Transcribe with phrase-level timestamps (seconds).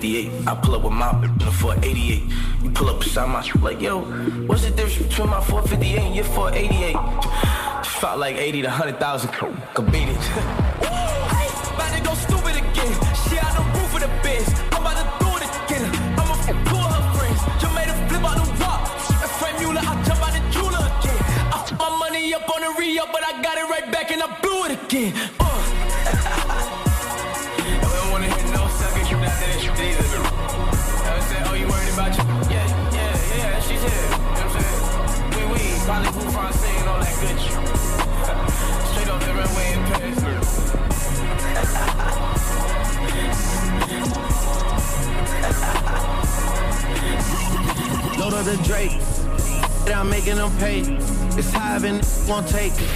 [0.00, 0.48] 58.
[0.48, 1.12] I pull up with my
[1.60, 2.22] 488.
[2.62, 4.00] You pull up beside my like, yo,
[4.46, 6.92] what's the difference between my 458 and your 488?
[7.84, 9.30] Just felt like 80 to 100,000.
[9.74, 10.59] Could beat it.
[52.30, 52.88] Won't take it.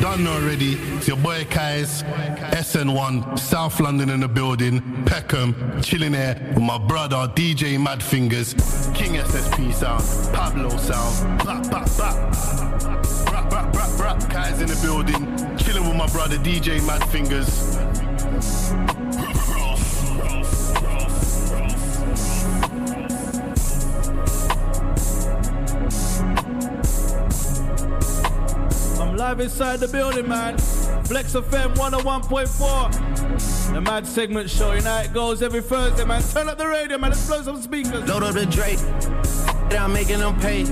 [0.00, 0.72] Done already.
[0.96, 6.78] It's your boy Kais, SN1, South London in the building, Peckham, chilling here with my
[6.78, 8.54] brother DJ Mad Fingers,
[8.94, 12.30] King SSP sound, Pablo sound, blah, blah, blah.
[13.50, 14.30] Bruh, bruh.
[14.30, 17.02] Kais in the building, chilling with my brother DJ Mad
[29.40, 30.58] live inside the building, man.
[31.04, 33.72] Flex FM 101.4.
[33.72, 34.72] The Mad Segment Show.
[34.72, 36.22] You know it goes every Thursday, man.
[36.22, 37.10] Turn up the radio, man.
[37.10, 38.06] Let's blow some speakers.
[38.08, 38.78] Load up the Drake.
[39.78, 40.62] I'm making them pay.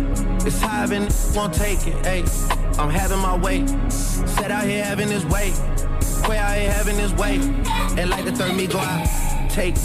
[0.46, 2.04] It's and won't take it.
[2.04, 2.24] Hey,
[2.78, 3.66] I'm having my way.
[3.88, 5.52] Set out here having his way.
[6.28, 7.36] Way out here having his way.
[7.96, 9.06] And like the third me go out.
[9.50, 9.78] Take.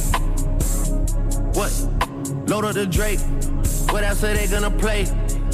[1.55, 1.71] What?
[2.49, 3.19] Load up the Drake.
[3.91, 5.05] What else are they gonna play?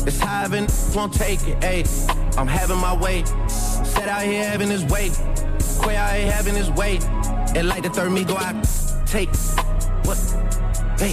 [0.07, 1.63] It's and won't take it.
[1.63, 1.83] Hey,
[2.39, 3.25] I'm having my way.
[3.49, 5.09] Set out here having his way.
[5.83, 6.97] Quay out here having his way.
[7.53, 8.55] And like the third me go out.
[9.05, 9.27] Take.
[10.05, 10.17] What?
[10.97, 11.11] Hey.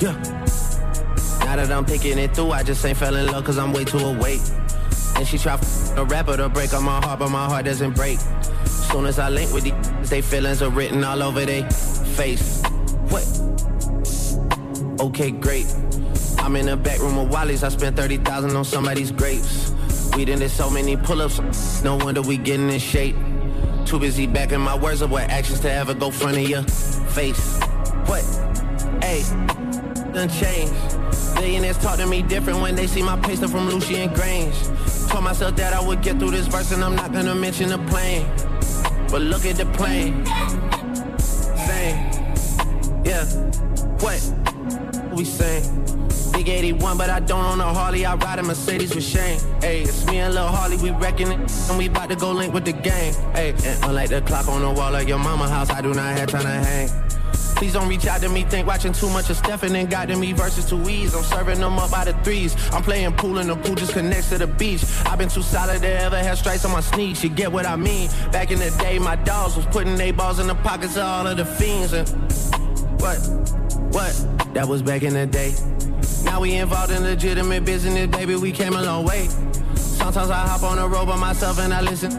[0.00, 0.16] Yeah.
[1.44, 3.84] Now that I'm picking it through, I just ain't fell in love cause I'm way
[3.84, 4.40] too awake.
[5.16, 5.60] And she try
[5.96, 8.18] a rapper to break on my heart, but my heart doesn't break.
[8.64, 12.62] Soon as I link with these, they feelings are written all over their face.
[13.10, 13.26] What?
[14.98, 15.66] Okay, great.
[16.38, 17.62] I'm in the back room with Wally's.
[17.62, 19.67] I spent 30,000 on somebody's grapes.
[20.18, 21.84] We done did so many pull-ups.
[21.84, 23.14] No wonder we getting in shape.
[23.86, 27.60] Too busy backing my words up with actions to ever go front of your face.
[28.06, 28.24] What?
[29.00, 29.22] Hey,
[30.12, 30.74] done changed.
[31.36, 35.08] Billionaires talk to me different when they see my paste up from Lucian Grainge.
[35.08, 37.78] Told myself that I would get through this verse and I'm not gonna mention the
[37.86, 38.26] plane.
[39.12, 40.26] But look at the plane.
[41.68, 41.96] Same.
[43.04, 43.24] Yeah.
[44.00, 45.14] What?
[45.14, 45.97] We saying?
[46.38, 48.06] Big 81, but I don't own a Harley.
[48.06, 49.40] I ride a Mercedes with Shane.
[49.60, 51.68] Hey, it's me and Lil Harley, we wrecking it.
[51.68, 53.12] And we about to go link with the gang.
[53.34, 56.16] Hey, and unlike the clock on the wall of your mama house, I do not
[56.16, 56.88] have time to hang.
[57.56, 60.16] Please don't reach out to me, think watching too much of Stephen and got to
[60.16, 61.12] me versus two E's.
[61.12, 62.54] I'm serving them up by the threes.
[62.72, 64.84] I'm playing pool and the pool just connects to the beach.
[65.06, 67.24] I've been too solid to ever have stripes on my sneaks.
[67.24, 68.10] You get what I mean?
[68.30, 71.26] Back in the day, my dogs was putting their balls in the pockets of all
[71.26, 71.92] of the fiends.
[71.94, 72.08] And
[73.00, 73.18] what?
[73.90, 74.54] What?
[74.54, 75.52] That was back in the day.
[76.24, 78.36] Now we involved in legitimate business, baby.
[78.36, 79.28] We came a long way.
[79.74, 82.10] Sometimes I hop on the road by myself and I listen.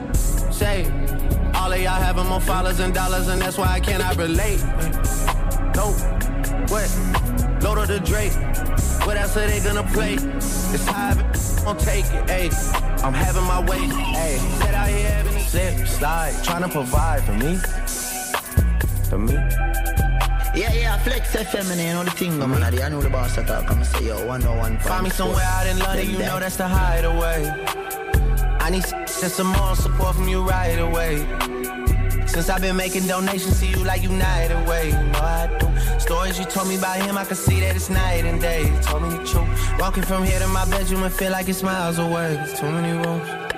[0.52, 0.84] Say,
[1.56, 4.60] all of y'all having more followers and dollars, and that's why I cannot relate.
[5.76, 5.92] No,
[6.68, 6.90] what?
[7.62, 8.34] Go to the Drake.
[9.06, 10.14] What else are they gonna play?
[10.14, 11.16] It's high,
[11.64, 12.28] gonna take it.
[12.28, 13.80] Ayy, I'm having my way.
[13.80, 17.58] Ayy, set out here having a slip, slide, trying to provide for me.
[19.10, 20.09] For me.
[20.56, 22.64] Yeah, yeah, Flex FM and know the thing, man.
[22.64, 23.70] I know the boss I talk.
[23.70, 24.80] I'm say, yo, 101.
[24.80, 27.46] Find me somewhere out in London, you know that's the hideaway.
[28.60, 31.18] I need just some more support from you right away.
[32.28, 36.00] Since I've been making donations to you like United Way, you know I do.
[36.00, 38.68] Stories you told me about him, I can see that it's night and day.
[38.68, 39.80] You told me the truth.
[39.80, 42.36] Walking from here to my bedroom and feel like it's miles away.
[42.36, 43.49] There's too many rooms.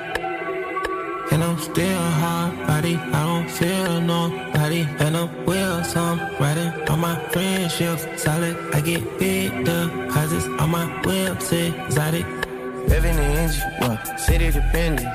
[1.62, 4.82] Still hard body, I don't feel nobody.
[5.00, 8.04] And I'm with some riding on my friendships.
[8.22, 11.74] Solid, I get big deposits on my website.
[11.86, 12.26] Exotic.
[12.90, 14.20] Living the engine, what?
[14.20, 15.08] City dependent.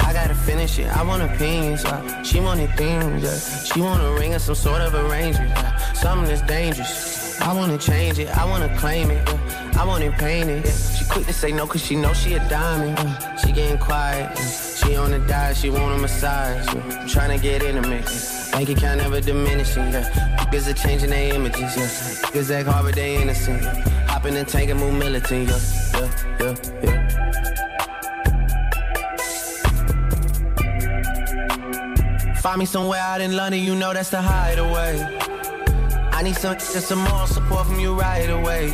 [0.00, 0.88] I gotta finish it.
[0.88, 1.84] I want opinions.
[1.84, 3.22] Uh, she wanted things.
[3.22, 3.62] Yeah.
[3.62, 5.56] She want a ring or some sort of arrangement.
[5.94, 7.23] Something that's dangerous.
[7.40, 8.28] I wanna change it.
[8.28, 9.28] I wanna claim it.
[9.28, 9.72] Yeah.
[9.76, 10.64] I want it painted.
[10.64, 10.70] Yeah.
[10.72, 12.98] She quick to say no cause she know she a diamond.
[12.98, 14.30] Uh, she getting quiet.
[14.34, 14.44] Yeah.
[14.44, 15.56] She on the diet.
[15.56, 16.66] She want a massage.
[16.66, 17.00] Yeah.
[17.00, 18.04] I'm trying to get intimate.
[18.04, 18.50] Yeah.
[18.52, 19.90] Bank account never diminishing.
[19.92, 20.36] Yeah.
[20.38, 21.60] Niggas are changing their images.
[21.60, 21.88] Yeah.
[22.30, 23.62] Niggas act hard they innocent.
[23.62, 24.06] Yeah.
[24.06, 25.48] Hop in the tank and move militant.
[25.48, 25.60] Yeah.
[25.94, 26.10] Yeah.
[26.40, 26.54] Yeah.
[26.82, 27.24] Yeah.
[32.44, 34.98] Find me somewhere out in London, you know that's the hideaway.
[36.24, 38.70] Need some some more support from you right away.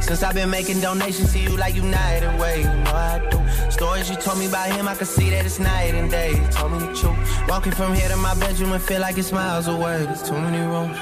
[0.00, 3.70] Since I've been making donations to you like United Way, you know I do.
[3.70, 6.30] Stories you told me about him, I can see that it's night and day.
[6.30, 7.48] You told me the truth.
[7.50, 10.06] Walking from here to my bedroom and feel like it's miles away.
[10.06, 10.96] There's too many rooms.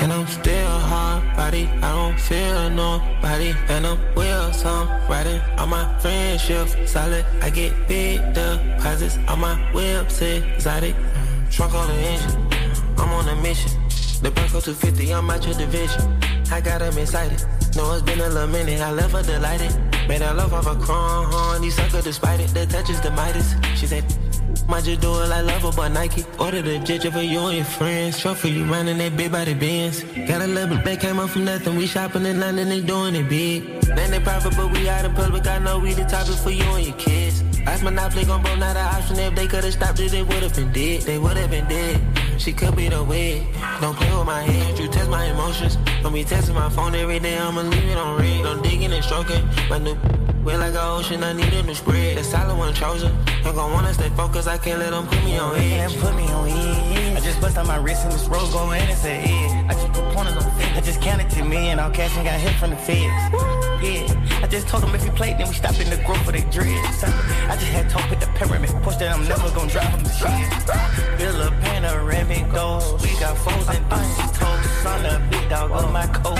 [0.00, 3.54] And I'm still hard body, I don't feel nobody.
[3.70, 6.76] And I'm with some riding on my friendships.
[6.88, 10.48] Solid, I get big deposits on my website.
[10.54, 10.94] Exotic,
[11.50, 12.50] trunk on the engine.
[12.98, 13.79] I'm on a mission.
[14.22, 16.02] The Bronco 250, I'm out your division.
[16.52, 17.42] I got them excited.
[17.74, 19.72] Know it's been a little minute, I left her delighted.
[20.08, 22.48] Made her love off a crown, these sucker despite it.
[22.48, 23.54] The touch is the Midas.
[23.76, 24.04] She said,
[24.68, 26.24] might just do it like lover, but Nike.
[26.38, 28.20] Ordered a jet for you and your friends.
[28.20, 30.04] Truck for you running that big body Benz.
[30.28, 31.76] Got a little bit came up from nothing.
[31.76, 33.80] We shopping in London, they doing it big.
[33.80, 35.46] Then they private, but we out in public.
[35.46, 37.42] I know we the topic for you and your kids.
[37.70, 39.16] Ice Monopoly gon' blow, not an option.
[39.20, 41.02] If they could've stopped it, they would've been dead.
[41.02, 42.00] They would've been dead.
[42.36, 43.46] She could be the way.
[43.80, 45.78] Don't play with my head, you test my emotions.
[46.02, 48.42] Don't be testing my phone every day, I'ma leave it on red.
[48.42, 49.44] Don't digging and stroking.
[49.68, 49.96] My new
[50.44, 52.16] Wet like an ocean, I need a new spread.
[52.16, 53.12] The solid one chosen.
[53.44, 55.96] I'm gon' wanna stay focused, I can't let them put me on edge.
[56.00, 57.16] put me on edge.
[57.18, 59.39] I just bust on my wrist and this road going in and say, yeah.
[59.70, 62.26] I just put pointers on the I just counted to me and all cash and
[62.26, 63.14] got hit from the feds.
[63.78, 66.32] Yeah, I just told them if you played, then we stop in the grove for
[66.32, 67.04] they dreads.
[67.04, 70.10] I just had to put the pyramid, push that I'm never gonna drive them to
[70.10, 71.18] shit.
[71.18, 74.86] Bill a panoramic doors, we got foes and deuces toes.
[74.90, 76.34] On the big dog on my coat.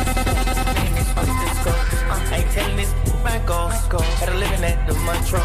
[2.10, 3.78] I ain't telling this my goals.
[3.86, 5.44] Gotta living at the Montreal.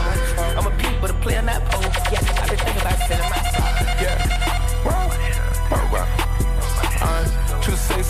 [0.58, 1.84] I'm a peep, but a player not pole.
[2.12, 3.70] Yeah, I've been thinking about selling my soul.
[4.02, 4.46] Yeah.
[4.70, 5.45] Too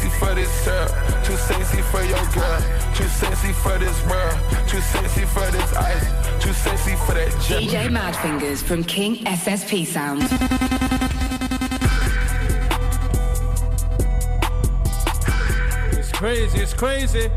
[0.05, 0.91] sexy for this syrup,
[1.23, 2.61] too sexy for your girl,
[2.95, 7.63] too sexy for this world, too sexy for this ice, too sexy for that jet.
[7.63, 10.23] DJ Madfingers from King SSP Sound.
[15.97, 17.29] It's crazy, it's crazy.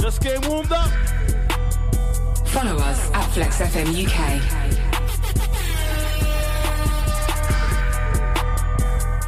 [0.00, 0.90] Just getting warmed up.
[2.48, 4.67] Follow us at Flex FM UK.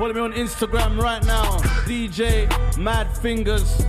[0.00, 3.80] Follow me on Instagram right now, DJ Mad Fingers.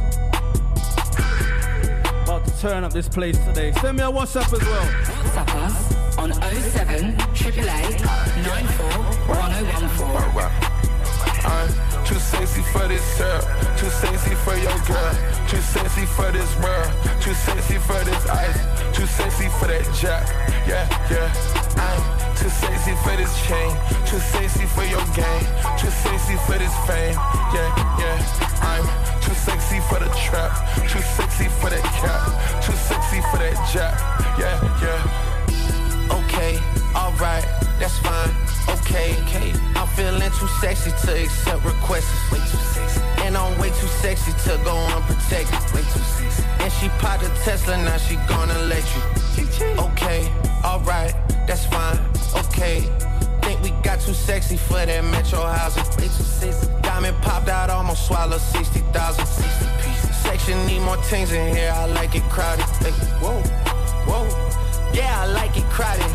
[2.23, 3.71] About to turn up this place today.
[3.79, 4.87] Send me a WhatsApp as well.
[5.07, 8.01] WhatsApp us on 07 888
[8.43, 9.21] 94
[11.47, 13.45] I'm too sexy for this syrup,
[13.77, 15.15] too sexy for your girl,
[15.51, 16.89] too sexy for this world,
[17.19, 18.55] too sexy for this ice,
[18.95, 20.23] too sexy for that jack.
[20.63, 21.27] Yeah, yeah.
[21.75, 21.99] I'm
[22.39, 23.75] too sexy for this chain,
[24.07, 25.43] too sexy for your game,
[25.75, 27.19] too sexy for this fame.
[27.51, 27.67] Yeah,
[27.99, 28.15] yeah.
[28.63, 28.87] I'm
[29.19, 30.55] too sexy for the trap,
[30.87, 33.99] too sexy for that cap, too sexy for that jack.
[34.39, 36.15] Yeah, yeah.
[36.15, 36.63] Okay,
[36.95, 37.43] alright,
[37.75, 38.31] that's fine.
[38.79, 39.51] Okay, okay.
[39.75, 42.31] I'm feeling too sexy to accept requests.
[42.31, 43.00] Way too sexy.
[43.31, 45.55] And I'm way too sexy to go unprotected.
[45.73, 46.43] Way too sexy.
[46.59, 49.01] And she popped a Tesla, now she gonna let you.
[49.79, 50.29] Okay,
[50.65, 51.15] alright,
[51.47, 51.97] that's fine.
[52.43, 52.81] Okay.
[53.41, 55.85] Think we got too sexy for that metro housing.
[55.95, 56.67] Way too sexy.
[56.81, 59.25] Diamond popped out, almost swallowed 60,000.
[59.25, 60.15] 60 pieces.
[60.17, 62.65] Section need more things in here, I like it crowded.
[62.83, 62.91] Hey,
[63.23, 63.39] whoa,
[64.11, 64.27] whoa.
[64.93, 66.11] Yeah, I like it crowded.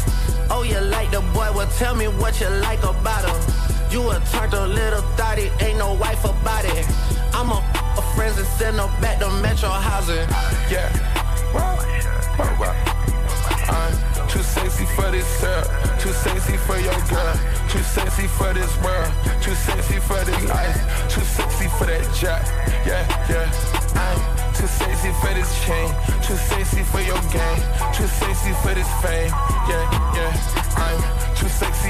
[0.51, 1.49] Oh, you like the boy?
[1.57, 3.67] Well, tell me what you like about him.
[3.91, 7.06] You a a little thotty, ain't no wife about it.
[7.37, 7.61] I'm a,
[7.99, 10.25] a friends and send her back to Metro housing.
[10.73, 10.89] Yeah.
[11.53, 11.77] Wow.
[12.39, 12.97] Wow, wow.
[13.69, 13.93] I'm
[14.29, 15.65] too sexy for this girl,
[16.01, 17.37] too sexy for your girl,
[17.69, 19.13] too sexy for this world,
[19.43, 20.81] too sexy for this life,
[21.13, 22.41] too sexy for that jack.
[22.89, 23.53] Yeah, yeah.
[24.01, 25.93] I'm too sexy for this chain,
[26.25, 27.61] too sexy for your game,
[27.93, 29.29] too sexy for this fame.
[29.69, 29.85] Yeah,
[30.17, 30.33] yeah.
[30.81, 31.86] I'm too sexy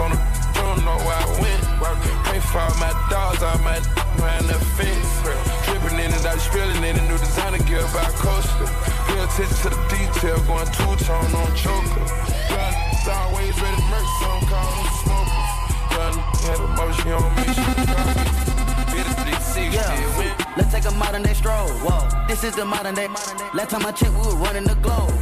[0.00, 0.20] on them.
[0.54, 1.62] Don't know where I went.
[2.24, 3.78] Pray for all my dogs, all my
[4.16, 5.22] behind the fence.
[5.64, 8.68] Dripping in it, I spilling in a new designer gear by coaster.
[9.08, 12.06] Pay attention to the detail, going two tone on choker.
[12.48, 12.72] Gun,
[13.08, 15.50] always ready to murk, so I'm calling smokers.
[15.92, 17.86] Gun, had emotion on me, she
[19.72, 20.35] yeah.
[20.56, 21.68] Let's take a modern day stroll.
[21.84, 22.26] Whoa.
[22.26, 23.08] This is the modern day.
[23.08, 25.12] Last time I checked, we were running the globe.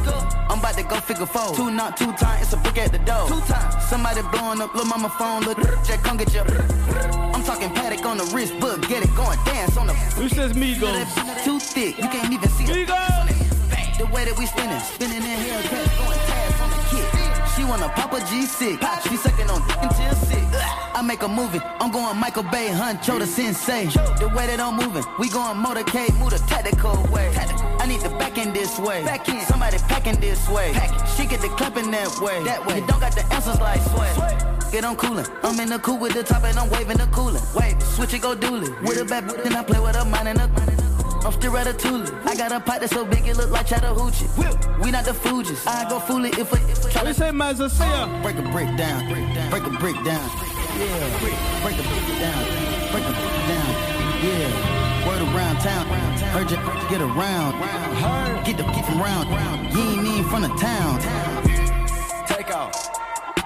[0.49, 1.53] I'm about to go figure four.
[1.55, 3.27] Two not two time, it's a brick at the door.
[3.27, 3.75] Two times.
[3.89, 6.45] Somebody blowing up, little mama phone, look Jack, come get your.
[7.35, 9.93] I'm talking paddock on the wrist, book, get it going, dance on the.
[9.93, 11.43] Who says me Migos?
[11.43, 13.29] Too thick, you can't even see Migos.
[13.29, 13.97] it.
[13.97, 16.24] The way that we spinning, spinning in here, going
[17.67, 18.79] wanna pop a G6.
[19.09, 20.45] She sucking on until six.
[20.95, 21.59] I make a movie.
[21.79, 23.85] I'm going Michael Bay, Huncho the sensei.
[24.19, 27.31] The way that I'm moving, we going motorcade, move the tactical way.
[27.79, 29.03] I need the back end this way.
[29.03, 29.45] Back end.
[29.47, 30.73] Somebody packing this way.
[31.15, 32.43] She get the clapping that way.
[32.43, 32.79] That way.
[32.79, 34.71] You don't got the answers like sway.
[34.71, 35.25] Get on coolin'.
[35.43, 37.41] I'm in the cool with the top and I'm waving the cooler.
[37.55, 38.71] Wave, switch it, go dooley.
[38.81, 40.84] With a bad then I play with a mind and a
[41.25, 42.23] I'm still ratatouille.
[42.27, 44.27] I got a pot that's so big it look like Chattahoochee.
[44.79, 45.65] We not the Fugees.
[45.65, 48.21] I go fool it if I, if I try to say Mazasea.
[48.21, 49.09] Break a brick down.
[49.49, 50.29] Break a brick down.
[50.77, 51.19] Yeah.
[51.63, 52.45] Break a brick down.
[52.91, 53.69] Break a brick down.
[54.21, 55.07] Yeah.
[55.07, 55.87] Word around town.
[56.29, 56.57] Heard you
[56.89, 57.57] get around.
[58.45, 59.27] Get the get from round.
[59.73, 61.01] You ain't even from the town.
[62.27, 62.87] Take off.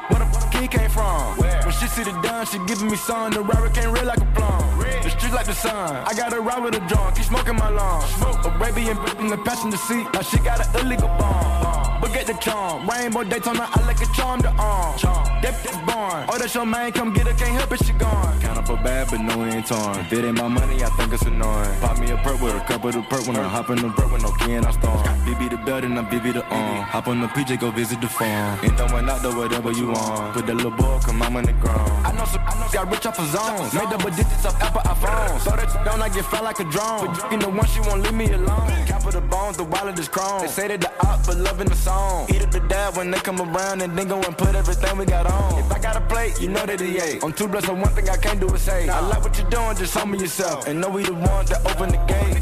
[0.10, 1.38] Where the fuck he came from?
[1.38, 1.59] Where?
[1.80, 3.32] She see the done, she giving me some.
[3.32, 4.80] The rapper can't read like a plum.
[5.02, 5.96] The street like the sun.
[6.06, 8.02] I got a ride with a drunk, keep smoking my lawn.
[8.18, 10.06] Smoke Arabian in the passenger seat.
[10.14, 11.79] Now she got an illegal bomb.
[12.02, 12.90] But get the charm.
[12.90, 14.98] Rainbow Daytona, I like a charm to arm.
[14.98, 15.42] Charm.
[15.42, 16.26] Dip That is born.
[16.30, 18.40] Oh, that's your man, come get her, can't help it, she gone.
[18.42, 20.00] Count up for bad, but no, it ain't torn.
[20.00, 21.80] If it ain't my money, I think it's annoying.
[21.82, 23.90] Pop me a perk with a cup of the perk when I hop in the
[23.90, 25.04] perk with no key and I storm.
[25.28, 26.84] BB the belt and I BB the arm.
[26.84, 28.60] Hop on the PJ, go visit the farm.
[28.64, 30.34] Ain't throwing out the whatever you want.
[30.34, 31.92] Put that little boy, come I'm on the ground.
[32.08, 33.74] I know some, I know got rich off of zones.
[33.74, 35.42] Made double digits off Apple iPhones.
[35.42, 37.08] So that don't I get felt like a drone.
[37.08, 38.68] But you know one, she won't leave me alone.
[38.88, 40.42] Cap of the bones, the wallet is chrome.
[40.42, 41.89] They say that the op, but loving the song.
[42.30, 45.06] Eat up the dab when they come around and then go and put everything we
[45.06, 45.60] got on.
[45.60, 47.24] If I got a plate, you know that he ate.
[47.24, 48.88] I'm too blessed, so one thing I can't do is say.
[48.90, 50.68] I like what you're doing, just me yourself.
[50.68, 52.42] And know we the ones that open the gate.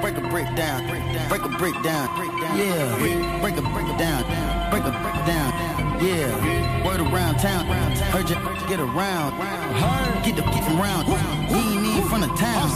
[0.00, 0.86] Break a brick down,
[1.28, 2.08] break a brick down,
[2.56, 3.40] yeah.
[3.40, 4.22] Break a brick down,
[4.70, 5.50] break a brick down,
[6.04, 6.86] yeah.
[6.86, 7.66] Word around town,
[8.12, 8.36] heard you
[8.68, 9.32] get around,
[10.24, 11.06] get the get from round.
[11.48, 12.70] He ain't even from the town.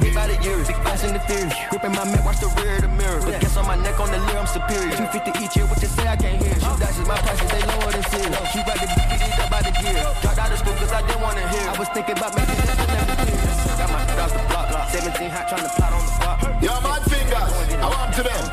[0.00, 1.50] Big body years, big fast in the theory.
[1.70, 3.20] Gripping my man, watch the rear of the mirror.
[3.20, 4.92] But guess on my neck on the leer, I'm superior.
[4.92, 6.54] 250 each year, what you say I can't hear.
[6.54, 8.38] Shoot dashes, my prices, they lower than zero.
[8.52, 10.04] She ride the beat up by the gear.
[10.22, 11.64] Dropped out of school cause I didn't wanna hear.
[11.68, 13.78] I was thinking about making this and everything.
[13.78, 16.36] Got my foot off the block, 17 hot trying to plot on the spot.
[16.62, 18.44] Yo, my fingers, I want to them.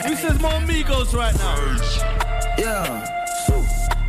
[0.00, 2.29] Who says more Migos right now?
[2.60, 3.48] Yeah.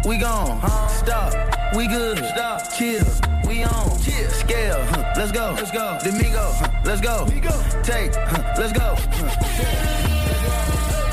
[0.06, 0.60] We gone.
[0.90, 1.74] Stop.
[1.74, 2.18] We good.
[2.18, 2.70] Stop.
[2.74, 3.06] Chill.
[3.48, 3.98] We on.
[4.02, 4.30] Chill.
[4.30, 4.84] Scale.
[4.88, 5.14] Huh.
[5.16, 5.54] Let's go.
[5.56, 5.98] Let's go.
[6.04, 6.52] Domingo.
[6.60, 6.82] Huh.
[6.84, 7.26] Let's go.
[7.82, 8.14] Take.
[8.14, 8.54] Huh.
[8.58, 8.96] Let's go.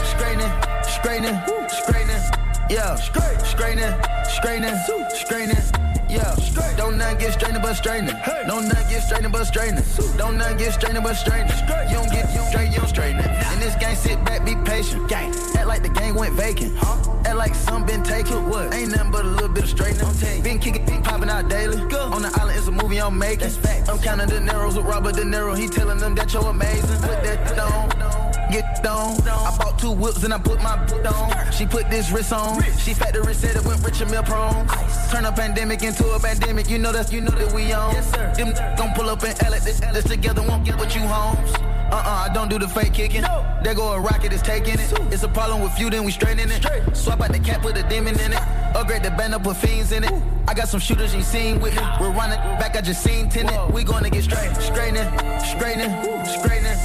[0.03, 0.51] Straightening.
[0.83, 1.39] Straightening.
[1.69, 2.23] Straightening.
[2.69, 2.97] Yeah.
[2.97, 3.95] Straightening.
[4.25, 4.77] Straightening.
[5.15, 5.88] Straightening.
[6.09, 6.35] Yeah,
[6.77, 8.17] don't nothing get strained but straightening.
[8.47, 9.85] Don't nothing get strained but straightening.
[10.17, 11.57] Don't nothing get strained but straightening.
[11.91, 13.53] You don't get you straight, you don't straighten it.
[13.53, 15.07] In this game, sit back, be patient.
[15.09, 16.75] Gang, act like the game went vacant.
[16.79, 16.97] Huh?
[17.27, 18.49] Act like some been taken.
[18.49, 18.73] What?
[18.73, 20.43] Ain't nothing but a little bit of straightening.
[20.43, 21.77] Been kicking, been popping out daily.
[21.91, 22.01] Go.
[22.01, 23.51] On the island, it's a movie I'm making.
[23.89, 25.57] I'm counting the narrows with Robert De Niro.
[25.59, 27.01] He telling them that you're amazing.
[27.03, 28.28] Put that on.
[28.51, 29.21] Get on.
[29.29, 31.53] I bought two whips and I put my boot on.
[31.53, 32.63] She put this wrist on.
[32.79, 34.67] She factory said it went rich and meal prone.
[35.11, 36.69] Turn a pandemic into a pandemic.
[36.69, 37.95] You know that's you know that we on.
[37.95, 38.33] Yes, sir.
[38.35, 39.63] Them gon' pull up and L it.
[39.63, 41.53] This, this together won't get what you homes.
[41.91, 43.23] Uh-uh, I don't do the fake kicking.
[43.23, 43.47] No.
[43.65, 44.93] There go a rocket, is taking it.
[45.11, 46.63] It's a problem with you, then we straighten it.
[46.63, 46.95] Straight.
[46.95, 48.43] Swap out the cap, put a demon in it.
[48.77, 50.13] Upgrade the band up, put fiends in it.
[50.47, 51.83] I got some shooters you seen with me.
[51.99, 53.73] We're running back, I just seen tenant.
[53.73, 54.55] We gonna get straight.
[54.57, 55.09] Straightening,
[55.41, 55.91] straightening,
[56.27, 56.77] straightening,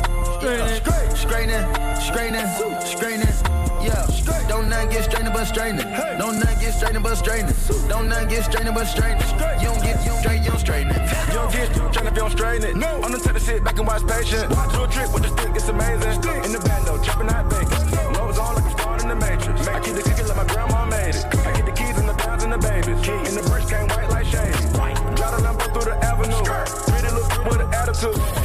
[0.44, 1.66] straightening, straightening,
[2.02, 2.48] straightening,
[2.84, 3.34] straightening.
[3.80, 5.88] Yeah, don't nothing get straightening but straightening.
[6.18, 7.56] Don't nothing get straightening but straightening.
[7.88, 9.28] Don't nothing get straightening but straightening.
[9.60, 11.02] You don't get, you straight, you don't straighten it.
[11.28, 12.76] You don't get straighten if you don't straighten it.
[12.76, 13.02] No.
[13.04, 14.50] I'm the type to sit back and watch patient.
[14.50, 16.12] Do a trick with the stick, it's amazing.
[16.44, 17.72] In the bando, chopping out bacon.
[18.12, 19.68] Nose on like I'm starting the matrix.
[19.68, 21.24] I keep the cookie like my grandma made it.
[21.24, 23.00] I get the keys and the pounds and the babies.
[23.08, 24.56] And the bricks came white like shade.
[25.16, 26.44] Got a Lambo through the avenue.
[26.92, 28.43] Pretty look with an attitude.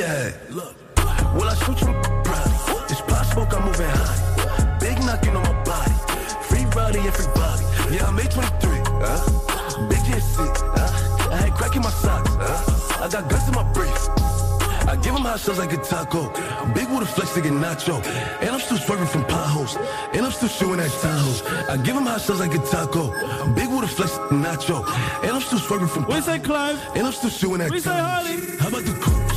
[0.00, 0.34] Put guns to your head.
[0.50, 0.74] Look,
[1.34, 1.92] will I shoot you?
[2.24, 2.84] Probably.
[2.90, 4.78] It's pop smoke, I'm moving high.
[4.80, 5.92] Big knocking on my body.
[6.44, 7.64] Free body, everybody.
[7.94, 9.88] Yeah, I'm 823, huh?
[9.88, 10.38] Big GSC,
[10.76, 11.30] huh?
[11.30, 13.04] I had crack in my socks, huh?
[13.04, 14.08] I got guns in my brief.
[14.88, 16.32] I give him hot shots like a taco.
[16.74, 18.04] Big with a flex to get nacho.
[18.40, 19.76] And I'm still swerving from potholes.
[20.12, 21.46] And I'm still shooting at tahoes.
[21.68, 23.12] I give him hot shots like a taco.
[23.54, 24.82] Big with a flex to nacho.
[25.22, 26.80] And I'm still swerving from We say Clive.
[26.96, 27.90] And I'm still shooting at We say.
[27.90, 29.29] How about the coupe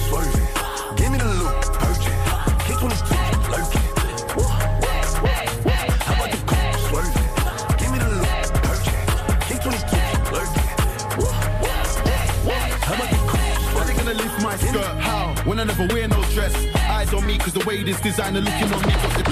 [16.34, 16.76] dress.
[16.76, 19.24] Eyes on me, cause the way this designer looking on me got the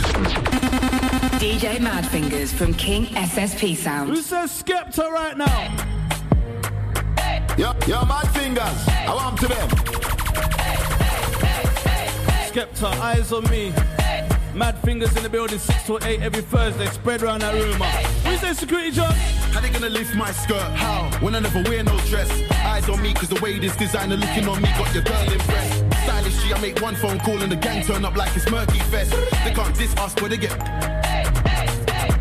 [1.39, 4.09] DJ Madfingers from King SSP Sound.
[4.09, 5.47] Who says Skepta right now?
[7.57, 8.87] Yo, yo, mad fingers.
[8.87, 9.69] I want to them.
[12.49, 13.73] Skepta, eyes on me.
[14.53, 16.85] Mad fingers in the building, 6 to 8 every Thursday.
[16.87, 17.85] Spread around that rumor.
[18.29, 19.13] Who says security job?
[19.53, 20.71] How they gonna lift my skirt?
[20.75, 21.09] How?
[21.19, 22.29] When I never wear no dress.
[22.51, 25.90] Eyes on me, cause the way this designer looking on me got your girl impressed.
[26.03, 28.79] Stylish G, I make one phone call and the gang turn up like it's Murky
[28.91, 29.11] Fest.
[29.43, 30.57] They can't diss us, but they get.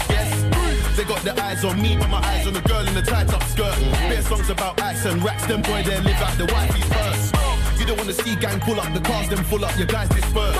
[0.08, 0.96] Yes.
[0.96, 3.32] They got their eyes on me, but my eyes on the girl in the tight
[3.32, 3.74] up skirt.
[4.08, 7.34] Bare songs about ice and racks, them boy they live out the wifey's first.
[7.80, 10.56] You don't wanna see gang pull up the cars, then full up, your guys disperse.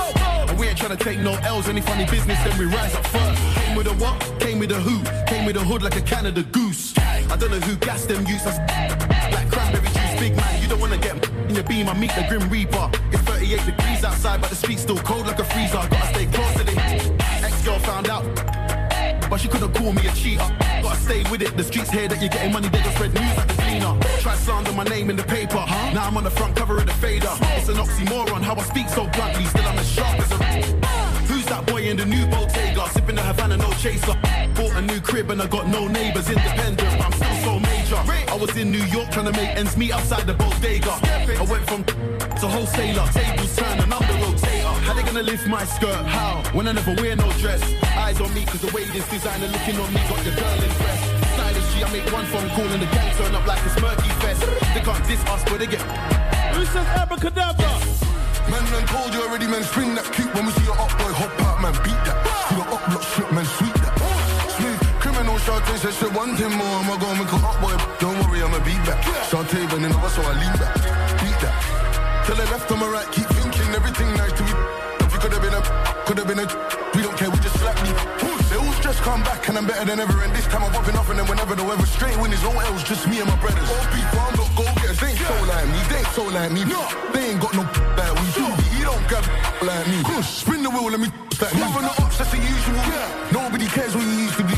[0.49, 3.39] And we ain't tryna take no L's, any funny business, then we rise up first.
[3.57, 4.17] Came with a what?
[4.39, 5.03] Came with a who?
[5.27, 6.97] Came with a hood like a Canada goose.
[6.97, 10.61] I don't know who gassed them youths, like cranberry juice, big man.
[10.61, 12.89] You don't wanna get in your beam, I meet the Grim Reaper.
[13.11, 15.83] It's 38 degrees outside, but the street's still cold like a freezer.
[15.91, 16.75] Gotta stay close to the
[17.43, 18.23] ex-girl found out.
[19.29, 20.47] But she couldn't call me a cheater.
[20.81, 21.57] Gotta stay with it.
[21.57, 23.93] The streets hear that you're getting money, they just spread news like the cleaner.
[24.21, 25.57] Try slander my name in the paper.
[25.57, 25.93] Huh?
[25.93, 27.33] Now I'm on the front cover of the fader.
[27.57, 29.43] It's an oxymoron how I speak so bluntly.
[29.45, 30.35] Still I'm as sharp as a.
[31.27, 32.87] Who's that boy in the new Bottega?
[32.91, 34.15] Sipping the Havana, no chaser.
[34.55, 36.29] Bought a new crib and I got no neighbors.
[36.29, 37.59] Independent, but I'm still so
[37.91, 38.31] major.
[38.31, 40.91] I was in New York trying to make ends meet outside the bodega.
[40.91, 43.05] I went from to wholesaler.
[43.11, 44.73] Tables turn and I'm the rotator.
[44.85, 46.05] How they gonna lift my skirt?
[46.05, 46.41] How?
[46.53, 47.61] When I never wear no dress.
[47.97, 51.03] Eyes on me cause the way this designer looking on me got your girl impressed.
[51.33, 54.09] Stylish G, I make one phone call and the gang turn up like a Murky
[54.21, 54.41] Fest.
[54.73, 55.81] They can't diss us, but they get.
[56.55, 57.71] Who says abracadabra?
[58.49, 59.63] Man, man told you already, man.
[59.63, 61.73] Spring that cute when we see your up boy hop out, man.
[61.83, 62.17] Beat that.
[62.49, 63.45] See the up block shit, man.
[63.45, 63.80] Sweet that.
[63.80, 63.80] Smooth
[65.61, 66.67] shawty said she want him more.
[66.81, 67.75] I'ma go make her up boy.
[67.99, 69.03] Don't worry, I'ma be back.
[69.29, 70.75] Shawty bending over, so I lean back.
[71.21, 72.25] Beat that.
[72.25, 73.09] Till the left, my right.
[73.11, 74.53] Keep thinking everything nice to be.
[75.05, 75.61] If you could have been a,
[76.05, 76.47] could have been a.
[76.95, 77.91] We don't care, we just slap me.
[78.49, 80.23] They all just come back and I'm better than ever.
[80.23, 82.55] And this time I'm popping off and then whenever the weather straight win his own
[82.55, 83.69] L's, just me and my brothers.
[83.69, 84.99] All people, I'm not go getters.
[84.99, 85.79] They ain't so like me.
[85.87, 86.61] They ain't so like me.
[86.65, 86.81] No,
[87.13, 88.45] they ain't got no like we do.
[88.75, 89.23] He don't grab
[89.63, 90.03] like me.
[90.21, 91.07] Spin the wheel, let me
[91.39, 91.59] like me.
[91.61, 92.75] Nothing the ups, that's the usual.
[93.31, 94.50] Nobody cares what you used to be.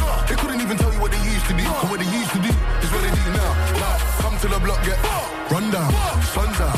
[1.54, 1.66] To be.
[1.70, 3.52] Cause what used to do is what they do now.
[3.78, 4.98] Like, come to the block, get
[5.52, 5.92] run down,
[6.34, 6.78] sun's out.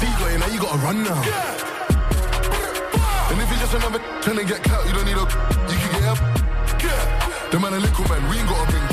[0.00, 1.20] D-Way, now you gotta run now.
[3.30, 5.26] And if you're just another trying to get clout, you don't need a.
[5.70, 6.20] You can get up.
[7.50, 8.86] The man a little man, we ain't got a bring.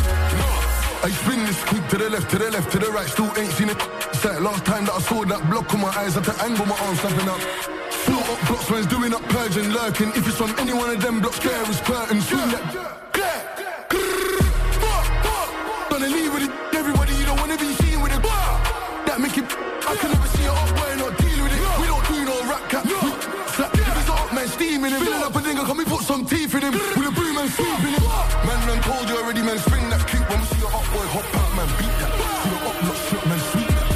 [1.06, 3.54] I spin this quick to the left, to the left, to the right, still ain't
[3.54, 3.80] seen it.
[4.14, 6.66] Sight last time that I saw that block on my eyes, I had to angle
[6.66, 7.40] my arms snapping up.
[8.06, 10.10] Float up blocks, man's doing up purging, lurking.
[10.18, 12.20] If it's on any one of them blocks, there is curtain.
[12.22, 12.98] Swing that.
[26.08, 26.72] Some teeth in him.
[26.72, 28.04] With a broom and sweeping him.
[28.48, 30.24] Man, man, told you already, man, spin that kick.
[30.32, 32.12] When we see a hot boy, hop out, man, beat that.
[32.16, 33.88] See the up, not shit, man, sweep that.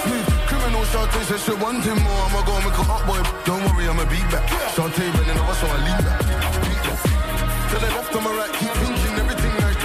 [0.00, 3.20] Smooth, criminal Shantae said shit, one thing more, I'ma go and make a hot boy.
[3.44, 4.48] Don't worry, I'ma beat back.
[4.72, 6.18] Shantae bending over, so I leave that.
[6.64, 6.98] Beat that.
[7.70, 9.80] To the left, on my right, keep thinking everything nice.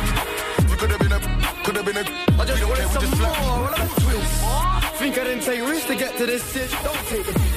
[0.72, 1.20] You could have been a,
[1.68, 2.06] could have been a.
[2.40, 3.68] I just wanted some more.
[3.68, 3.86] What a.
[4.96, 6.72] Think I didn't take risks to get to this stitch.
[6.88, 7.55] Don't take it.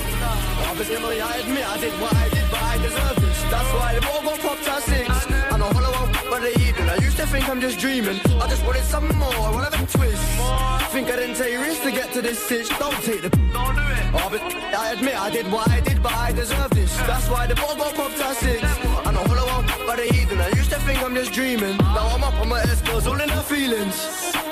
[0.70, 3.42] Obviously, I admit I did what I did, but I deserve this.
[3.50, 5.08] That's why the ball got popped at six.
[5.52, 6.88] I know hollow out by the evening.
[6.88, 8.20] I used to think I'm just dreaming.
[8.40, 9.50] I just wanted some more.
[9.52, 10.22] What a twist.
[10.92, 12.68] Think I didn't take risks to get to this stitch.
[12.78, 13.30] Don't take the.
[13.30, 14.06] Don't do it.
[14.14, 16.96] Oh, I admit I did what I did, but I deserve this.
[17.08, 18.62] That's why the ball got popped at six.
[18.62, 20.40] I know all hollow out by the evening.
[20.40, 21.76] I used to think I'm just dreaming.
[21.78, 23.96] Now I'm up on my S girls, all in her feelings.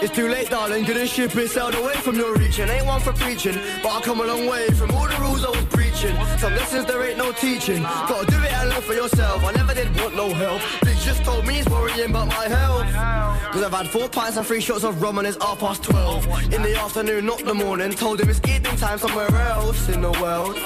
[0.02, 0.84] It's too late, darling.
[0.84, 2.68] Couldn't ship it, sailed away from your reaching.
[2.68, 5.50] Ain't one for preaching, but I come a long way from all the rules I
[5.50, 5.95] was preaching.
[5.96, 7.82] Some lessons there ain't no teaching.
[7.82, 9.42] Gotta do it and learn for yourself.
[9.42, 10.60] I never did want no help.
[10.84, 12.84] Bitch just told me he's worrying about my health.
[13.50, 16.26] Cause I've had four pints and three shots of rum and it's half past twelve.
[16.52, 17.92] In the afternoon, not the morning.
[17.92, 20.56] Told him it's evening time somewhere else in the world.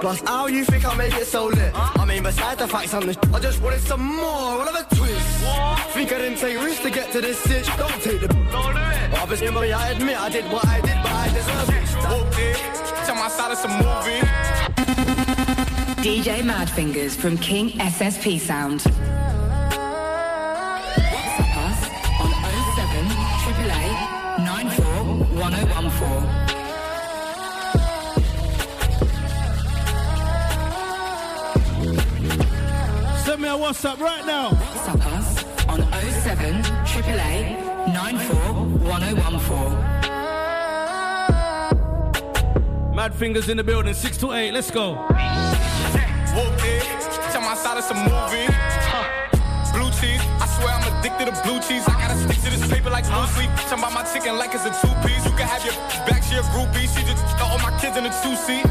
[0.00, 1.70] Plus, how you think I make it so lit?
[1.74, 4.58] I mean, besides the facts I'm the I just wanted some more.
[4.58, 5.44] What of a twist?
[5.94, 7.68] Think I didn't take risks to get to this stitch?
[7.76, 8.26] Don't take the.
[8.26, 9.14] Don't do it.
[9.14, 11.82] Obviously, I admit I did what I did, but I deserve it.
[13.06, 14.61] Tell my side it's a movie.
[16.02, 18.80] DJ Madfingers from King SSP Sound.
[21.12, 21.78] WhatsApp us
[22.20, 22.30] on
[22.76, 23.06] 07
[23.62, 24.84] 888 94
[25.38, 26.62] 1014.
[33.24, 34.50] Send me a WhatsApp right now.
[34.50, 35.80] WhatsApp us on
[36.22, 37.56] 07 888
[37.94, 38.36] 94
[38.88, 40.01] 1014.
[43.02, 44.54] Mad fingers in the building, 6 to 8.
[44.54, 44.94] Let's go.
[44.94, 46.62] Whooped.
[47.34, 48.46] Tell my side it's a movie.
[49.74, 50.22] Blue cheese.
[50.38, 51.82] I swear I'm addicted to blue cheese.
[51.90, 53.50] I gotta stick to this paper like blue sleep.
[53.66, 55.18] Talking about my chicken like it's a two piece.
[55.26, 55.74] You can have your
[56.06, 56.86] back, she a groupie.
[56.94, 58.62] She just all my kids in a two seat.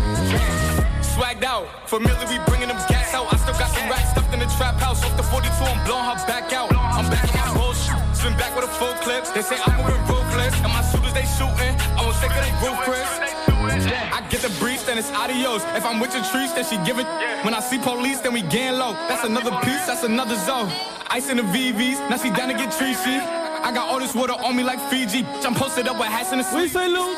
[1.12, 1.68] Swagged out.
[1.92, 3.28] Familiar, we bringing them gas out.
[3.28, 5.04] I still got some racks stuffed in the trap house.
[5.04, 6.72] Off the 42, I'm blowing her back out.
[6.72, 8.00] I'm back in my bullshit.
[8.16, 9.28] Swim back with a full clip.
[9.36, 10.56] They say I'm moving ruthless.
[10.64, 10.80] And my
[11.14, 11.74] they shooting.
[11.98, 13.08] I won't take they roof, Chris.
[14.12, 15.64] I get the breeze, then it's adios.
[15.76, 17.08] If I'm with your trees, then she give it.
[17.44, 18.94] When I see police, then we gang low.
[19.08, 20.70] That's another piece, that's another zone.
[21.10, 23.20] Ice in the VVs, now she down to get treachy.
[23.64, 25.24] I got all this water on me like Fiji.
[25.46, 27.14] I'm posted up with hats in the We say Lou.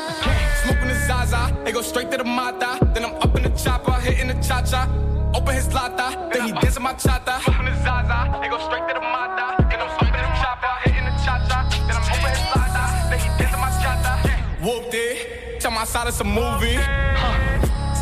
[0.62, 2.78] Smoking the Zaza, they go straight to the Mata.
[2.92, 4.88] Then I'm up in the chopper, hitting the cha cha.
[5.34, 7.40] Open his lata, then he dancing my chata.
[7.42, 9.63] Smoking the Zaza, they go straight to the Mata.
[15.84, 16.78] It, tell my side it's a movie.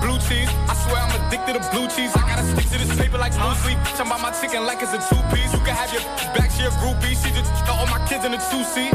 [0.02, 2.10] Blue cheese, I swear I'm addicted to blue cheese.
[2.16, 3.78] I gotta stick to this paper like blue sleep.
[3.94, 5.52] Talking about my chicken like it's a two piece.
[5.54, 6.02] You can have your
[6.34, 7.14] back, she a groupie.
[7.14, 8.90] She just got all my kids in a two seat.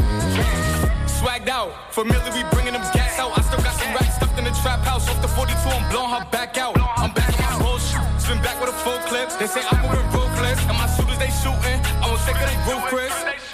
[1.08, 3.32] Swagged out, familiar, we bringing them gas out.
[3.36, 5.08] I still got some racks stuffed in the trap house.
[5.08, 6.76] Off the 42, I'm blowing her back out.
[6.76, 8.04] I'm back in my bullshit.
[8.20, 9.32] Swim back with a full clip.
[9.40, 10.60] They say I'm moving ruthless.
[10.68, 11.80] And my shooters, they shooting.
[12.00, 13.47] I won't take of they roof,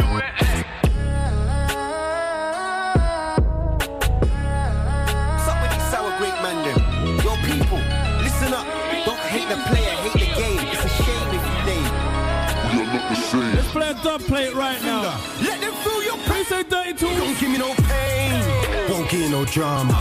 [13.95, 14.05] same.
[14.05, 15.21] Let's play a dub plate right now.
[15.43, 17.17] Let them feel your Please say dirty tools.
[17.17, 18.91] Don't give me no pain.
[18.91, 19.93] Won't give you no drama.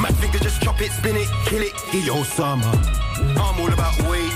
[0.00, 2.72] My finger just chop it, spin it, kill it, give you summer.
[3.36, 4.32] I'm all about weight,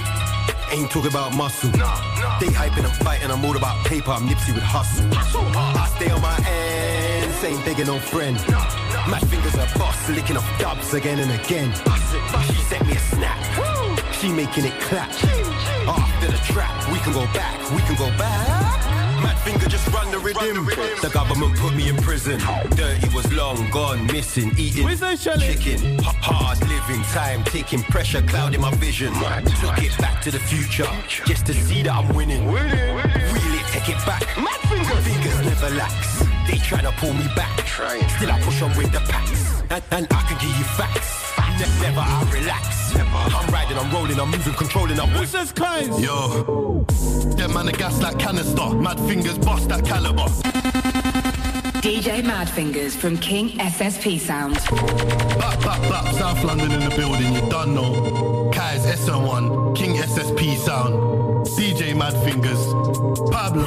[0.70, 1.70] ain't talking about muscle.
[1.70, 5.08] They hyping and fighting, I'm all about paper, I'm Nipsey with hustle.
[5.12, 8.36] I stay on my ends, ain't begging no friend.
[9.08, 11.72] My fingers are boss, licking off dubs again and again.
[12.46, 13.40] She sent me a snap,
[14.12, 15.10] she making it clap.
[15.88, 18.83] After the trap, we can go back, we can go back.
[19.64, 20.66] Mad just run the rhythm.
[21.00, 22.38] The government put me in prison.
[22.76, 25.98] Dirty was long gone, missing, eating We say chicken.
[26.02, 29.12] Hard living, time taking pressure, clouding my vision.
[29.14, 32.46] Took it back to the future, just to see that I'm winning.
[32.46, 34.22] Wheel it, take it back.
[34.36, 36.18] Mad fingers, fingers never lax.
[36.46, 37.58] They tryna pull me back.
[38.16, 41.23] Still I push on with the packs, and, and I can give you facts.
[41.58, 42.94] Ne- never I relax.
[42.94, 43.10] Never.
[43.10, 44.98] I'm riding, I'm rolling, I'm moving, controlling.
[44.98, 45.88] I'm Who's this kind?
[46.02, 46.84] Yo,
[47.36, 48.70] them man a gas like canister.
[48.74, 50.26] Mad fingers bust that caliber.
[51.84, 54.54] DJ Mad Fingers from King SSP Sound.
[55.38, 58.43] Bap, bap, bap, South London in the building, you done know.
[58.54, 61.24] Kai's SN1, King SSP sound.
[61.48, 62.64] DJ Mad Fingers,
[63.30, 63.64] Pablo,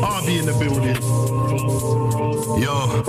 [0.00, 0.96] RB in the building.
[2.60, 3.02] Yo,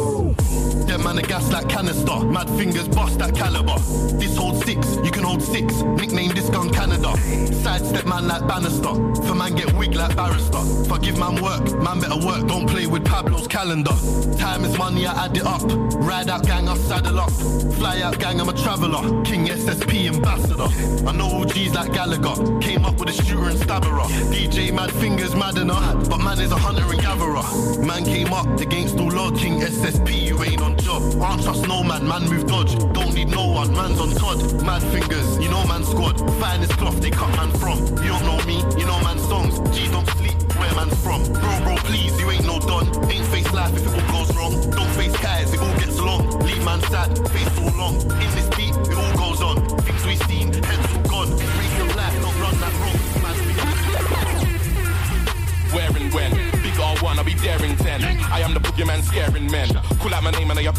[0.86, 2.20] them man a gas like canister.
[2.26, 3.78] Mad fingers bust that caliber.
[4.18, 5.82] This holds six, you can hold six.
[5.82, 7.16] Nickname this gun Canada.
[7.64, 8.94] Sidestep man like Bannister.
[9.26, 10.62] For man get wig like barrister.
[10.88, 12.48] Forgive man work, man better work.
[12.48, 13.96] Don't play with Pablo's calendar.
[14.38, 15.62] Time is money, I add it up.
[15.96, 17.32] Ride out gang, I saddle up.
[17.32, 19.24] Fly out gang, I'm a traveller.
[19.24, 20.61] King SSP ambassador.
[21.08, 22.60] I know OGs like Gallagher.
[22.60, 24.08] Came up with a shooter and stabberer.
[24.32, 26.10] DJ Mad Fingers mad enough.
[26.10, 27.86] But man is a hunter and gatherer.
[27.86, 29.32] Man came up against all law.
[29.32, 31.02] King SSP, you ain't on job.
[31.22, 32.76] Aren't trust no man, man move dodge.
[32.94, 34.40] Don't need no one, man's on Todd.
[34.64, 36.18] Mad Fingers, you know man squad.
[36.40, 37.80] Finest cloth they cut man from.
[38.04, 39.58] You don't know me, you know man songs.
[39.76, 41.24] G don't sleep, where man's from.
[41.34, 42.88] Bro, bro, please, you ain't no done.
[43.12, 44.61] Ain't face life if it all goes wrong.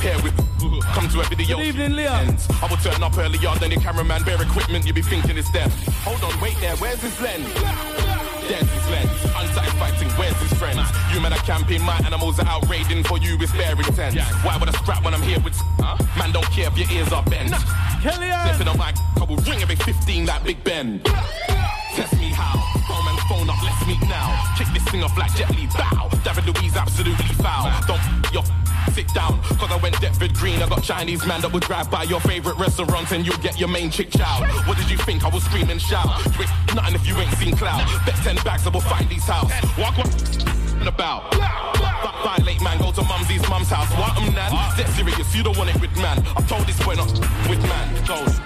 [0.02, 0.52] Out my name and I appear with.
[0.94, 1.56] Come to every video.
[1.56, 2.36] Good evening, Leah.
[2.62, 3.38] I will turn up early.
[3.38, 4.22] earlier than your cameraman.
[4.24, 5.70] Bare equipment, you be thinking it's them.
[6.04, 7.46] Hold on, wait there, where's his lens?
[8.46, 9.10] There's his lens.
[9.34, 10.82] Unsatisfying, where's his friends?
[11.12, 14.18] You men are camping, my animals are out raiding for you with bare intent.
[14.44, 15.58] Why would I scrap when I'm here with.
[16.18, 17.54] Man, don't care if your ears are bent.
[18.02, 21.00] Flipping on my I will ring every 15 like Big Ben.
[21.94, 22.58] Test me how.
[22.88, 24.32] Phone man's phone up, let's meet now.
[24.56, 26.08] Kick this thing off like Jet Li, bow.
[26.24, 27.70] David Luiz absolutely foul.
[27.86, 28.00] Don't
[29.62, 30.60] cause I went Deptford Green.
[30.60, 33.68] I got Chinese man that would drive by your favorite restaurant and you'll get your
[33.68, 34.42] main chick chow.
[34.66, 35.24] What did you think?
[35.24, 36.06] I was screaming shout.
[36.36, 37.86] You ain't nothing if you ain't seen cloud.
[38.04, 39.52] Bet 10 bags, I will find these house.
[39.78, 41.91] Walk what about.
[42.22, 43.90] Vi- Violate man, go to mumsy's mum's house.
[43.98, 44.52] What I'm nan?
[44.76, 46.18] Dead serious, you don't want it with man.
[46.36, 47.10] I've told this boy not
[47.48, 48.04] with man.
[48.04, 48.42] Told him.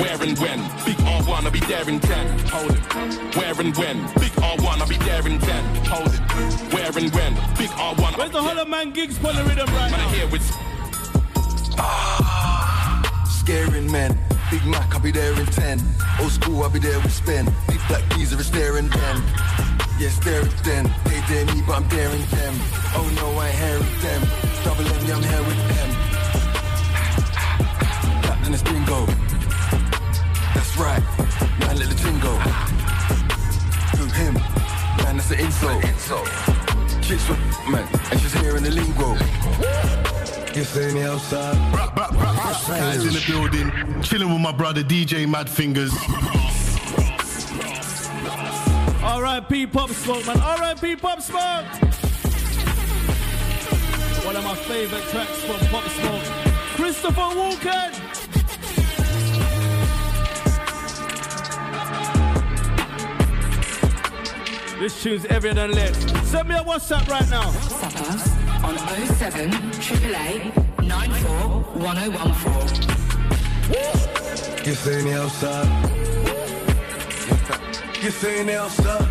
[0.00, 0.58] Where and when?
[0.84, 2.38] Big R1, I'll be there in 10.
[2.48, 3.34] Hold it.
[3.36, 3.96] Where and when?
[4.14, 5.64] Big R1, I'll be there in 10.
[5.86, 6.72] Hold it.
[6.72, 7.34] Where and when?
[7.58, 8.16] Big R1.
[8.16, 10.08] Where's the Hollow Man gigs for the rhythm right Man, now?
[10.08, 10.42] I hear with
[11.78, 14.18] ah, Scaring men.
[14.50, 15.80] Big Mac, I'll be there in 10.
[16.20, 17.46] Old school, I'll be there with spin.
[17.68, 19.22] Big black geezer is staring them.
[19.98, 20.92] Yeah, staring them.
[21.06, 22.54] They dare me, but I'm daring them.
[22.92, 24.22] Oh no, I ain't here with them.
[24.62, 25.90] Double M, yeah, I'm here with them.
[28.22, 29.06] Captain is bingo.
[30.52, 31.02] That's right.
[31.60, 32.36] Man, let the thing go.
[33.96, 34.34] Who him?
[35.02, 35.82] Man, that's an insult.
[37.00, 39.16] Chicks with man, and she's hearing the lingo.
[40.54, 41.56] You see me outside?
[42.68, 45.92] Guys in the building, chilling with my brother DJ Mad Fingers.
[49.06, 49.66] R.I.P.
[49.68, 50.40] Pop Smoke, man.
[50.40, 50.96] R.I.P.
[50.96, 51.64] Pop Smoke.
[54.26, 56.24] One of my favorite tracks from Pop Smoke.
[56.74, 57.92] Christopher Walken.
[64.80, 65.94] This tune's ever than lit.
[66.24, 67.52] Send me a WhatsApp right now.
[67.52, 68.28] WhatsApp us
[68.64, 68.76] on
[69.14, 74.66] 07 888 94 1014.
[74.66, 75.95] You see me outside?
[78.02, 79.08] You see me outside?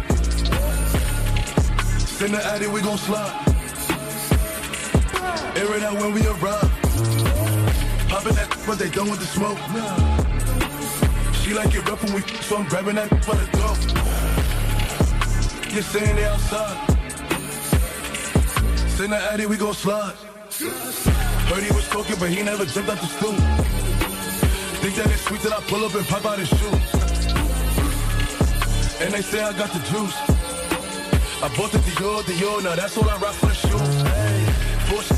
[2.00, 3.42] Send the addy, we gon' slide.
[5.58, 6.72] Air it out when we arrive.
[8.08, 9.58] Poppin' that, but they done with the smoke.
[11.42, 13.80] She like it rough when we, so I'm grabbing that for the dope.
[15.74, 16.78] You're saying they outside?
[18.92, 20.16] Send the addy, we gon' slide.
[21.50, 23.34] Heard he was talking, but he never jumped out the stool.
[24.80, 26.95] Think that it's sweet that I pull up and pop out his shoes.
[29.02, 30.16] And they say I got the juice.
[31.44, 34.02] I bought the Dior, Dior, now that's all I rock for the shoes.
[34.02, 35.18] Hey, bullshit.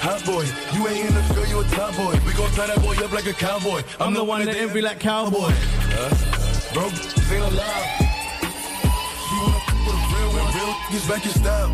[0.00, 2.12] Hot boy, you ain't in the field, you a top boy.
[2.24, 3.82] We gon' tie that boy up like a cowboy.
[3.98, 5.50] I'm the one that envy like cowboy.
[5.50, 6.72] Huh?
[6.72, 7.86] Bro, this ain't alive.
[9.26, 11.72] She wanna f- with a real one, real niggas back in style.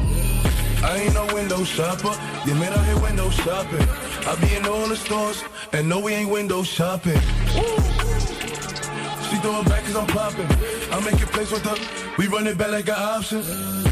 [0.82, 2.16] I ain't no window shopper.
[2.46, 3.86] You man out here window shopping.
[4.26, 7.20] I be in all the stores, and no, we ain't window shopping.
[9.42, 10.46] She throwing back cause I'm popping.
[10.92, 11.74] I make it place with her.
[12.16, 13.42] We run it back like an option.
[13.42, 13.83] Saying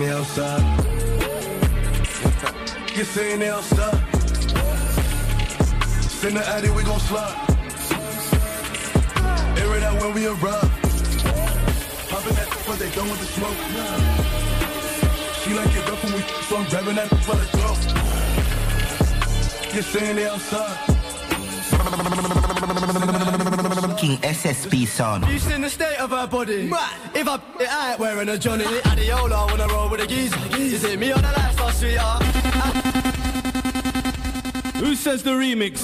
[0.00, 0.62] they outside?
[3.04, 3.98] Saying they outside?
[6.00, 7.36] Send the addy, we gon' slide.
[9.58, 10.70] Air it out when we arrive.
[12.08, 13.58] Popping that, but they done with the smoke.
[15.42, 17.44] She like it rough when we, so I'm grabbing that for the.
[19.76, 20.94] You saying they outside?
[24.04, 25.26] King SSP sound.
[25.28, 26.70] You seen the state of her body?
[27.14, 27.40] If I,
[27.70, 30.38] I ain't wearing a Johnny Adiola when I roll with a geezer.
[30.58, 32.22] You see me on the lifestyle, sweetheart.
[34.76, 35.80] Who says the remix?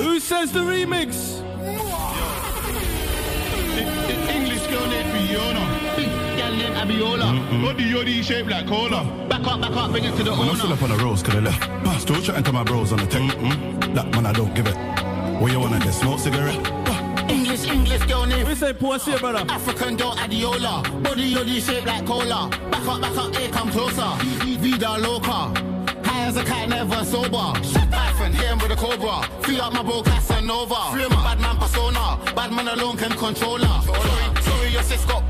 [0.00, 1.40] Who says the remix?
[4.30, 5.96] English girl named Fiona.
[5.96, 6.06] Big
[6.38, 7.62] gal named Abiola.
[7.64, 9.26] Body yoddy shaped like cola.
[9.28, 11.24] Back up, back up, bring it to the Man, I'm still up on the roads,
[11.24, 11.68] cause they left.
[11.84, 13.28] Ah, Still chatting to my bros on the tech.
[13.94, 14.99] That man, I don't give it.
[15.40, 15.94] What you wanna get?
[15.94, 16.60] Smoke cigarette?
[16.86, 18.46] Uh, English, English girl name.
[18.46, 19.42] We say pussy, brother.
[19.48, 21.02] African girl Adiola.
[21.02, 22.50] Body yoddy shaped like cola.
[22.70, 24.10] Back up, back up, here come closer.
[24.60, 25.40] Vida loca.
[26.04, 27.54] High as a cat, never sober.
[27.64, 29.22] Shut Python, hit him with a cobra.
[29.42, 30.92] Feel up my bro Casanova.
[30.92, 32.18] Bad man persona.
[32.36, 33.82] Bad man alone can control her.
[33.86, 35.24] Sorry, sorry, your sis got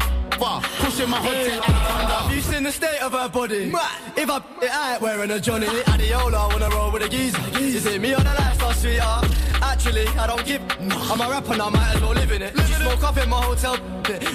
[0.80, 2.34] Pushing my hood to anaconda.
[2.34, 3.72] You seen the state of her body?
[4.16, 4.42] If I,
[4.72, 7.40] I ain't wearing a Johnny Adiola wanna roll with a geezer.
[7.60, 9.49] You see me on the lifestyle, sweetheart.
[9.90, 10.62] Actually, I don't give.
[11.10, 12.56] I'm a rapper now, might as well live in it.
[12.58, 13.76] She smoke up in my hotel.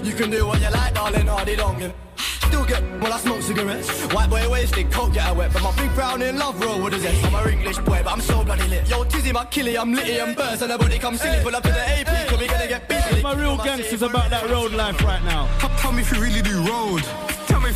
[0.04, 1.94] You can do what you like, darling, hardy don't give.
[2.18, 3.90] Still get well, I smoke cigarettes.
[4.14, 5.54] White boy wasted, coke get her wet.
[5.54, 7.24] But my big brown in love roll with a zest.
[7.24, 8.90] I'm a English boy, but I'm so bloody lit.
[8.90, 10.62] Yo, Tizzy, my killie, I'm litty and burst.
[10.62, 13.24] And everybody come silly, pull up to the AP, cause we gonna get busy.
[13.24, 15.48] My real gangsters about that road life right now.
[15.78, 17.04] Tell me if you really do road.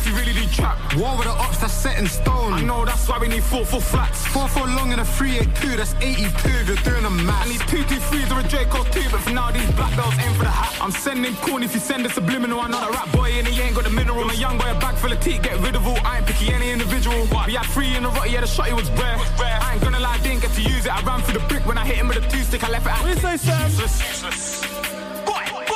[0.00, 0.78] If you really do trap.
[0.96, 2.54] War with the ops, that's set in stone.
[2.54, 4.26] I know that's why we need four four flats.
[4.28, 7.46] Four four long and a three eight two, that's 82 if you're doing a math.
[7.46, 10.16] I need two two threes or a Draco two, but for now these black belts
[10.24, 10.72] aim for the hat.
[10.80, 12.60] I'm sending corn if you send a subliminal.
[12.60, 14.24] I'm not a rap boy and he ain't got the mineral.
[14.24, 15.98] I'm young boy, a bag full of teeth, get rid of all.
[16.02, 17.20] I ain't picky any individual.
[17.46, 19.18] We had three in a rot, yeah, the shotty was rare.
[19.60, 20.92] I ain't gonna lie, I didn't get to use it.
[20.96, 22.64] I ran through the brick when I hit him with a two stick.
[22.64, 23.02] I left it out.
[23.02, 23.68] What you say, Sam?
[23.68, 24.69] Useless, useless.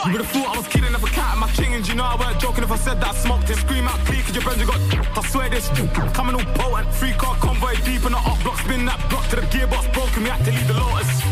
[0.06, 1.94] You would have thought I was kidding if a cat in my king, and you
[1.94, 3.56] know I weren't joking if I said that I smoked him.
[3.56, 4.78] Scream out clear, cause your friends got.
[5.16, 5.68] I swear this,
[6.12, 6.94] coming all potent.
[6.94, 10.22] Three car convoy deep in the up block, spin that block to the gearbox broken.
[10.24, 11.24] We had to leave the lotus.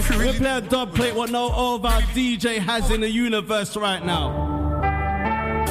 [0.00, 0.32] You really.
[0.32, 4.59] We play a dub plate what no other DJ has in the universe right now.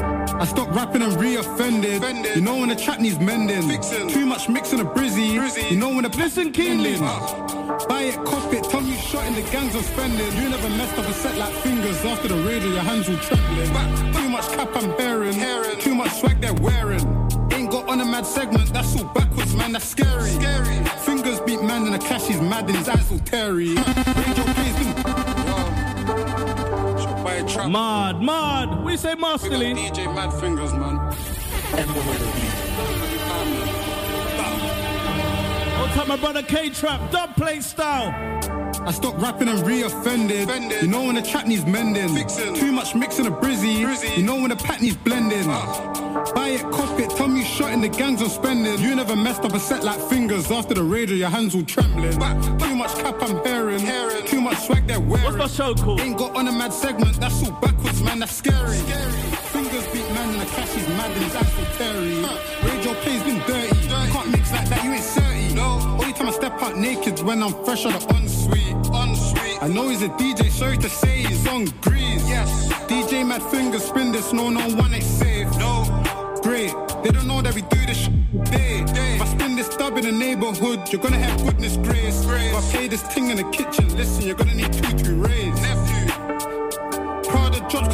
[0.02, 2.02] I stopped rapping and re-offended.
[2.36, 3.82] You know when the track needs mending.
[4.10, 5.72] Too much mixing a brizzy.
[5.72, 6.98] You know when the listen keenly.
[6.98, 8.64] Buy it, cop it.
[8.64, 10.32] Tell me you shot in the gangs of spending.
[10.42, 12.70] You never messed up a set like fingers after the radio.
[12.70, 14.14] Your hands all trembling.
[14.14, 15.36] Too much cap I'm bearing.
[15.80, 17.06] Too much swag they're wearing.
[17.54, 18.72] Ain't got on a mad segment.
[18.74, 19.74] That's all backwards, man.
[19.74, 20.32] That's scary.
[21.00, 22.28] Fingers beat man in the clash.
[22.28, 23.76] He's mad and his eyes all teary.
[23.76, 25.29] Radio
[27.30, 28.84] plays been Mad, mad.
[28.84, 29.74] We say masterly.
[29.74, 31.00] DJ Mad Fingers, man.
[35.90, 37.12] What's up, my brother K Trap?
[37.12, 38.14] Dub plate style.
[38.86, 40.48] I stopped rapping and re-offended.
[40.84, 42.16] You know when the track needs mending.
[42.56, 44.16] Too much mixing a brizzy.
[44.16, 45.48] You know when the pack needs blending.
[45.48, 47.10] Buy it, cop it.
[47.10, 48.80] Tell me you shot in the gangs of spending.
[48.80, 51.16] You never messed up a set like fingers after the radio.
[51.16, 52.20] Your hands all trembling.
[52.60, 53.84] Too much cap I'm hearing.
[54.28, 55.26] Too much swag they're wearing.
[55.26, 56.02] What's my show called?
[56.02, 57.20] Ain't got on a mad segment.
[57.20, 58.20] That's all backwards, man.
[58.20, 58.78] That's scary.
[58.78, 60.70] Fingers beat man in the clash.
[60.70, 62.59] He's mad and his eyes all teary.
[66.70, 68.76] Out naked when I'm fresh out of ensuite.
[68.94, 69.62] Ensuite.
[69.62, 70.50] I know he's a DJ.
[70.50, 72.28] Sorry to say he's on grease.
[72.28, 72.72] Yes.
[72.88, 74.34] DJ Mad Fingers spin this.
[74.34, 75.50] No, no one ain't safe.
[75.58, 75.86] No.
[76.42, 76.74] Great.
[77.04, 78.10] They don't know that we do this sh-
[78.52, 78.84] day.
[79.16, 82.24] If I spin this dub in the neighborhood, you're gonna have goodness grace.
[82.26, 85.56] If I play this thing in the kitchen, listen, you're gonna need two to raise.
[85.62, 86.08] Nephew.
[87.30, 87.90] Proud of George,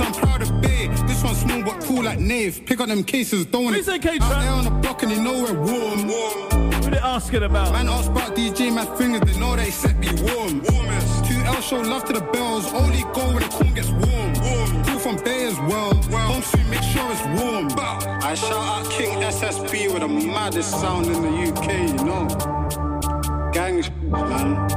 [1.25, 1.63] cause I'm proud of Bay.
[1.63, 2.65] Small but cool like Nave.
[2.65, 3.87] Pick up them cases, don't want it.
[3.87, 6.07] Out there on the block and they know we're warm.
[6.07, 7.71] What they asking about?
[7.71, 10.61] Man asked about DJ Mad Fingers, they know they set me warm.
[10.63, 11.23] Warmest.
[11.25, 14.33] 2L show love to the bells, only go when the corn gets warm.
[14.33, 14.83] Warm.
[14.85, 15.93] Cool from Bay as well.
[15.93, 17.69] Home soon, make sure it's warm.
[17.77, 21.67] I shout out King SSP with the maddest sound in the UK,
[21.99, 22.27] you know.
[23.51, 24.69] Gang, man.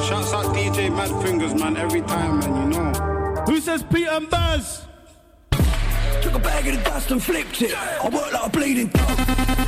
[0.00, 2.92] Shouts out DJ Mad Fingers, man, every time, man, you know.
[3.46, 4.86] Who says Peter and Bas?
[6.34, 7.76] Took a bag of the dust and flipped it.
[7.76, 9.18] I work like a bleeding dog.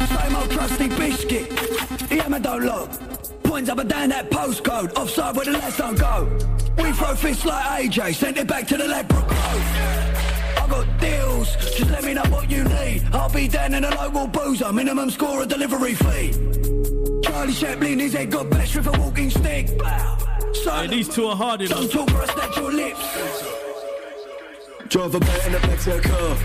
[0.08, 2.10] Same old trusty biscuit.
[2.10, 2.90] Yeah, man, don't look.
[3.44, 4.92] Points up and down that postcode.
[4.98, 6.28] Offside where the last don't go.
[6.78, 8.16] We throw fists like AJ.
[8.16, 9.62] Sent it back to the Ladbroke Road.
[10.58, 11.54] I got deals.
[11.54, 13.04] Just let me know what you need.
[13.12, 14.72] I'll be down in a local boozer.
[14.72, 16.32] Minimum score a delivery fee.
[17.22, 19.68] Charlie Chaplin, his head got bashed with a walking stick.
[20.64, 21.78] So Hey, these two are hard enough.
[21.78, 23.65] Don't talk or I snatch your lips.
[24.88, 26.36] Drive a bat in the back to a car.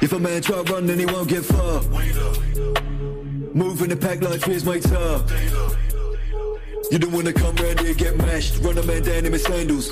[0.00, 1.82] If a man try run, then he won't get far.
[3.52, 5.22] Moving the pack like here's my tar.
[6.90, 8.62] You don't wanna come round here get mashed.
[8.62, 9.90] Run a man down in my sandals.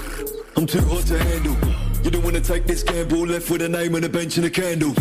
[0.56, 1.56] I'm too hot to handle.
[2.02, 3.26] You don't wanna take this gamble.
[3.26, 4.92] Left with a name on a bench and a candle.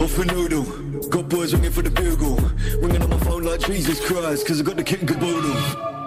[0.00, 0.62] Off a noodle.
[1.08, 2.36] Got boys ringing for the bugle.
[2.80, 5.99] Ringing on my phone like Jesus Christ, cause I got the king caboodle.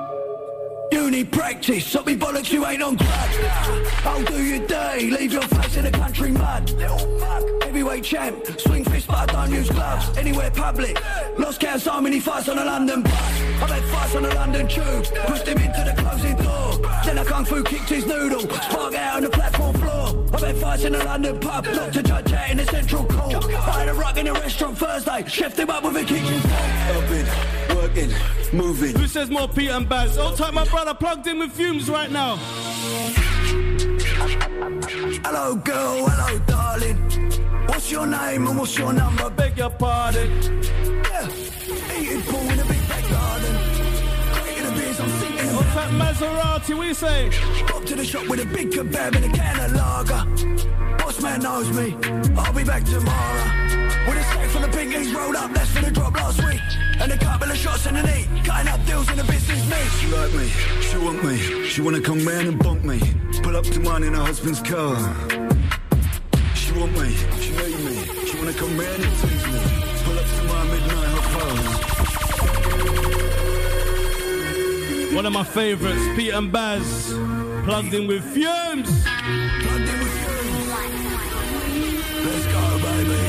[1.04, 4.06] You need practice, stop me bollocks, you ain't on crack.
[4.06, 6.72] I'll do your day, leave your face in the country mud.
[6.72, 10.18] Little fuck, heavyweight champ, swing fist but I don't use gloves.
[10.18, 10.98] Anywhere public,
[11.38, 13.14] lost count so many fights on the London bus.
[13.14, 16.80] I've had fights on the London tube, pushed him into the closing door.
[17.04, 20.26] Then a kung fu kicked his noodle, spark out on the platform floor.
[20.34, 23.44] I've had fights in the London pub, knocked a judge out in the central court.
[23.54, 27.04] I had a rock in a restaurant Thursday, chefed him up with a kitchen fork.
[27.04, 28.12] Up in, working,
[28.54, 28.96] moving.
[28.96, 30.18] Who says more Pete and Bas?
[30.18, 32.38] Old time, my brother plugged in with Fumez right now.
[35.26, 36.98] Hello girl, hello darling.
[37.68, 39.30] What's your name and what's your number?
[39.30, 40.30] Beg your pardon.
[41.04, 41.28] Yeah,
[41.98, 43.73] eating pool in a big back garden.
[45.54, 46.76] What's that Maserati?
[46.76, 47.28] What you say?
[47.76, 50.98] Up to the shop with a big kebab and a can of lager.
[50.98, 51.96] Boss man knows me.
[52.36, 53.74] I'll be back tomorrow.
[54.08, 56.60] With a stack full of pinkies rolled up, that's for the drop last week.
[57.00, 59.90] And a couple of shots in the knee, cutting up deals in the business meet.
[60.00, 60.48] She like me,
[60.82, 63.00] she want me, she wanna come round and bump me.
[63.44, 64.96] Pull up to mine in her husband's car.
[66.56, 69.73] She want me, she need me, she wanna come round and tease me.
[75.16, 77.14] One of my favourites, Pete and Bas,
[77.66, 78.88] plugged in with Fumez.
[82.26, 83.22] Let's go, baby.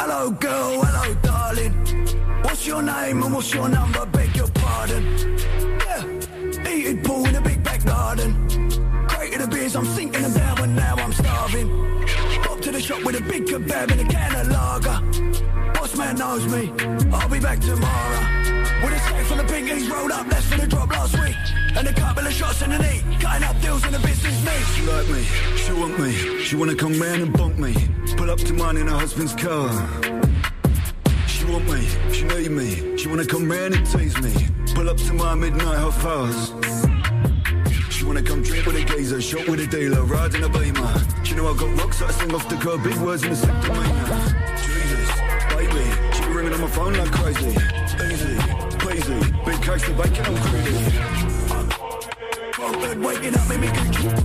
[0.00, 1.72] Hello, girl, hello, darling.
[2.42, 4.06] What's your name and what's your number?
[4.06, 5.04] Beg your pardon.
[5.86, 6.04] Yeah,
[6.68, 8.34] eating pool in a big back garden.
[9.08, 11.68] Created the beers, I'm sinking them down, but now I'm starving.
[12.50, 15.02] Up to the shop with a big kebab and a can of lager.
[15.96, 16.70] Man knows me,
[17.10, 18.20] I'll be back tomorrow.
[18.84, 21.34] With a stack full of pinkies rolled up, that's for the drop last week.
[21.74, 24.66] And a couple of shots in the knee, cutting up deals in the business meet.
[24.74, 25.24] She like me,
[25.56, 27.74] she want me, she wanna come round and bump me.
[28.14, 29.70] Pull up to mine in her husband's car.
[31.26, 34.34] She want me, she need me, she wanna come round and tease me.
[34.74, 36.52] Pull up to my midnight hot fires.
[37.90, 40.94] She wanna come drink with a gazer, shot with a dealer, riding in a beamer.
[41.24, 43.36] She know I got rocks that I sing off the curb, big words in the
[43.36, 44.55] she be
[46.36, 47.48] ringing on my phone like crazy.
[47.48, 48.36] Easy,
[48.76, 50.76] pleasy, big case of bacon, I'm greedy.
[52.58, 54.20] Well, good waking up, made me good.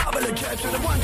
[0.00, 1.00] Couple of jabs to the one.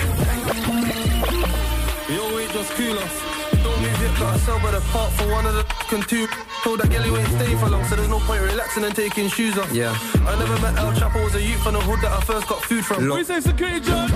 [2.09, 3.43] Yo, wait, just cool off.
[3.63, 6.27] Don't move it, got sell by the part for one of the fucking two.
[6.65, 9.29] Told that girl you ain't staying for long, so there's no point relaxing and taking
[9.29, 9.71] shoes off.
[9.73, 9.97] Yeah.
[10.27, 12.63] I never met El Chapo, was a youth from the hood that I first got
[12.63, 13.09] food from.
[13.09, 14.09] What you say, security John?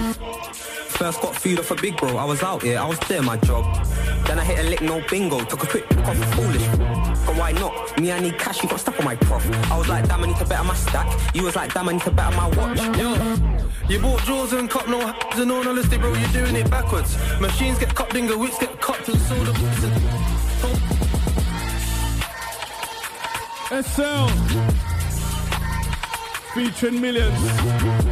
[0.96, 3.36] First got food off a big bro, I was out here, I was doing my
[3.36, 3.86] job.
[4.26, 6.66] Then I hit a lick, no bingo, took a quick pick off foolish.
[7.26, 8.00] But why not?
[8.00, 9.44] Me, I need cash, you got stuck on my prof.
[9.70, 11.06] I was like, damn, I need to better my stack.
[11.34, 12.78] You was like, damn, I need to better my watch.
[12.96, 13.14] Yo,
[13.90, 17.14] you bought drawers and cut no hats and all honesty, bro, you're doing it backwards.
[17.40, 19.56] Machines get cut, dingo, whips get cut and sold up.
[23.84, 24.28] SL
[26.54, 28.05] featuring M1llionz.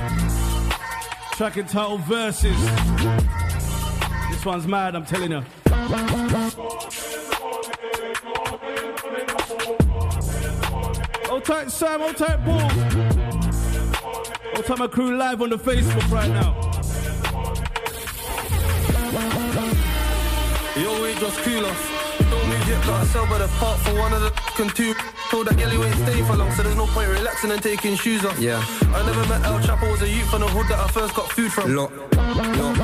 [1.36, 2.56] Track entitled Verses.
[4.30, 5.42] This one's mad, I'm telling you.
[11.26, 12.00] Hold tight, Sam.
[12.00, 12.60] Hold tight, Paul.
[14.52, 16.54] Hold tight, my crew live on the Facebook right now.
[20.80, 22.18] Yo, wait, just cool off.
[22.30, 24.94] Don't move yet, got sell by the part for one of the fucking two.
[25.30, 28.24] Told that you ain't staying for long, so there's no point relaxing and taking shoes
[28.24, 28.38] off.
[28.38, 28.64] Yeah.
[28.94, 31.30] I never met El Chapo, was a youth from the hood that I first got
[31.30, 31.74] food from.
[31.74, 32.76] Look, look.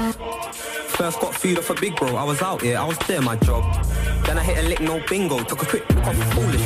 [1.00, 3.36] First got food off a big bro, I was out here, I was there, my
[3.36, 3.64] job.
[4.30, 6.64] Then I hit a lick, no bingo, took a quick pick off foolish.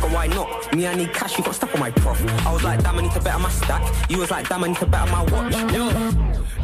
[0.00, 0.74] But why not?
[0.74, 2.20] Me, I need cash, you got stuck on my prof.
[2.44, 4.10] I was like, damn, I need to better my stack.
[4.10, 5.54] You was like, damn, I need to better my watch.
[5.72, 5.86] Yo,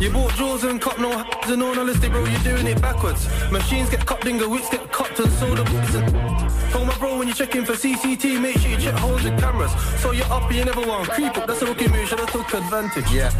[0.01, 3.28] you bought drawers and cop no hats and all honesty, bro, you're doing it backwards.
[3.53, 5.68] Machines get cut, dingo, whips get cut and sold up.
[6.72, 9.70] Told my bro when you're checking for CCT, make sure you check holes with cameras.
[10.01, 11.47] So you're up and you never want to creep up.
[11.47, 13.09] That's a rookie move, should have took advantage.
[13.12, 13.30] Yeah.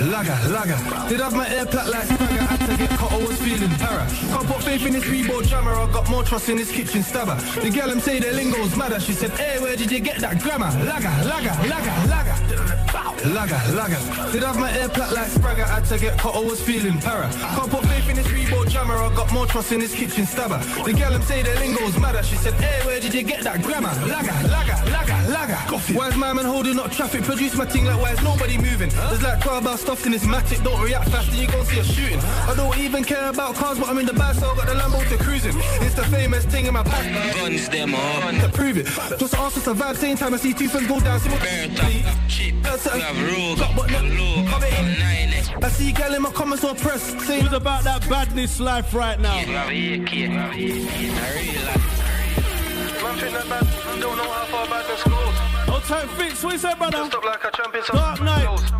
[0.00, 1.08] Lager, lager.
[1.08, 4.06] Did have my air plat like swagger, had to get cut, always feeling para.
[4.08, 7.34] Can't put faith in this Reebok jammer, I got more trust in this kitchen stabber.
[7.60, 10.40] The girl I'm say the lingo's madder, she said, hey, where did you get that
[10.40, 10.70] grammar?
[10.84, 12.76] Lager, lager, lager, lager.
[13.24, 14.30] Lager, lager.
[14.30, 16.98] Did I have my air plat like Spragger, had to get cut, I was feeling
[17.00, 17.28] para.
[17.32, 20.58] Can't put faith in this Reebok jammer, I got more trust in this kitchen stabber.
[20.84, 23.62] The girl I'm say the lingo's madder, she said, hey, where did you get that
[23.62, 23.92] grammar?
[24.06, 25.56] Lager, lager, lager, lager.
[25.96, 27.22] Why's my man holding up traffic?
[27.24, 28.90] Produce my thing like why is nobody moving?
[28.90, 31.80] There's like 12 bars stuffed in this matic, don't react fast and you gon' see
[31.80, 32.20] a shooting.
[32.20, 34.74] I don't even care about cars, but I'm in the bag, so I got the
[34.74, 35.54] Lambo to cruising.
[35.82, 37.36] It's the famous thing in my pack.
[37.36, 38.34] Guns them on.
[38.34, 38.86] To prove it,
[39.18, 41.40] just ask us a vibe, same time I see two friends go down, see what
[41.40, 44.44] Have rules, got but no low,
[45.62, 47.02] I see gal in my comments or press.
[47.24, 49.36] Say Who's about that badness life right now?
[49.36, 49.98] Yeah, I really
[51.64, 51.80] like.
[53.02, 55.14] Man, think that bad, don't know how far badness goes.
[55.68, 56.98] Old oh, time fix, what you say, brother?
[56.98, 57.84] Just up like a champion.
[57.92, 58.72] Dark night.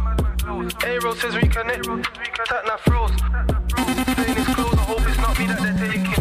[0.84, 3.12] Aero says reconnect, attack that froze.
[4.14, 6.15] Playing is close, I hope it's not me that they're taking.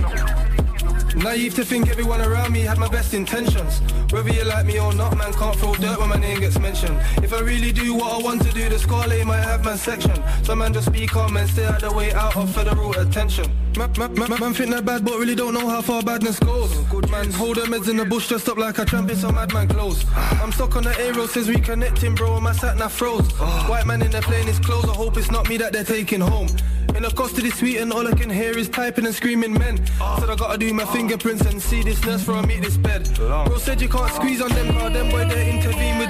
[1.26, 3.82] Naive to think everyone around me had my best intentions.
[4.12, 6.96] Whether you like me or not, man can't throw dirt when my name gets mentioned.
[7.24, 10.14] If I really do what I want to do, the scarlet might have my section.
[10.44, 13.52] So man just be calm and stay out the way out of federal attention.
[13.76, 16.72] Man, man, man, think they're bad but really don't know how far badness goes.
[16.92, 19.34] Good man, hold them heads in the bush just up like a tramp in some
[19.34, 20.06] madman clothes.
[20.16, 23.32] I'm stuck on the aero, says reconnecting bro, and my sat nav froze.
[23.68, 26.22] White man in the plane is clothes, I hope it's not me that they're taking
[26.22, 26.50] home.
[26.96, 29.52] In the cost of this sweet and all I can hear is typing and screaming
[29.52, 29.86] men.
[30.18, 33.10] Said I gotta do my fingerprints and see this nurse before I meet this bed.
[33.16, 36.10] Bro said you can't squeeze on them, cause them boy they intervene with.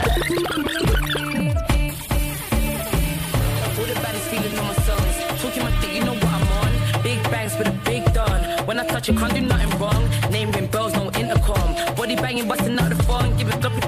[3.78, 5.42] All the baddest feeling on my songs.
[5.42, 7.02] Talking my thing, you know what I'm on.
[7.02, 8.66] Big bangs with a big done.
[8.68, 10.08] When I touch it, can't do nothing wrong.
[10.32, 11.96] Name ring bells, no intercom.
[11.96, 12.96] Body banging, busting out the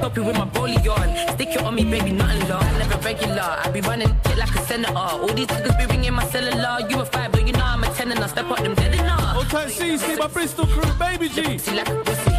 [0.09, 0.25] phone.
[0.25, 1.35] Give it floppy floppy with my rollie on.
[1.35, 2.63] Stick it on me, baby, nothing long.
[2.63, 3.41] I never regular.
[3.41, 4.95] I be running shit like a senator.
[4.95, 6.87] All these niggas be ringing my cellular.
[6.89, 8.93] You a five, but you know I'm a ten and I step up them dead
[8.93, 9.37] enough.
[9.37, 11.57] Old time C, see my Bristol crew, baby G.
[11.57, 12.31] See like a pussy.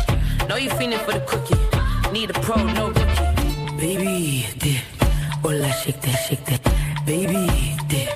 [0.48, 2.12] Know you feeling for the cookie.
[2.12, 3.76] Need a pro, no rookie.
[3.76, 4.82] Baby, dip.
[5.42, 6.62] Hola, shake that, shake that.
[7.06, 8.08] Baby, dip.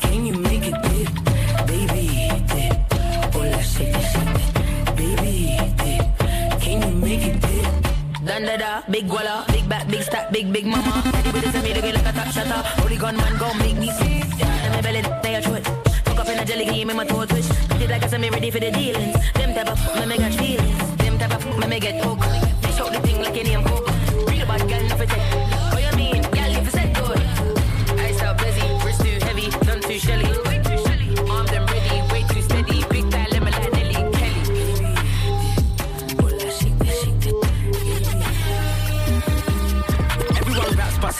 [0.00, 0.34] Can you
[8.46, 11.02] da, big walla, big back, big stack, big big mama.
[11.12, 12.62] Ready with me get like a top shutter.
[12.80, 14.44] Holy gun man, gon' make me sick.
[14.44, 15.66] And my belly, they a twit.
[16.04, 17.48] Fuck up in a jelly, game in my toe twitch.
[17.78, 19.16] Did like I said, me ready for the dealings.
[19.34, 20.96] Them type of me make catch feelings.
[20.96, 22.22] Them type of me make get hooked.
[22.62, 23.86] They show the thing like any name cook.
[24.28, 25.49] Read about girl, nothing take.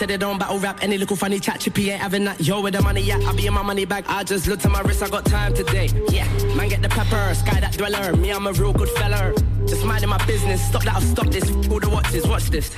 [0.00, 0.78] Said they don't battle rap.
[0.80, 2.40] Any little funny chat, chippy ain't having that.
[2.40, 4.04] Yo, with the money, yeah, I be in my money bag.
[4.08, 5.90] I just looked at my wrist, I got time today.
[6.08, 6.26] Yeah,
[6.56, 8.16] man, get the pepper, sky that dweller.
[8.16, 9.34] Me, I'm a real good fella.
[9.70, 10.60] Just minding my business.
[10.66, 11.48] Stop that, I'll stop this.
[11.70, 12.74] All the watches, watch this.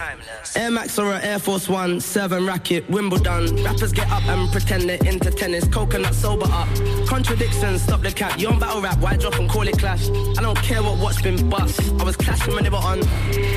[0.55, 3.65] Air Max or an Air Force One, seven racket, Wimbledon.
[3.65, 5.67] Rappers get up and pretend they're into tennis.
[5.69, 6.69] Coconut sober up.
[7.07, 8.39] Contradictions, stop the cap.
[8.39, 10.11] You on battle rap, why drop and call it clash?
[10.37, 11.81] I don't care what watch been bust.
[11.99, 13.01] I was clashing when they were on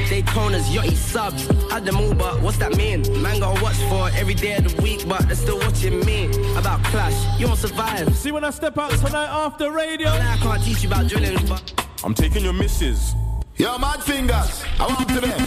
[0.07, 1.45] Daytona's, yachty subs.
[1.69, 3.01] Had them all, but what's that mean?
[3.21, 6.27] Man got to watch for every day of the week, but they're still watching me.
[6.55, 8.15] About clash, you won't survive.
[8.15, 10.07] See when I step out tonight after radio.
[10.07, 11.84] I can't teach you about drilling, but.
[12.05, 13.15] I'm taking your misses.
[13.55, 14.63] Yo, mad fingers.
[14.79, 15.39] I want to them.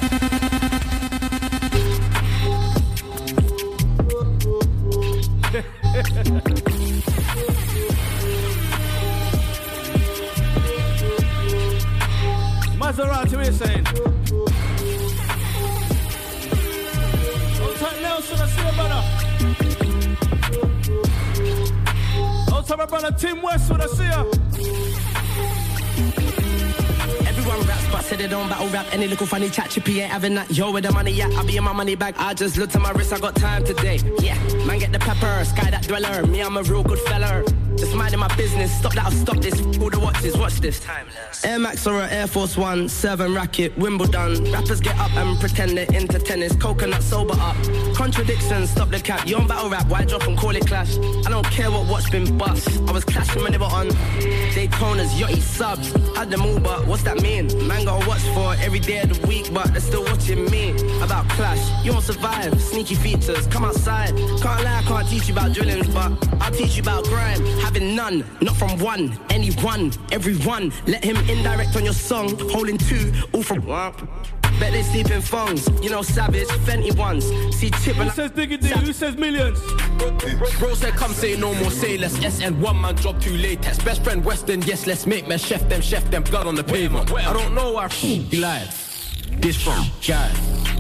[12.77, 13.87] Maserati, what you saying?
[17.63, 19.03] Old time Nelson, I see you, brother.
[22.53, 24.49] Old time my brother Tim Westwood, I see you.
[27.91, 28.87] But said they don't battle rap.
[28.93, 30.51] Any little funny chat, chippy ain't having that.
[30.51, 32.15] Yo, with the money, yeah, I be in my money bag.
[32.19, 34.01] I just looked at my wrist, I got time today.
[34.21, 36.27] Yeah, man, get the pepper, sky that dweller.
[36.27, 37.45] Me, I'm a real good fella.
[37.77, 38.77] Just minding my business.
[38.77, 39.61] Stop that, I'll stop this.
[39.79, 40.85] All the watches, watch this.
[41.45, 44.51] Air Max or an Air Force One, seven racket, Wimbledon.
[44.53, 46.57] Rappers get up and pretend they're into tennis.
[46.57, 47.57] Coconut sober up.
[47.95, 49.27] Contradictions, stop the cap.
[49.29, 50.97] You on battle rap, why drop and call it clash?
[50.99, 52.69] I don't care what watch been bust.
[52.89, 55.93] I was clashing when they were on Daytona's, yachty subs.
[56.17, 57.47] Had them all, but what's that mean?
[57.69, 60.71] Man to watch for every day of the week, but they're still watching me.
[61.03, 62.61] About clash, you won't survive.
[62.61, 64.17] Sneaky features, come outside.
[64.17, 67.45] Can't lie, I can't teach you about drillings, but I'll teach you about grime.
[67.61, 70.73] Having none, not from one, anyone, everyone.
[70.87, 74.38] Let him indirect on your song, holding two, all from.
[74.59, 77.25] Bet they sleep in phones, you know, savage, Fenty ones.
[77.57, 78.69] See chip Who says diggity?
[78.69, 80.59] Who says M1llionz?
[80.59, 82.15] Bro said, come say no more, say less.
[82.17, 83.79] SN one man drop two latex.
[83.79, 87.13] Best friend Western, yes, let's make me chef them, chef them, blood on the pavement.
[87.13, 88.69] I don't know why he lied.
[89.41, 90.31] This from guy.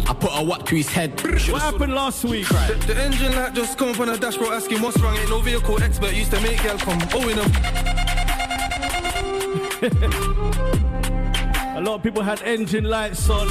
[0.08, 1.20] I put a what to his head.
[1.22, 2.48] What happened last week?
[2.48, 5.14] The, the engine light just come up on the dashboard asking what's wrong.
[5.16, 6.98] Ain't no vehicle expert used to make girl come.
[7.12, 7.38] Oh, in
[11.78, 13.46] A lot of people had engine lights on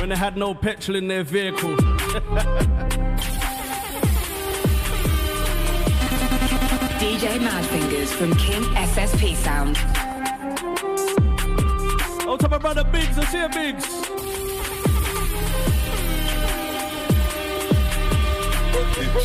[0.00, 1.76] when they had no petrol in their vehicle.
[6.96, 9.76] DJ Madfingers from King SSP Sound.
[12.26, 14.11] Oh, top of brother Biggs, I see a Biggs.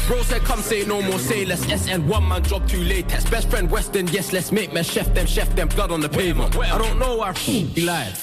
[0.08, 1.62] Bro said, come say no more, say less.
[1.66, 3.30] SN one man job too latex.
[3.30, 6.56] Best friend Western, yes, let's make man chef them, chef them, blood on the pavement.
[6.58, 8.14] I don't know why he lied.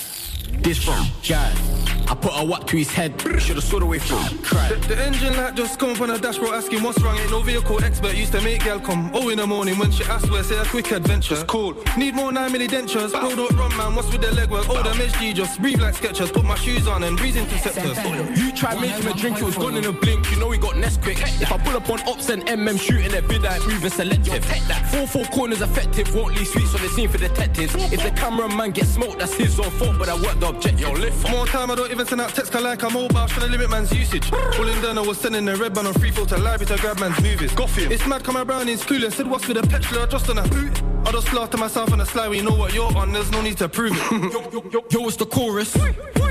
[0.62, 1.73] This from guys.
[2.06, 3.20] I put a whack to his head.
[3.38, 4.38] Should've stood away from.
[4.38, 4.82] Cried.
[4.82, 7.16] The, the engine light just come up on the dashboard asking what's wrong.
[7.16, 9.10] Ain't no vehicle expert used to make gal come.
[9.14, 11.34] Oh, in the morning when she asked where, say a quick adventure.
[11.34, 11.74] It's cool.
[11.96, 13.12] Need more 9 milli dentures.
[13.12, 13.94] Bro, don't run, man.
[13.94, 14.66] What's with the legwork?
[14.68, 16.30] Oh, the MSG just breathe like sketchers.
[16.30, 17.96] Put my shoes on and breeze interceptors.
[18.38, 20.30] You tried making a drink, it was gone in a blink.
[20.30, 21.20] You know we got Nesquik.
[21.40, 24.44] If I pull up on ops and MM shooting their vid, I moving selective.
[24.90, 27.74] Four four corners effective, won't leave sweets on the scene for detectives.
[27.92, 30.80] If the cameraman gets smoked, that's his own fault, but I worked the objective.
[30.80, 31.30] Yo, lift.
[31.30, 33.70] More time, I don't even send out text, cause like I'm mobile, trying to limit
[33.70, 34.28] man's usage.
[34.30, 36.98] Pulling down, I was sending a red band on free flow to library to grab
[36.98, 37.52] man's movies.
[37.52, 37.90] Goffin.
[37.90, 40.04] It's mad, come around in school and said, what's with the petrol?
[40.06, 40.82] Just on a boot.
[41.06, 43.42] I just laughed to myself on the slide, we know what you're on, there's no
[43.42, 44.32] need to prove it.
[44.32, 45.76] yo, yo, yo, yo, it's the chorus.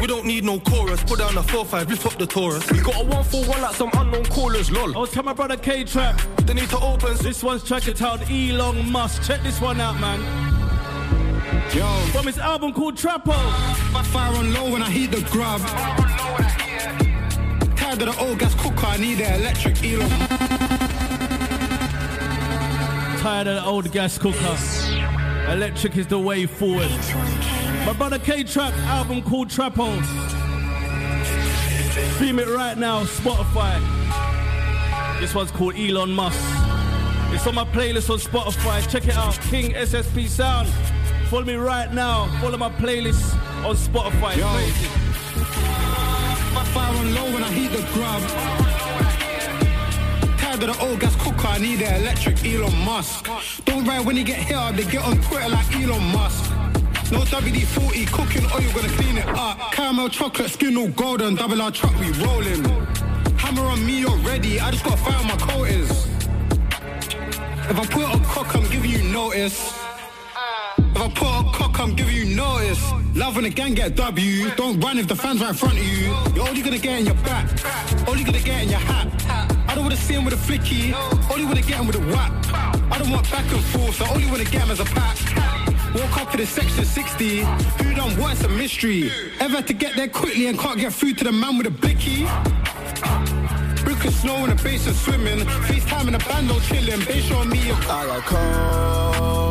[0.02, 2.70] We don't need no chorus, put down the 4-5, lift up the Taurus.
[2.70, 4.98] We got a 1 4 1 like some unknown callers, lol.
[4.98, 6.20] Oh, tell my brother K Trap.
[6.40, 7.16] They need to open.
[7.18, 9.24] This one's track entitled Elon Musk.
[9.24, 10.53] Check this one out, man.
[11.74, 11.88] Yo.
[12.12, 13.34] From his album called Trapo.
[13.92, 15.60] My fire on low when I heat the grub.
[17.76, 20.08] Tired of the old gas cooker, I need the electric Elon.
[23.22, 24.56] Tired of the old gas cooker.
[25.52, 26.92] Electric is the way forward.
[27.88, 30.00] My brother K Trap album called Trapo.
[32.14, 33.80] Stream it right now, Spotify.
[35.20, 36.40] This one's called Elon Musk.
[37.34, 38.88] It's on my playlist on Spotify.
[38.92, 39.40] Check it out.
[39.50, 40.70] King SSP Sound.
[41.34, 42.28] Follow me right now.
[42.40, 43.34] Follow my playlist
[43.66, 44.38] on Spotify.
[44.38, 44.48] Yo.
[44.54, 44.88] Crazy.
[46.54, 48.22] My fire on low when I heat the grub.
[50.38, 53.26] Tired of the old gas cooker, I need the electric Elon Musk.
[53.66, 56.52] Don't ride when you get hit up, they get on Twitter like Elon Musk.
[57.12, 59.72] No WD-40, cooking oil, gonna clean it up.
[59.72, 62.64] Caramel chocolate, skin all golden, double R truck, we rolling.
[63.40, 66.06] Hammer on me already, I just gotta find my coatings.
[67.72, 69.83] If I put a cock, I'm giving you notice.
[71.76, 72.82] I I'm giving you notice.
[73.16, 74.50] Love when the gang get W.
[74.56, 76.16] Don't run if the fans right in front of you.
[76.36, 77.48] You're only gonna get in your back.
[78.08, 79.08] Only gonna get in your hat.
[79.68, 80.94] I don't wanna see him with a flicky.
[81.32, 82.32] Only wanna get him with a whack.
[82.92, 85.18] I don't want back and forth, so only wanna get him as a pack.
[85.96, 87.40] Woke up to the section 60.
[87.40, 89.12] Who done what's a mystery?
[89.40, 92.26] Ever to get there quickly and can't get through to the man with a blicky?
[93.84, 95.40] Brick of snow in the base of swimming.
[95.68, 97.02] FaceTime in a bando chilling.
[97.02, 99.43] They showing me I got calls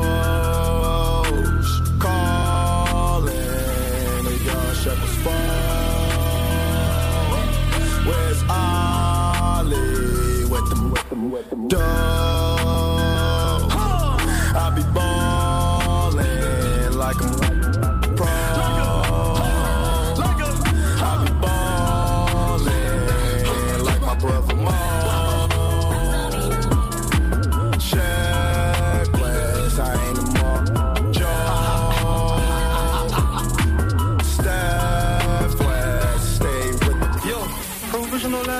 [11.30, 12.31] them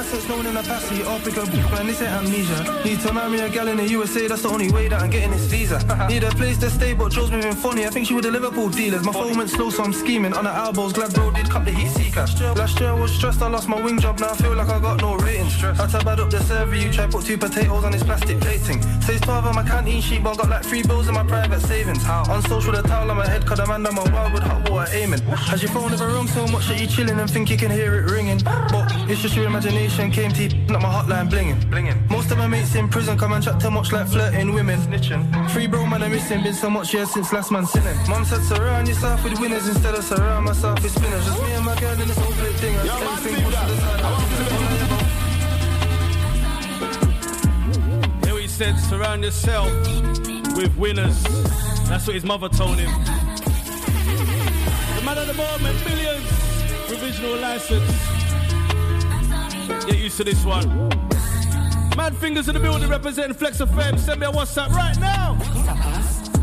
[0.02, 1.02] license known in a passy.
[1.04, 2.82] I'll pick up, man, this ain't amnesia.
[2.84, 5.30] Need to marry a gal in the USA, that's the only way that I'm getting
[5.30, 5.78] this visa.
[6.08, 7.86] Need a place to stay, but Joe's moving funny.
[7.86, 9.04] I think she with the Liverpool dealers.
[9.04, 10.32] My phone went slow, so I'm scheming.
[10.34, 12.26] On the elbows, glad bro did cup the heat seeker.
[12.60, 14.80] Last year I was stressed, I lost my wing job, now I feel like I
[14.80, 15.54] got no ratings.
[15.60, 18.82] Had to bad up the server, you try put two potatoes on this plastic plating.
[19.02, 21.60] Says 12 on my canteen sheet, but I got like three bills in my private
[21.60, 22.04] savings.
[22.08, 24.68] On social, the towel on my head, cause the man on my wild with hot
[24.68, 25.20] water aiming.
[25.50, 27.94] Has your phone ever rung so much that you chilling and think you can hear
[27.94, 28.40] it ringing?
[28.44, 31.60] But it's just your imagination came to not my hotline blinging.
[31.70, 32.10] blinging.
[32.10, 34.80] Most of my mates in prison come and chat too much like flirting women.
[34.80, 35.50] Snitching.
[35.50, 37.96] Free bro man, I'm missing, been so much years since last man sinning.
[38.08, 41.24] Mom said surround yourself with winners instead of surround myself with spinners.
[41.26, 42.74] Just me and my girl in this whole play thing.
[42.76, 44.00] Everything pushed to the side.
[48.24, 49.70] Here he said, surround yourself
[50.56, 51.22] with winners.
[51.88, 52.90] That's what his mother told him.
[54.96, 56.88] The man of the moment, M1llionz.
[56.88, 58.21] Provisional license.
[59.86, 60.88] Get used to this one.
[61.96, 63.98] Mad fingers in the building representing Flex FM.
[63.98, 65.32] Send me a WhatsApp right now.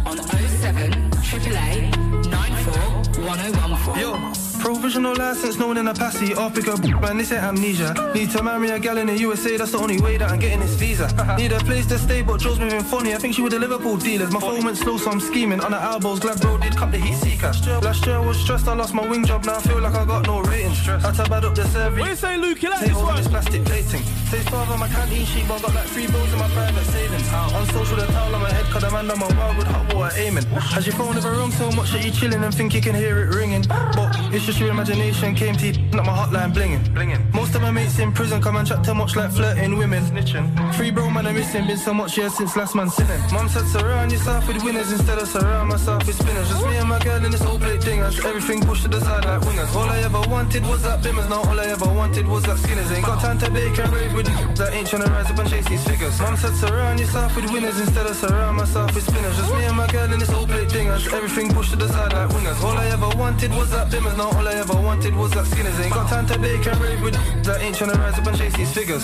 [0.06, 1.98] on 07 888
[2.30, 4.02] 94 1014.
[4.02, 6.34] Yo, provisional license known in a passy.
[6.54, 7.94] Pick up, man, this ain't amnesia.
[8.14, 10.60] Need to marry a gal in the USA, that's the only way that I'm getting
[10.60, 11.08] this visa.
[11.38, 13.14] Need a place to stay, but Joe's moving funny.
[13.14, 14.32] I think she with the Liverpool dealers.
[14.32, 15.62] My phone went slow, so I'm scheming.
[15.62, 17.52] On the elbows, glad bro did cup the heat seeker.
[17.82, 20.06] Last year I was stressed, I lost my wing job, now I feel like I
[20.06, 20.86] got no ratings.
[20.86, 22.00] Had to bad up the service.
[22.00, 22.62] What you say, Luke?
[22.62, 23.16] You like this one?
[23.16, 24.04] this plastic plating.
[24.50, 27.28] 12 on my canteen sheet, but I got like three bills in my private savings.
[27.34, 29.94] On social, the towel on my head, cause the man on my wild with hot
[29.94, 30.44] water aiming.
[30.74, 33.20] Has your phone ever rung so much that you chilling and think you can hear
[33.20, 33.64] it ringing?
[33.68, 36.84] But it's just your imagination came to not my hotline blinging.
[36.96, 37.22] blinging.
[37.36, 40.04] Most of my mates in prison come and chat too much like flirting women.
[40.06, 40.48] Snitching.
[40.74, 43.22] Three bro man are missing, been so much years since last man sinning.
[43.32, 46.50] Mum said surround yourself with winners instead of surround myself with spinners.
[46.50, 48.00] Just me and my girl in this old plate thing.
[48.00, 49.76] Everything pushed to the side like wingers.
[49.76, 51.30] All I ever wanted was that bimmers.
[51.30, 52.92] Now all I ever wanted was that skinners.
[52.92, 55.38] Ain't got time to bake and rave with the that ain't trying to rise up
[55.38, 56.20] and chase these figures.
[56.20, 59.36] Mom said surround yourself with winners instead of surround myself with spinners.
[59.38, 60.88] Just me and my girl in this old plate thing.
[60.88, 62.60] Everything pushed to the side like wingers.
[62.64, 64.18] All I ever wanted was that bimmers.
[64.18, 65.78] Now all I ever wanted was that skinners.
[65.80, 67.14] Ain't got time to bake and rave with
[67.44, 69.04] that ain't trying to rise up and chase these figures.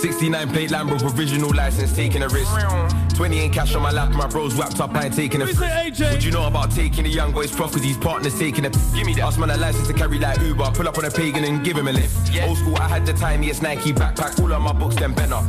[0.00, 2.50] 69 plate Lambo provisional license taking a risk.
[3.22, 5.60] 20 in cash on my lap, my bros wrapped up, I ain't taking a Who's
[5.60, 6.10] it, AJ?
[6.10, 9.06] Would you know about taking a young boy's prof cause his partner's taking a Give
[9.06, 9.22] me that.
[9.22, 11.76] Ask man a license to carry like Uber, pull up on a pagan and give
[11.76, 12.32] him a lift.
[12.32, 12.48] Yeah.
[12.48, 15.44] Old school, I had the tiniest Nike backpack, all on my books, then bent up.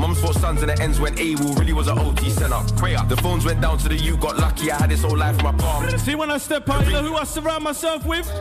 [0.00, 2.62] Mums four sons and the ends when A-Wall really was an OT center.
[2.62, 5.44] The phones went down to the U, got lucky, I had this whole life in
[5.44, 5.90] my palm.
[5.98, 8.32] See when I step out, you know who I surround myself with?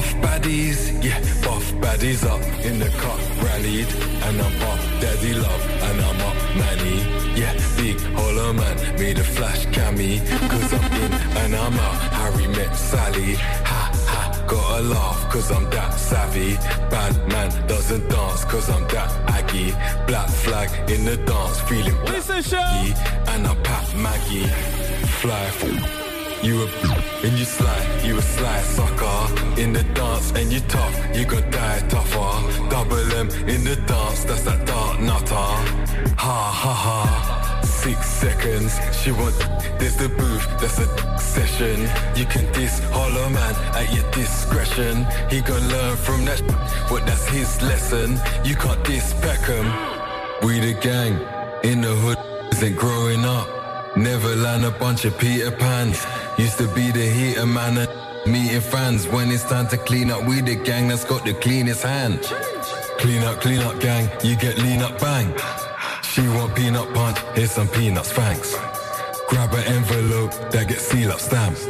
[0.00, 3.86] Buff baddies, yeah, buff baddies up in the car, rallied,
[4.24, 7.00] and I'm up, daddy love, and I'm up, manny,
[7.38, 12.46] yeah, big hollow man, made a flash cammy, cause I'm in and I'm out, Harry
[12.46, 16.56] met Sally, ha ha, gotta laugh, cause I'm that savvy,
[16.88, 19.72] bad man doesn't dance, cause I'm that aggy,
[20.06, 22.56] black flag in the dance, feeling What is this show?
[22.56, 24.46] and I pat Maggie,
[25.20, 25.50] fly
[26.42, 29.60] you a and you slide, you a slide sucker.
[29.60, 32.68] In the dance and you tough, you gon' die tougher.
[32.70, 35.50] Double M in the dance, that's that dark nutter.
[36.16, 37.60] Ha ha ha.
[37.62, 39.36] Six seconds, she want
[39.78, 41.80] There's the booth, that's a session.
[42.16, 45.06] You can diss Hollow Man at your discretion.
[45.30, 46.40] He gon' learn from that
[46.88, 48.18] but that's his lesson.
[48.44, 49.66] You can't diss Beckham
[50.42, 51.14] We the gang,
[51.62, 52.18] in the hood,
[52.52, 53.48] isn't growing up.
[53.96, 56.06] Never land a bunch of Peter Pans
[56.40, 59.06] Used to be the heater man and meeting fans.
[59.06, 62.22] When it's time to clean up, we the gang that's got the cleanest hand.
[62.96, 64.08] Clean up, clean up, gang.
[64.24, 65.34] You get lean up, bang.
[66.02, 67.18] She want peanut punch.
[67.34, 68.54] Here's some peanuts, thanks.
[69.28, 71.60] Grab an envelope that gets seal up stamped.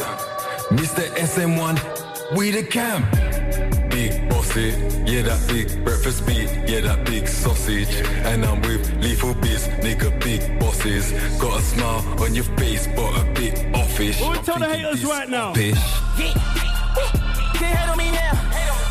[0.70, 1.02] Mr.
[1.16, 3.79] SM1, we the camp.
[4.00, 4.70] Big bossy,
[5.04, 7.94] yeah that big breakfast beat, yeah that big sausage.
[8.24, 11.12] And I'm with lethal biz, nigga big bosses.
[11.38, 14.18] Got a smile on your face, but a bit offish.
[14.22, 15.52] What we tell the haters right now?
[15.52, 15.78] Pish.
[16.16, 18.32] Can't hate on me now.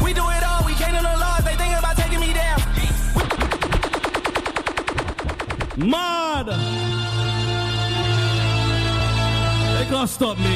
[0.03, 0.64] We do it all.
[0.64, 1.43] We can't no laws.
[1.43, 2.60] They thinking about taking me down.
[5.89, 6.45] Mad!
[9.76, 10.55] They can't stop me.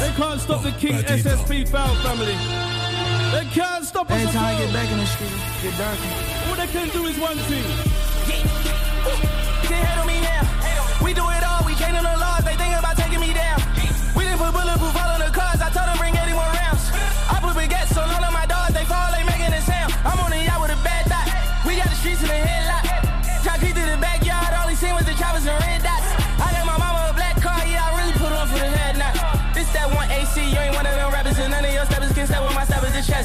[0.00, 2.69] They can't stop the King SSP foul family.
[3.32, 4.20] They can't stop us.
[4.20, 5.30] Every time I get back in the street,
[5.62, 6.02] get darker.
[6.48, 7.64] All they can do is one thing.
[8.26, 9.29] Can't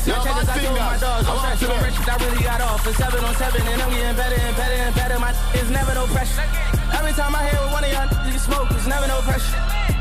[0.08, 1.28] No my I told my dogs.
[1.28, 1.97] I'm fresh, to I'm rich.
[2.08, 2.84] I really got off.
[2.84, 5.20] For seven on seven, and I'm getting better and better and better.
[5.20, 6.45] My is never no pressure.
[6.93, 9.95] Every time I hear with one of y'all, you smoke, it's never no pressure.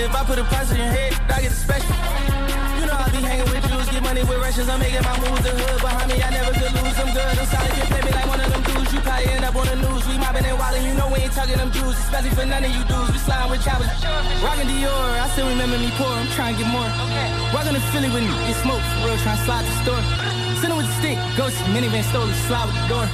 [0.00, 1.92] If I put a price on your head, I get a special.
[2.80, 4.68] You know I be hanging with Jews, get money with Russians.
[4.72, 5.44] I'm making my moves.
[5.44, 6.96] The hood behind me, I never could lose.
[6.96, 7.36] I'm good.
[7.36, 8.90] I'm solid, you play me like one of them dudes.
[8.96, 10.02] You probably end up on the news.
[10.08, 12.72] We mobbing and wildin', you know we ain't talking them Jews, especially for none of
[12.72, 13.12] you dudes.
[13.12, 13.92] We sliding with choppers,
[14.40, 15.20] rockin' Dior.
[15.20, 16.08] I still remember me poor.
[16.08, 16.88] I'm trying to get more.
[17.52, 20.02] Walking to Philly with me, get smoke for real, trying to slide the store.
[20.64, 23.06] Sitting with the stick, ghost minivan stole it, slide with the door.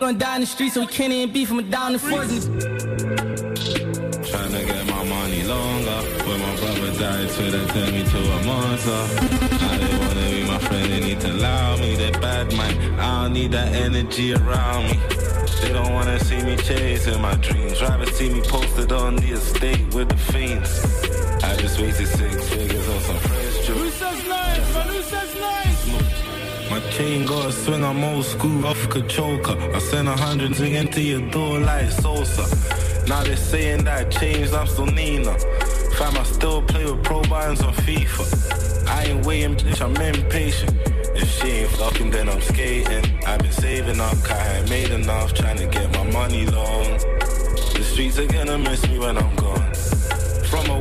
[0.00, 1.52] Gonna die in the street so we can't even beef.
[1.52, 2.48] I'm down the floors.
[7.26, 8.90] Died, Twitter turned me to a monster.
[9.60, 11.96] Now they wanna be my friend, they need to allow me.
[11.96, 15.00] They bad mind, I don't need that energy around me.
[15.60, 17.80] They don't wanna see me chasing my dreams.
[17.82, 20.80] Rather see me posted on the estate with the fiends.
[21.42, 23.94] I just wasted six figures on some fresh Who juice.
[23.94, 24.88] says nice, man?
[24.88, 26.70] Who says nice?
[26.70, 29.56] My chain got a swing, I'm old school, off a choker.
[29.74, 32.44] I sent a hundred into your door like Sosa.
[33.06, 35.36] Now they saying that I changed, I'm still Nina.
[35.96, 38.86] Fam, I still play with pro buttons on FIFA.
[38.86, 40.76] I ain't waiting, bitch, I'm impatient.
[41.14, 43.18] If she ain't fucking, then I'm skating.
[43.26, 46.98] I've been saving up, I ain't made enough, trying to get my money long.
[46.98, 49.95] The streets are gonna miss me when I'm gone.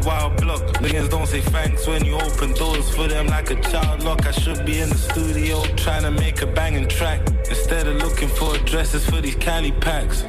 [0.06, 0.62] Wild block.
[0.84, 4.26] Niggas don't say thanks when you open doors for them like a child lock.
[4.26, 8.30] I should be in the studio trying to make a banging track instead of looking
[8.30, 10.24] for addresses for these Cali packs.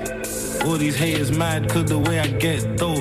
[0.65, 3.01] All these haters mad cause the way I get though.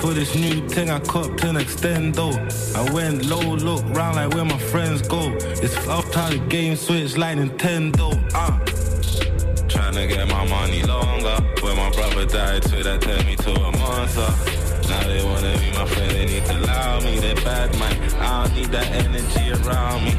[0.00, 2.28] For this new thing I copped an extendo.
[2.76, 5.32] I went low, look round like where my friends go.
[5.64, 8.08] It's up how the game switch like Nintendo.
[8.34, 8.58] Uh.
[9.68, 11.36] Trying to get my money longer.
[11.62, 14.61] When my brother died, so that turned me to a monster.
[14.92, 17.18] Now they wanna be my friend, they need to allow me.
[17.18, 17.96] They're bad, man.
[18.20, 20.12] I don't need that energy around me.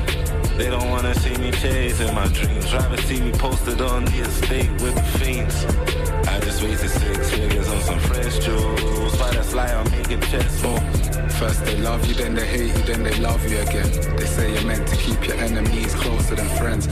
[0.58, 2.74] They don't wanna see me chasing my dreams.
[2.74, 5.58] Rather see me posted on the estate with the fiends.
[6.28, 9.14] I just wasted six figures on some fresh jewels.
[9.20, 10.82] Why that's lie, I'm making chest more.
[11.40, 13.92] First they love you, then they hate you, then they love you again.
[14.18, 16.88] They say you're meant to keep your enemies closer than friends.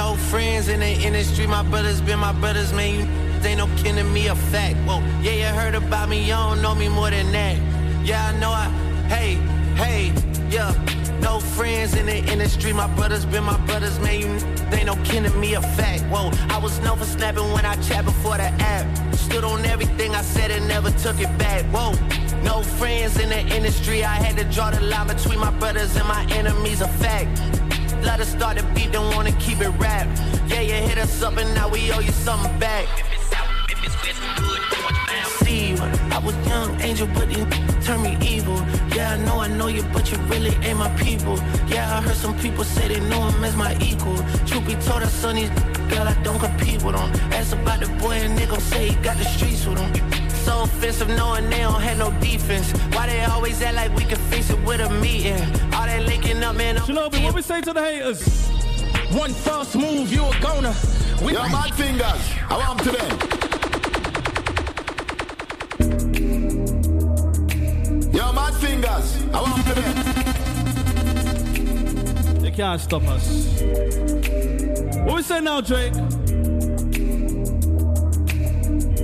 [0.00, 2.94] no friends in the industry, my brothers been my brothers, man.
[2.94, 4.76] You ain't no kin to me, a fact.
[4.86, 7.56] Whoa, yeah, you heard about me, you don't know me more than that.
[8.04, 8.68] Yeah, I know I,
[9.08, 9.34] hey,
[9.76, 10.12] hey,
[10.50, 10.72] yeah.
[11.20, 14.20] No friends in the industry, my brothers been my brothers, man.
[14.20, 14.38] You
[14.70, 16.02] they no kin to me, a fact.
[16.04, 19.14] Whoa, I was known for snapping when I chat before the app.
[19.14, 21.64] Stood on everything I said and never took it back.
[21.66, 21.92] Whoa,
[22.42, 24.04] no friends in the industry.
[24.04, 27.40] I had to draw the line between my brothers and my enemies, a fact.
[28.02, 30.06] Let us start the beat, don't wanna keep it rap.
[30.46, 32.86] Yeah, you hit us up and now we owe you something back.
[35.44, 37.44] See, I was young angel, but you
[37.82, 38.56] turn me evil.
[38.94, 41.36] Yeah, I know I know you, but you really ain't my people.
[41.66, 44.16] Yeah, I heard some people say they know him as my equal.
[44.46, 45.50] Truth be told, I son these
[45.90, 47.10] girl, I don't compete with them.
[47.32, 50.30] Ask about the boy and they gon' say he got the streets with him.
[50.30, 52.70] So offensive knowing they don't have no defense.
[52.94, 55.42] Why they always act like we can fix it with a meeting?
[55.74, 56.76] All that linking up, man.
[56.76, 58.48] Shinobi, what we say to the haters?
[59.12, 60.74] One false move, you a goner.
[61.24, 62.22] We Yo, mad fingers.
[62.48, 63.45] I want to them.
[68.60, 69.22] Fingers.
[69.32, 69.94] I want to them.
[72.42, 73.26] They can't stop us.
[75.04, 75.94] What we say now, Drake?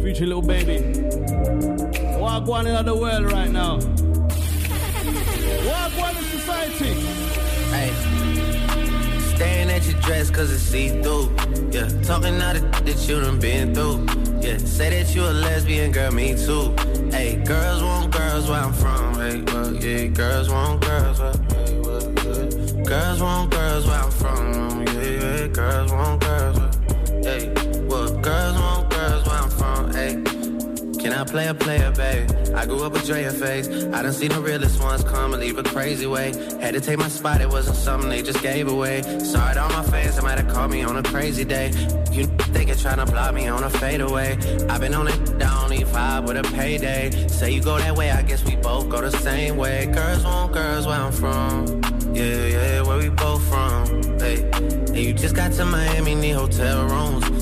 [0.03, 0.81] Future Lil Baby.
[2.19, 3.79] What going in the world right now?
[5.67, 6.95] What going in society?
[7.71, 7.93] Hey.
[9.35, 11.31] Staring at your dress cause it's see-through.
[11.71, 14.07] Yeah, talking out of that you done been through.
[14.41, 16.75] Yeah, say that you a lesbian, girl, me too.
[17.11, 18.02] Hey, girls want
[18.43, 19.15] girls where I'm from.
[19.15, 22.83] Hey, well, yeah, girls want girls where, hey, well, yeah.
[22.85, 24.87] Girls want girls where I'm from.
[24.87, 26.71] Yeah, yeah, girls want girls where,
[27.23, 27.53] hey,
[27.87, 28.72] well, girls want
[31.03, 32.31] Can I play a player, babe?
[32.55, 33.67] I grew up with Drea face.
[33.93, 36.33] I done seen the realest ones come and leave a crazy way.
[36.61, 39.03] Had to take my spot, it wasn't something they just gave away.
[39.19, 41.71] Sorry to all my fans, they might have called me on a crazy day.
[42.13, 44.39] You think you're trying to block me on a fadeaway.
[44.69, 47.11] I've been on it down, e five with a payday.
[47.27, 49.87] Say you go that way, I guess we both go the same way.
[49.87, 51.83] Girls want girls where I'm from.
[52.15, 53.87] Yeah, yeah, where we both from.
[54.21, 57.42] Hey, and you just got to Miami, need hotel rooms.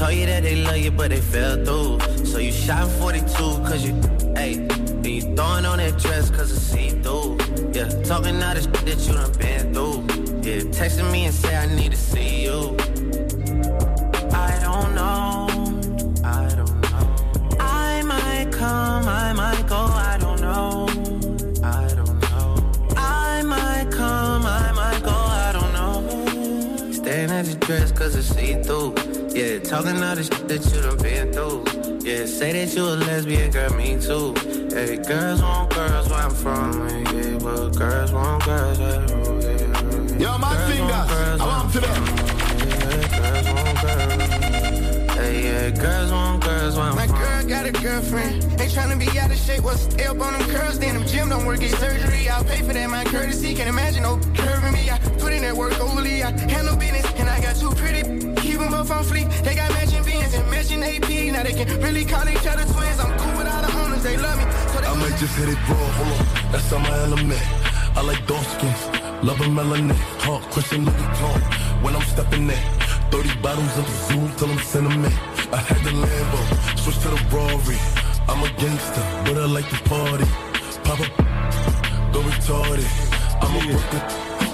[0.00, 2.24] Told you that they love you, but they fell through.
[2.24, 3.26] So you shot 42,
[3.68, 3.92] cause you,
[4.34, 7.36] hey, and you throwing on that dress, cause it's see through.
[7.74, 10.00] Yeah, talking all the shit that you done been through.
[10.40, 12.74] Yeah, texting me and say I need to see you.
[14.32, 15.48] I don't know,
[16.24, 17.56] I don't know.
[17.60, 20.88] I might come, I might go, I don't know.
[21.62, 22.72] I don't know.
[22.96, 26.90] I might come, I might go, I don't know.
[26.90, 29.09] Staring at your dress, cause it's see through.
[29.32, 31.64] Yeah, talking all the shit that you done been through.
[32.02, 34.34] Yeah, say that you a lesbian, girl, me too.
[34.74, 36.88] Hey, girls want girls where I'm from.
[36.88, 38.78] Yeah, well, girls want girls.
[38.80, 39.06] Yeah,
[39.46, 40.18] yeah.
[40.18, 42.29] Yo, my girls fingers, I want to them.
[45.60, 48.42] Yeah, girls want girls where I'm My girl got a girlfriend.
[48.58, 49.62] They tryna be out of shape.
[49.62, 50.78] What's stay up on them curls?
[50.78, 52.28] Then them gym don't work, get surgery.
[52.28, 53.54] I'll pay for that, my courtesy.
[53.54, 54.90] Can't imagine no curving me.
[54.90, 56.22] I put in that work overly.
[56.22, 58.02] I handle business, and I got two pretty
[58.40, 59.28] keep them both on fleek.
[59.44, 61.08] They got matching beans and matching AP.
[61.34, 62.98] Now they can really call each other twins.
[63.00, 64.44] I'm cool with all the owners, they love me.
[64.72, 66.52] So they I might just hit it raw, hold on.
[66.52, 67.42] That's on my element.
[67.98, 68.82] I like dark skins,
[69.22, 69.98] love a melanin.
[70.20, 71.42] Talk, Christian nigga talk.
[71.82, 72.79] When I'm stepping in,
[73.10, 75.14] 30 bottles of the zoo till I'm sentiment.
[75.52, 76.40] I had the Lambo,
[76.78, 77.78] switch to the Rory.
[78.28, 80.26] I'm a gangster, but I like to party.
[80.86, 81.10] Pop up,
[82.14, 82.86] go retarded.
[83.42, 84.02] I'm a worker,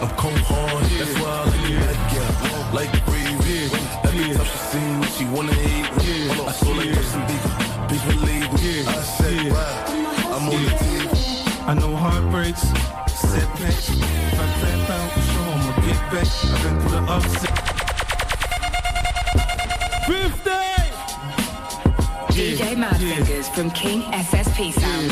[0.01, 0.85] I'm cold hard.
[0.97, 3.27] That's why I like it like yeah, like breeze.
[4.05, 6.31] Every time she see me, she wanna hate me.
[6.49, 8.89] I saw like Justin Bieber, please believe me.
[8.89, 9.85] I said, wow,
[10.35, 11.05] I'm on the team.
[11.69, 12.63] I know heartbreaks,
[13.13, 13.91] setbacks.
[13.91, 16.29] If I trap out, sure I'ma get back.
[16.45, 17.76] I've been through the upset.
[20.07, 20.51] 50!
[22.33, 25.11] DJ Madfingers from King SSP Sound.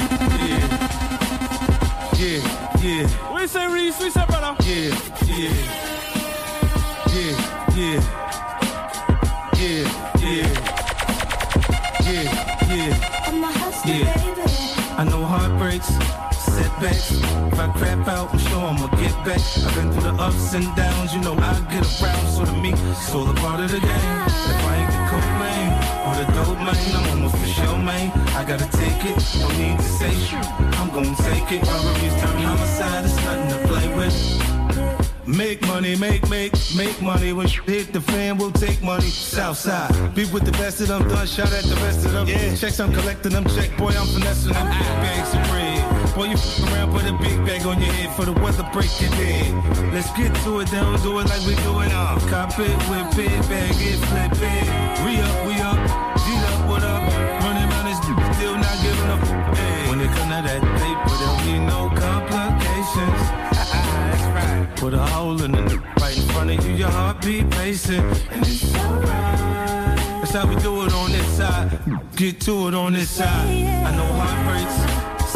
[2.18, 2.40] Yeah,
[2.80, 3.09] yeah.
[3.32, 3.97] What you say, Reese?
[3.99, 4.55] What you say, brother?
[4.64, 4.95] Yeah,
[5.26, 5.53] yeah.
[7.14, 7.34] Yeah,
[7.74, 8.01] yeah.
[9.57, 9.84] Yeah,
[10.20, 10.49] yeah.
[12.05, 13.26] Yeah, yeah.
[13.26, 14.14] I'm a hustler, Yeah.
[14.14, 14.42] baby.
[14.97, 15.90] I know heartbreaks,
[16.55, 17.11] setbacks.
[17.11, 19.43] If I crap out, I'm sure I'ma get back.
[19.67, 22.27] I've been through the ups and downs, you know I get around.
[22.35, 24.17] So to me, it's all a part of the game.
[24.53, 25.73] If I ain't the cocaine
[26.07, 28.11] or the dope man, I'm almost for sure, man.
[28.39, 30.47] I gotta take it, no need to say shit.
[30.79, 31.63] I'm gonna take it.
[31.67, 34.17] Robberies turn homicide, it's nothing to play with.
[35.27, 37.33] Make money, make, make, make money.
[37.33, 39.09] When shit hit the fan, we'll take money.
[39.09, 42.29] Southside, be with the best of them, done shot at the rest of them.
[42.29, 42.55] Yeah.
[42.55, 43.45] Checks, I'm collecting them.
[43.47, 44.67] Check, boy, I'm finessing them.
[44.69, 45.93] Big bags of bread.
[46.15, 48.91] Boy, you f around, put a big bag on your head for the weather, break
[49.01, 49.93] your head.
[49.93, 52.21] Let's get to it, then we'll do it like we do it all.
[52.31, 54.67] Cop it, whip it, bag it, flip it.
[55.05, 55.79] We up, we up,
[56.23, 57.03] G up, what up?
[57.43, 57.99] Running around this
[58.37, 59.57] still not giving up.
[59.57, 59.91] Hey.
[59.91, 63.23] When it come to that paper, there'll be no complications.
[63.51, 64.77] Ah, ah, ah, that's right.
[64.77, 68.05] Put a hole in it right in front of you, your heartbeat pacing.
[68.31, 69.99] And it's alright.
[70.21, 71.71] That's how we do it on this side.
[72.17, 73.49] Get to it on this side.
[73.89, 74.77] I know heartbreaks,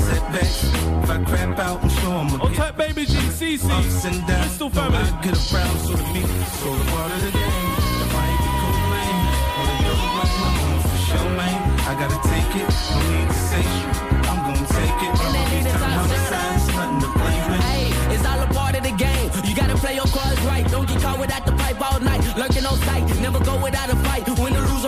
[0.09, 0.64] setbacks.
[1.04, 3.68] If I crap out, I'm sure I'm Hold tight, baby GCC.
[3.70, 4.44] Ups and downs.
[4.44, 4.98] Crystal No, family.
[4.98, 7.68] I get around, so to me, it's all a part of the game.
[8.04, 9.16] If I ain't the cool man,
[9.59, 11.59] or the dope man, I'm on for sure, man.
[11.88, 13.96] I gotta take it, no need to say shit.
[14.30, 15.12] I'm gonna take it.
[15.18, 17.62] I'm gonna turn homicide, it's nothing to play with.
[17.68, 17.84] Hey,
[18.14, 19.28] it's all a part of the game.
[19.48, 20.64] You gotta play your cards right.
[20.72, 22.20] Don't get caught without the pipe all night.
[22.36, 24.24] Lurking on sight, never go without a fight.
[24.40, 24.84] Win or lose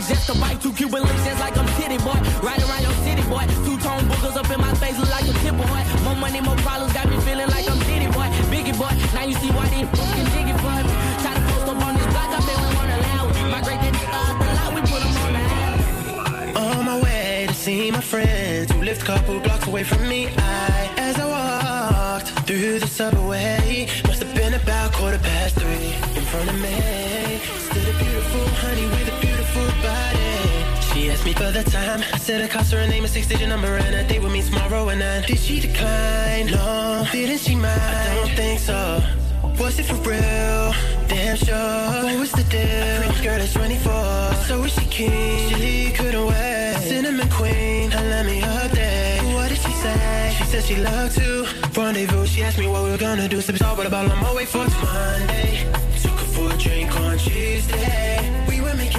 [0.00, 0.60] was just a bite.
[0.60, 2.16] Two Cuban links, just like I'm titty boy.
[2.40, 3.44] Right around your city boy.
[3.66, 5.80] Two tone boogers up in my face, look like a tip boy.
[6.04, 8.28] More money, more problems, got me feeling like I'm Diddy boy.
[8.52, 10.92] Biggie boy, now you see why they fucking jiggy for me.
[11.22, 13.36] Try to post up on this block, I bet we wanna allow it.
[13.52, 16.78] Migrate that nigga up the lot, we put 'em on the alley.
[16.78, 20.20] On my way to see my friends who lived a couple blocks away from me.
[20.38, 25.92] I, as I walked through the subway, must have been about quarter past three.
[26.18, 26.78] In front of me
[27.66, 29.09] stood a beautiful honey with
[29.82, 30.80] body.
[30.88, 32.00] She asked me for the time.
[32.12, 34.42] I said I cost her a name, a six-digit number, and a date with me
[34.42, 34.88] tomorrow.
[34.88, 36.46] And then did she decline?
[36.46, 37.80] No, didn't she mind?
[37.80, 39.02] I don't think so.
[39.58, 40.74] Was it for real?
[41.08, 41.56] Damn sure.
[42.04, 43.10] What was the deal?
[43.10, 43.92] A girl that's 24.
[44.46, 45.54] So was she keen?
[45.56, 46.74] She couldn't wait.
[46.76, 49.34] A Cinnamon queen, and let me update.
[49.34, 50.34] What did she say?
[50.38, 51.46] She said she loved to
[51.78, 52.26] rendezvous.
[52.26, 53.40] She asked me what we were gonna do.
[53.40, 55.66] Sipping salt, but about on my way for Monday.
[56.02, 58.49] Took her for a drink on Tuesday.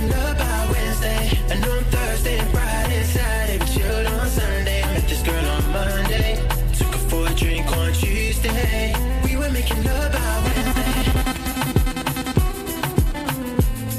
[0.02, 1.39] We were making love by Wednesday.
[1.49, 4.82] And on Thursday and Friday, Saturday, we chilled on Sunday.
[4.82, 6.36] Met this girl on Monday.
[6.74, 8.95] Took her for a drink on Tuesday.
[9.24, 11.12] We were making love by Wednesday.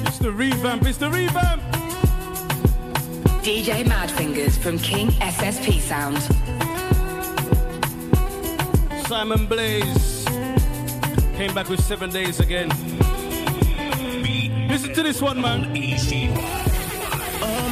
[0.06, 1.62] It's the revamp, it's the revamp.
[3.42, 6.18] DJ Madfingers from King SSP Sound.
[9.06, 10.24] Simon Blaze
[11.36, 12.70] came back with seven days again.
[14.72, 15.64] Listen to this one, man.
[15.66, 15.70] On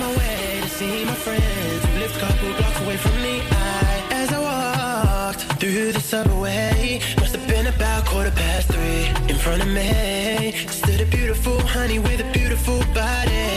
[0.01, 3.41] my way to see my friends who lived a couple blocks away from me.
[3.41, 9.07] I, as I walked through the subway, must have been about quarter past three.
[9.33, 13.49] In front of me stood a beautiful honey with a beautiful body.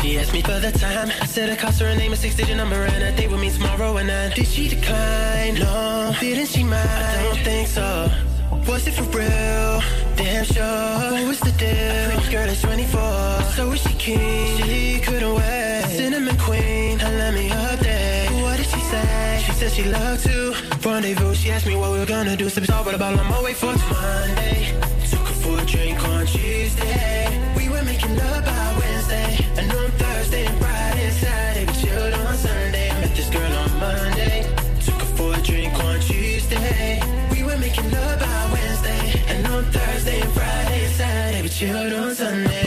[0.00, 1.10] She asked me for the time.
[1.20, 3.50] I said I cost her a name, a six-digit number, and a date with me
[3.50, 3.98] tomorrow.
[3.98, 5.56] And then did she decline?
[5.56, 6.88] No, didn't she mind?
[6.88, 8.10] I don't think so.
[8.68, 9.80] Was it for real?
[10.16, 10.64] Damn sure.
[11.12, 11.70] What was the deal?
[11.70, 13.00] A pretty girl that's 24.
[13.56, 14.56] So was she keen?
[14.66, 15.84] She couldn't wait.
[15.88, 18.42] Cinnamon queen, and let me update.
[18.42, 19.42] What did she say?
[19.44, 20.54] She said she loved to
[20.96, 21.34] rendezvous.
[21.34, 22.48] She asked me what we were gonna do.
[22.48, 24.72] Sipping salt, but about on my way for Monday.
[25.10, 27.52] Took her for a drink on Tuesday.
[27.56, 29.44] We were making love by Wednesday.
[29.58, 31.55] And on Thursday and Friday, Saturday,
[39.72, 42.65] Thursday and Friday Saturday, we chilled on Sunday.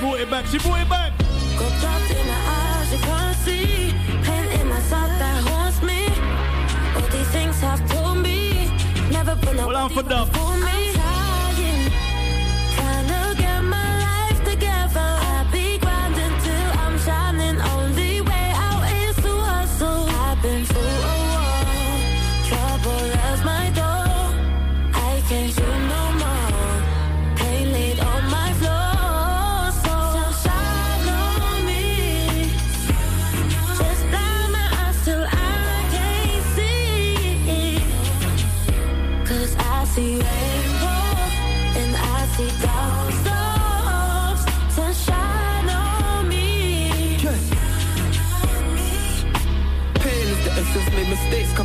[0.00, 0.46] Brought it back.
[0.46, 1.12] She brought it back.
[1.20, 3.94] In my eyes, you can't see.
[4.24, 6.06] Pain in my soul that haunts me.
[6.96, 8.70] All these things have told me.
[9.10, 10.49] Never Hold on for body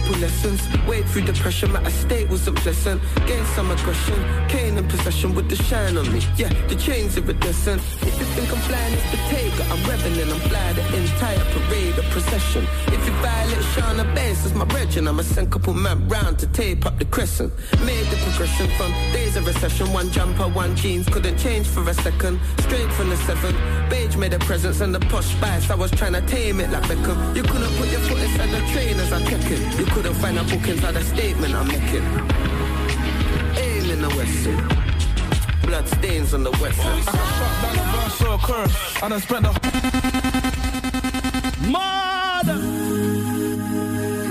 [0.05, 0.61] couple lessons.
[0.87, 3.01] Wade through depression, my estate wasn't pleasant.
[3.27, 4.15] Gained some aggression,
[4.47, 6.21] Cain in possession with the shine on me.
[6.37, 7.81] Yeah, the chains iridescent.
[8.01, 9.53] If you think I'm flying, it's the take.
[9.71, 12.67] I'm revving and I'm fly the entire parade of procession.
[12.87, 15.07] If you violate Shauna Bass, it's my brethren.
[15.07, 17.51] I'ma send couple man round to tape up the crescent.
[17.85, 19.91] Made the progression from days of recession.
[19.93, 22.39] One jumper, one jeans, couldn't change for a second.
[22.59, 23.55] Straight from the seven.
[23.89, 25.69] Beige made a presence and the posh spice.
[25.69, 27.35] I was trying to tame it like Beckham.
[27.35, 29.79] You couldn't put your foot inside the train as I check it.
[29.79, 32.03] You couldn't find a book inside the statement I'm making.
[33.55, 34.61] Aim in the west end.
[35.65, 37.07] Blood stains on the west end.
[37.07, 38.75] I can shut down the verse or a curse.
[39.01, 39.51] I done spent the
[41.71, 42.47] Mad!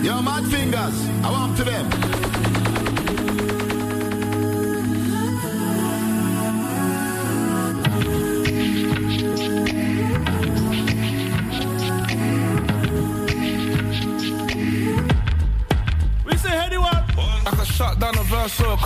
[0.04, 1.08] Yo, mad fingers.
[1.24, 2.03] I want to them.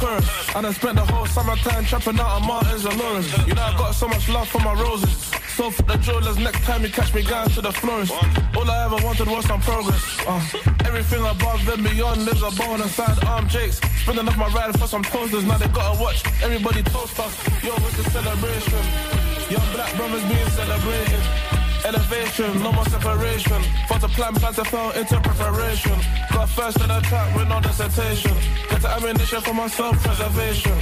[0.01, 0.57] Verse or a curse.
[0.57, 3.47] I spent the whole summertime trapping out on Martins and Lawrence.
[3.47, 5.31] You know I got so much love for my roses.
[5.57, 8.13] So for the jewelers, next time you catch me going to the florist.
[8.57, 10.03] All I ever wanted was some progress.
[10.27, 10.41] Uh,
[10.85, 12.99] everything above and beyond is a bonus.
[12.99, 15.45] inside arm Jakes, spending off my ride for some toasters.
[15.45, 17.35] Now they gotta watch everybody toast us.
[17.65, 18.85] Yo, it's a celebration.
[19.51, 21.38] Young black brothers being celebrated.
[21.89, 23.63] Elevation, no more separation.
[23.89, 25.97] For the plan, plan to fall into preparation.
[26.31, 28.35] Got first in the track with no dissertation.
[28.69, 30.77] Get the ammunition for my self-preservation.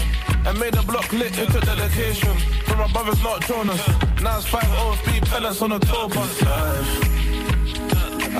[0.46, 2.34] And made the block lit into dedication.
[2.66, 3.86] For my brothers not join us.
[4.20, 6.42] Now it's five OFB pellets on the tour bus.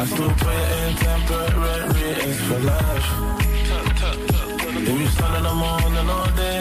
[0.01, 3.07] I still put in temporary ratings for life.
[4.89, 6.56] If you stand in the morning all day,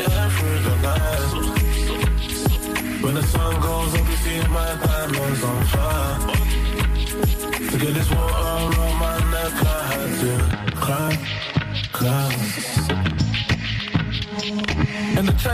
[3.05, 6.17] When the sun goes up, you see my diamonds on fire.
[7.69, 9.44] To get this water around my neck,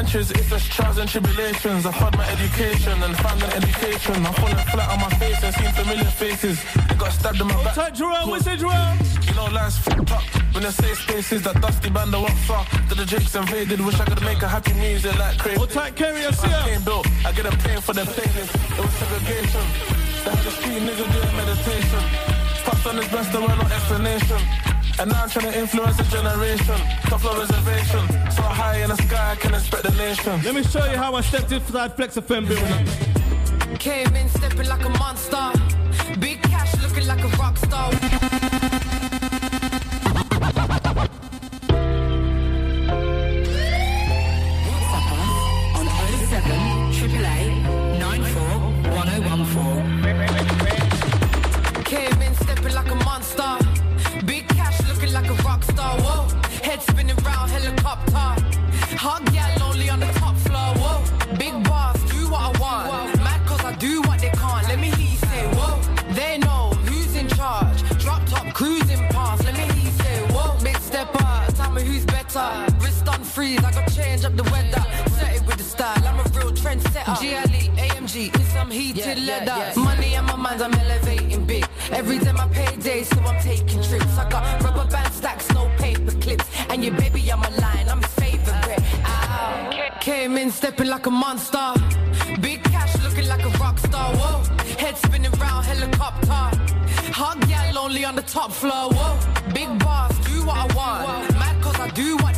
[0.02, 1.86] trenches, it's just trials and tribulations.
[1.86, 4.26] I've had my education and found an education.
[4.26, 6.58] I'm falling flat on my face and seen familiar faces.
[6.90, 7.76] They got stabbed in my back.
[7.76, 8.98] Tight Jerome, we say Jerome.
[9.28, 10.24] You know, life's fucked up.
[10.54, 12.66] When they say spaces, that dusty band of what's up.
[12.90, 13.80] That the Jakes invaded.
[13.82, 15.58] Wish I could make a happy music like crazy.
[15.58, 17.06] Hold tight, Kerry, I see I came built.
[17.26, 18.54] I get a pain for the playlist.
[18.78, 19.66] It was segregation.
[20.26, 22.02] That's the street nigga doing meditation.
[22.66, 24.71] Puffed on his best, there were no explanation.
[25.00, 26.76] And now I'm trying to influence a generation.
[27.04, 28.08] Tough flow reservation.
[28.32, 30.42] So high in the sky, I can inspect the nation.
[30.44, 33.78] Let me show you how I stepped inside Flex FM building.
[33.78, 35.52] Came in stepping like a monster.
[36.20, 37.92] Big cash looking like a rock star.
[73.42, 74.84] Freeze, I got change up the weather.
[75.18, 77.16] Set it with the style, I'm a real trendsetter.
[77.22, 79.58] GLE, AMG, in some heated leather.
[79.80, 81.66] Money on my mind, I'm elevating big.
[81.92, 84.18] Every day my payday, so I'm taking trips.
[84.24, 86.48] I got rubber band stacks, no paper clips.
[86.70, 88.82] And your baby on my line, I'm his favorite.
[89.06, 89.98] Ow.
[90.02, 91.68] Came in stepping like a monster.
[92.42, 94.08] Big cash looking like a rock star.
[94.20, 94.38] Whoa.
[94.84, 96.44] Head spinning round helicopter.
[97.20, 98.86] Hot gal only on the top floor.
[98.96, 99.14] Whoa.
[99.54, 101.34] Big boss, do what I want.
[101.42, 102.31] Mad cause I do what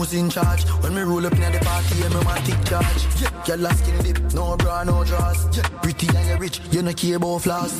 [0.00, 0.62] who's in charge.
[0.82, 3.02] When me roll up in the party, yeah, me want take charge.
[3.20, 5.40] Yeah, girl a skin dip, no bra, no drawers.
[5.56, 7.74] Yeah, pretty and you rich, you no care about flaws.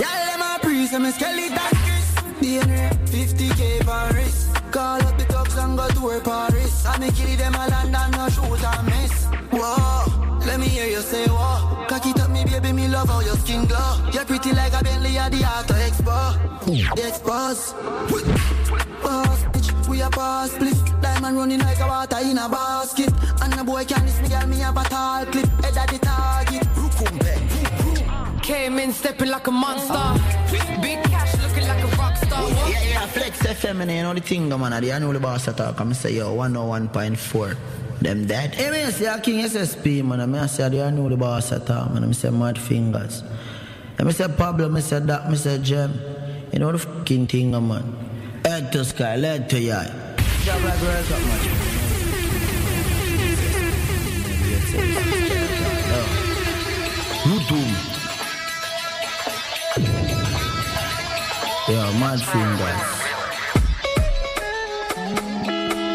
[0.00, 2.06] Girl, them a breeze, and me skeleton kiss.
[2.40, 4.48] DNA, 50k Paris.
[4.70, 6.86] Call up the thugs and go to where Paris.
[6.86, 9.24] I me kill them a land and no shoot and miss.
[9.52, 11.86] Whoa, let me hear you say whoa.
[11.88, 14.10] Cock it up, me baby, me love how your skin glow.
[14.12, 16.18] You're pretty like a Bentley at the Auto Expo.
[16.64, 17.74] The Expos.
[19.02, 19.55] Boss,
[19.96, 20.76] we a pass split.
[21.00, 23.12] Diamond running like a water in a basket.
[23.42, 25.46] And the boy can miss me, girl, me have a tall clip.
[25.64, 26.62] Head at the target.
[28.42, 30.06] Came in stepping like a monster.
[30.82, 32.42] Big cash looking like a rock star.
[32.42, 32.70] What?
[32.70, 34.72] Yeah, yeah, Flex FM, and you know the thing, man.
[34.72, 35.80] I know the boss talk.
[35.80, 37.56] I'm say, yo, 101.4.
[38.00, 38.54] Them dead.
[38.54, 40.34] Hey, me say, I King SSP, man.
[40.34, 42.04] I say, I know the boss talk, man.
[42.04, 43.24] I say, Mad Fingers.
[43.98, 45.92] And I say, Pablo, I say, Doc, I say, Jem.
[46.52, 48.15] You know the fucking thing, man.
[48.46, 49.90] Head to sky, leg to like.
[61.68, 62.82] Yeah, mad fingers.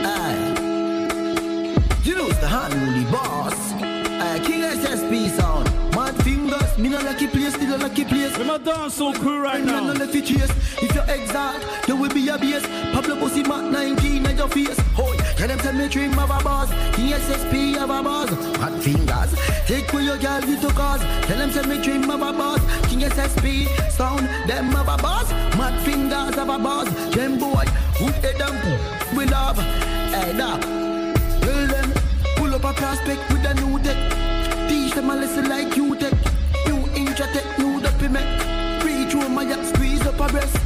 [0.03, 0.51] Aye.
[2.03, 3.55] You know it's the unruly boss.
[3.79, 5.69] Aye, King SSP sound.
[5.95, 7.40] Mad fingers, me no lucky place, still a
[7.81, 8.37] lucky place.
[8.37, 9.81] We're not dance so cool right now.
[9.81, 10.51] No left chase.
[10.81, 12.65] If you're exalt, there will be a base.
[12.93, 14.79] Pablo Pussy Mac 19 at your face.
[14.93, 16.69] Hoy, tell them tell me dream of a boss.
[16.95, 18.31] King SSP have a boss.
[18.59, 19.31] Mad fingers,
[19.65, 21.01] take with your girl you to cause.
[21.27, 22.59] Tell them tell me dream of a boss.
[22.87, 25.29] King SSP sound, them have a boss.
[25.57, 26.87] Mad fingers have a boss.
[27.15, 27.65] Them boy,
[27.97, 28.55] who they them
[29.15, 29.57] we love.
[29.57, 30.61] Hey, dog.
[30.61, 31.91] Tell them,
[32.35, 33.99] pull up a prospect with a new deck.
[34.69, 36.13] Teach them a lesson like you take.
[36.67, 37.70] New Intratec, new
[38.01, 38.83] dopey make.
[38.83, 40.57] Reach through my yacht, squeeze up a breast.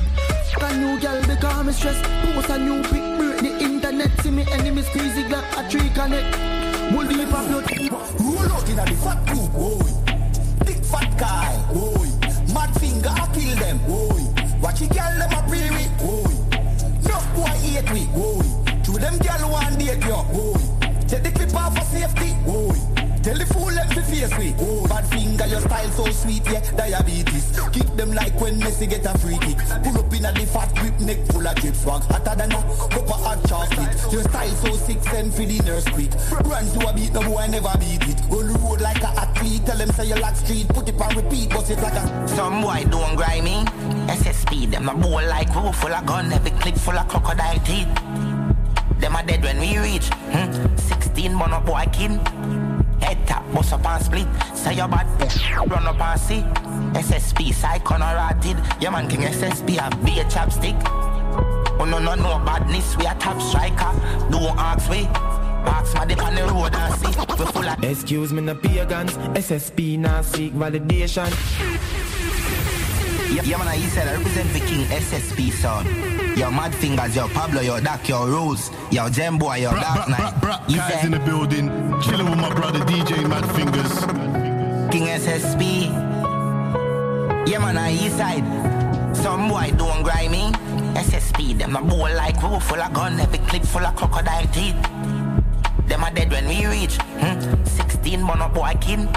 [0.61, 1.99] A new girl become stress.
[2.23, 4.11] Post a new pic, break the internet.
[4.21, 6.35] See me enemy squeeze it like a tree connect.
[6.93, 7.71] Will leave a blood.
[8.19, 9.79] Roll out in a the fat group, boy.
[10.65, 12.07] Big fat guy, boy.
[12.53, 14.21] Mad finger, I kill them, boy.
[14.61, 16.31] Watch it, girl, them a pre we, boy.
[17.03, 18.45] No boy hate we, boy.
[18.83, 20.59] To them girl one date yo, boy.
[21.07, 22.94] Take the clip off for safety, boy.
[23.25, 24.53] Tell the fool let me face we.
[24.59, 26.61] Oh, bad finger, your style so sweet, yeah.
[26.77, 27.57] Diabetes.
[27.73, 29.57] Kick them like when Messi get a free kick.
[29.81, 32.03] Pull up in a the fat grip neck full of drip swag.
[32.03, 33.97] Hotter than a cup of hot chocolate.
[34.13, 36.11] Your style so sick, send for the nurse quick.
[36.45, 38.21] Brands do a beat, no boy never beat it.
[38.29, 39.65] Go road like a athlete.
[39.65, 40.67] Tell them say you like street.
[40.67, 42.27] Put it on repeat, bust it like a.
[42.27, 43.65] Some boy don't grimy.
[44.05, 46.31] SSP, them a bowl like road full of gun.
[46.31, 47.89] Every clip full of crocodile teeth.
[49.01, 50.09] Them a dead when we reach.
[50.29, 50.77] Hmm?
[50.77, 52.21] 16 mon up boy kin.
[53.05, 54.27] Head tap, bust up and split.
[54.55, 55.05] Say your bad
[55.69, 56.41] run up and see.
[56.99, 58.57] SSP, psycho no rotted.
[58.81, 60.75] Your man king SSP have be a chapstick.
[61.79, 63.93] Oh no no no badness, we a top striker.
[64.31, 65.05] Don't ask we.
[65.67, 67.19] Ask my dip on the road and see.
[67.19, 69.17] We full of Excuse me, no pagans.
[69.37, 71.29] SSP now seek validation.
[73.35, 76.14] Yeah, yeah man, he said I represent the king SSP son.
[76.35, 80.33] Yo, mad fingers, yo, Pablo, yo, Dak, yo, Rose, yo, Gem boy, yo, Dark Knight.
[80.67, 81.67] He Guys said, in the building,
[82.01, 83.93] chilling with my brother DJ Mad Fingers.
[84.91, 85.87] King SSP.
[87.47, 88.43] Yeah, man, on east side.
[89.15, 90.51] Some boy don't grimy.
[90.95, 94.75] SSP, them a bowl like roof full of gun, every clip full of crocodile teeth.
[95.87, 96.97] Them a dead when we reach.
[97.19, 97.63] Hmm?
[97.63, 99.07] 16 mon up boy kin.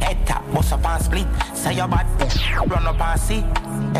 [0.00, 1.26] Head tap, bust up and split.
[1.54, 2.06] Say your bad
[2.68, 3.42] run up and see.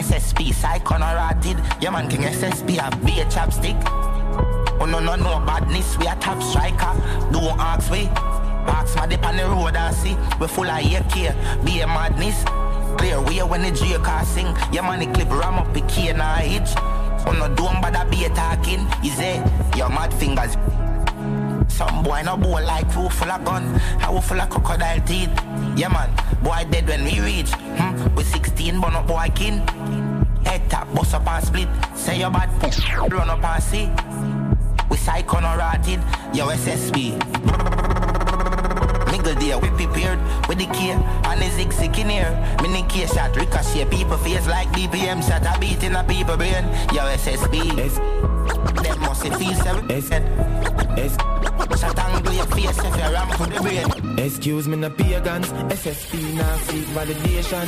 [0.00, 1.58] SSP, psycho no rotted.
[1.80, 3.76] Yeah, man, King SSP have be a chapstick.
[4.78, 6.94] Oh no no no badness, we a top striker.
[7.32, 8.06] Don't ask we.
[8.68, 10.16] Ask my dip on the road and see.
[10.40, 12.44] We full of AK, be a madness.
[12.98, 14.46] Clear way when the J car sing.
[14.72, 16.72] Yeah man, clip ram up the key and I hitch.
[17.26, 18.86] Oh no don't bother be a talking.
[19.04, 20.56] Is it your mad fingers?
[21.76, 23.64] Some boy no bowl like roof full of gun,
[24.00, 25.28] how full of crocodile teeth.
[25.76, 26.08] Yeah man,
[26.42, 27.50] boy dead when we reach.
[27.50, 28.14] Hmm?
[28.14, 29.58] We 16 but no boy kin.
[30.46, 31.68] Head tap, bust up and split.
[31.94, 32.48] Say your bad
[33.12, 33.90] run up and see.
[34.88, 36.00] We psycho no rotted,
[36.32, 37.12] yo SSP.
[39.12, 42.58] Mingle there, we prepared with the key and the zig zig in here.
[42.62, 46.64] Mini key shot, ricochet, people face like BPM shot, a beat in a people brain.
[46.94, 48.25] Yo SSP.
[48.82, 49.90] Them must feel seven.
[49.90, 51.16] S.
[51.78, 54.18] Shot angle your face if you ram for the brain.
[54.18, 55.48] Excuse me, no pagans.
[55.48, 57.66] SSP now seek validation.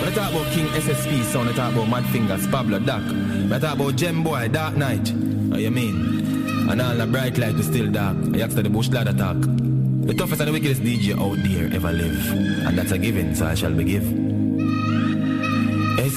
[0.00, 3.02] When I talk about King SSP sound, I talk about Mad Fingers, Pablo Duck.
[3.02, 5.08] When I talk about Gem Boy, Dark Knight.
[5.50, 6.68] How you mean?
[6.70, 8.16] And all the bright light is still dark.
[8.34, 9.36] I asked the bush lad attack.
[9.40, 12.32] The toughest and the wickedest DJ out there ever live.
[12.66, 14.25] And that's a given, so I shall be give.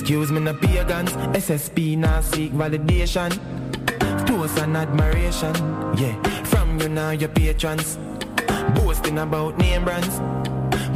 [0.10, 1.12] Excuse me, no pagans.
[1.38, 3.30] SSP now seek validation.
[4.26, 5.54] Toast and admiration.
[6.02, 8.00] Yeah, from you now, your patrons.
[8.74, 10.18] Boasting about name brands.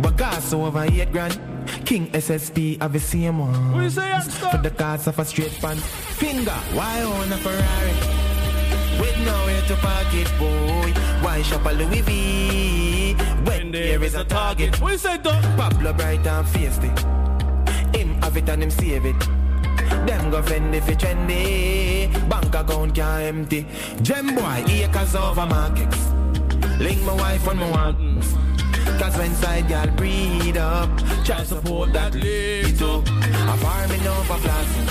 [0.01, 1.39] But gas over eight grand.
[1.85, 3.83] King SSP have the same one.
[3.83, 4.19] You say,
[4.49, 5.77] For the cars of a straight pan.
[6.17, 7.93] Finger, why own a Ferrari?
[8.99, 10.89] With nowhere to park it, boy.
[11.21, 13.13] Why shop a Louis V?
[13.45, 14.81] When there is a target.
[14.81, 15.39] What you say, Doc?
[15.55, 17.12] Pablo Bright and Feisty.
[18.23, 19.19] Have it and him save it.
[20.07, 22.07] Them go fend if it trendy.
[22.29, 23.67] Bank account can't empty.
[24.01, 26.07] Gem boy, acres over markets.
[26.79, 28.33] Link my wife on my ones.
[28.97, 30.89] Cause when side y'all breed up,
[31.25, 33.01] try support that little.
[33.01, 34.87] A farming over plastic.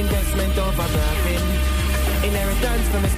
[0.00, 1.44] Investment over graphing.
[2.24, 3.14] Inheritance from his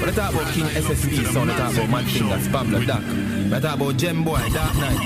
[0.00, 3.02] When I talk about King SSP sound, I talk about Mad Fingers, Pablo Duck.
[3.02, 4.98] When I talk about Gem Boy, Dark Knight.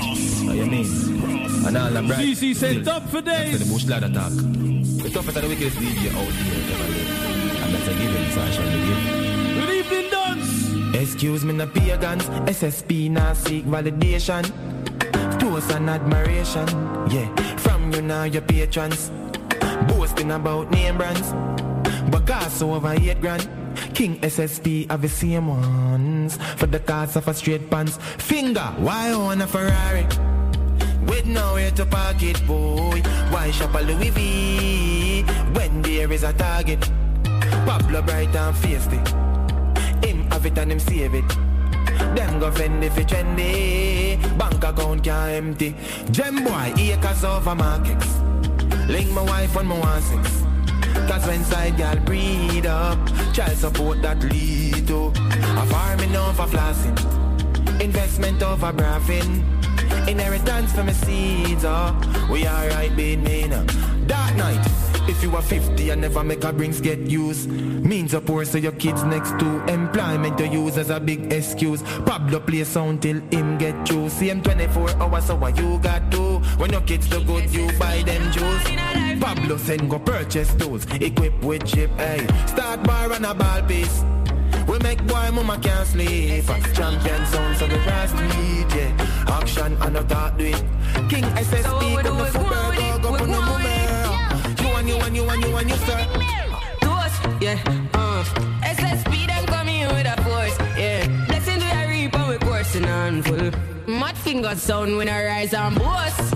[0.47, 1.30] How you mean?
[1.65, 2.25] And all the bright.
[2.25, 3.51] CC said top for days.
[3.51, 4.31] That's the bush ladder talk.
[4.31, 7.61] The toughest of the wickedest DJ out here ever lived.
[7.61, 9.59] And that's a given, so I shall be given.
[9.59, 10.95] Good evening, Dons.
[10.95, 12.25] Excuse me, no pagans.
[12.49, 14.41] SSP now seek validation.
[15.39, 16.67] Toast and admiration.
[17.09, 19.11] Yeah, from you now, your patrons.
[19.87, 21.31] Boasting about name brands.
[22.09, 23.47] But cost over eight grand.
[23.93, 26.37] King SSP have the same ones.
[26.57, 27.97] For the cost of a straight pants.
[28.17, 30.05] Finger, why own a Ferrari?
[31.11, 33.01] With nowhere to park it, boy.
[33.31, 35.23] Why shop a Louis V?
[35.51, 36.79] When there is a target.
[37.67, 39.01] Pablo Bright and Feisty.
[40.05, 41.27] Him have it and him save it.
[42.15, 44.17] Them go fend if it trendy.
[44.39, 45.75] Bank account can't empty.
[46.11, 48.07] Gem boy, acres over markets.
[48.87, 50.43] Link my wife on my one six.
[51.09, 52.97] Cause when side y'all breed up,
[53.33, 56.95] child support that lead to a farming over flossing,
[57.81, 59.43] investment over braffing,
[60.11, 61.63] inheritance from my seeds.
[61.65, 63.49] Oh, we alright, being mean.
[64.07, 64.65] Dark night.
[65.07, 67.49] If you are 50 and never make a brings get used.
[67.49, 71.81] Means of poor so your kids next to Employment to use as a big excuse.
[72.05, 74.09] Pablo play sound till him get through.
[74.09, 78.03] Same 24 hours so what you got to When your kids look good you buy
[78.03, 79.21] them juice.
[79.21, 80.85] Pablo send go purchase those.
[80.95, 82.27] Equipped with chip, hey.
[82.47, 84.03] Start bar and a ball piece
[84.67, 86.45] we make boy mama can't sleep.
[86.73, 90.63] Champion sound so the last street, yeah Action and a talk do it.
[91.09, 95.29] King SSP come the football go go on the moment You and you and you
[95.29, 96.07] and you and you sir.
[96.81, 97.57] Toast, yeah,
[97.93, 98.23] uh.
[98.63, 101.07] SSP them coming with a force, yeah.
[101.27, 103.51] Blessing to the reap and we coursing on full.
[103.87, 106.33] Mad fingers sound when I rise and boast.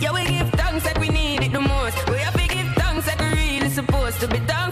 [0.00, 2.08] Yeah, we give thanks like we need it the most.
[2.08, 4.63] We have to give thanks like we really supposed to be thankful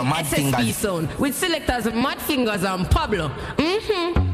[0.00, 0.76] represent for King Mad SSP Fingers.
[0.76, 4.28] sound With selectors Mad Fingers and Pablo Mm-hmm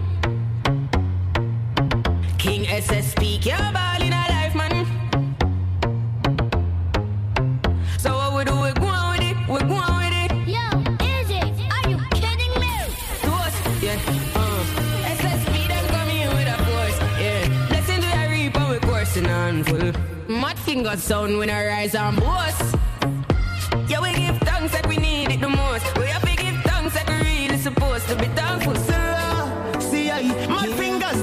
[2.39, 4.87] King SSP can't ball in a life, man.
[7.99, 10.31] So what we do, we go on with it, we go on with it.
[10.47, 10.65] Yo,
[11.05, 11.41] easy,
[11.75, 12.73] are you kidding me?
[13.23, 13.99] To us, yeah,
[14.37, 14.65] uh.
[15.19, 17.69] SSP them coming with a force, yeah.
[17.69, 19.93] Blessing to the reap and we coursing on full.
[20.29, 22.58] Mad fingers sound when I rise and boast.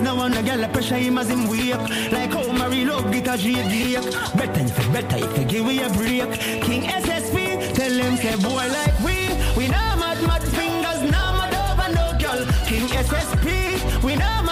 [0.06, 1.76] Fingers now on the girl pressure him as him wake.
[2.11, 3.38] Like how Mary love get a
[4.38, 6.32] Better if you better if you give me a break.
[6.64, 9.18] King SSP, tell him say boy like we
[9.57, 14.44] We not mad, mad fingers, not mad over no girl King SSP, we not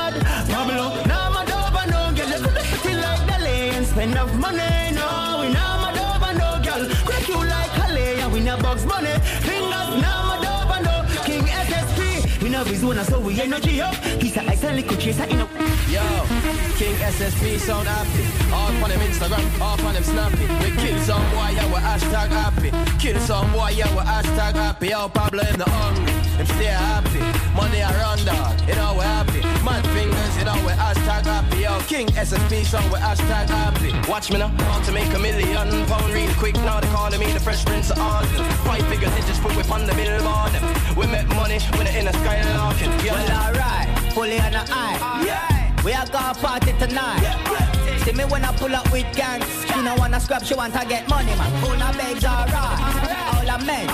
[12.64, 15.46] Know so we no G-up He's a ice and liquid chaser in a
[15.92, 16.02] Yo,
[16.78, 18.24] King SSP sound happy.
[18.52, 20.48] All on them Instagram, all on them snappy.
[20.64, 22.72] We kill some boy, yeah, we hashtag happy.
[23.00, 24.88] Kill some boy, yeah, we hashtag happy.
[24.88, 27.20] Yo, Pablo in the hungry, him stay happy.
[27.56, 29.42] Money around dog, you know we happy.
[29.64, 31.60] Mad fingers, you know, with hashtag happy.
[31.62, 33.92] Yo, King SSP song with hashtag happy.
[34.10, 36.56] Watch me now, how to make a million pound really quick.
[36.56, 38.44] Now they calling me the Fresh Prince of Arden.
[38.66, 40.54] Five figure digits put whip on the billboard.
[40.98, 42.92] We make money when it in a skylarking.
[43.04, 43.14] Yeah.
[43.14, 45.24] Well, alright, fully on the eye.
[45.26, 45.84] Yeah.
[45.84, 47.22] We are gonna party tonight.
[47.22, 47.98] Yeah.
[48.04, 49.46] See me when I pull up with gangs.
[49.66, 51.64] She no wanna scrap, she want to get money, man.
[51.64, 52.80] All our babes alright.
[53.36, 53.88] All our men.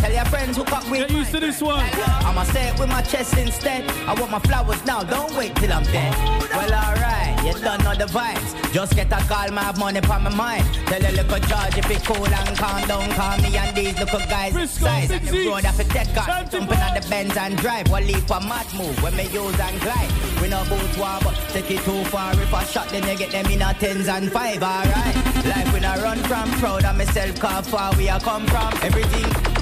[0.00, 1.84] Tell your friends hook up with Get used to this one.
[2.24, 3.84] I'ma say it with my chest instead.
[4.08, 6.14] I want my flowers now, don't wait till I'm dead.
[6.50, 8.72] Well, alright, you don't know the vibes.
[8.72, 10.64] Just get a call, my have money on my mind.
[10.86, 13.10] Tell a little George if it cool and calm down.
[13.12, 15.10] Call me and these little guys size.
[15.10, 16.50] And the road off a deck on.
[16.50, 17.90] Jumping on the Benz and drive.
[17.90, 20.12] One leap a mad move when me use and glide.
[20.40, 22.32] We no boot war, but take it too far.
[22.32, 25.16] If I shot, then you get them in a tens and five, alright.
[25.44, 28.72] Life when I run from, proud of myself, cause far we are come from.
[28.82, 29.55] Everything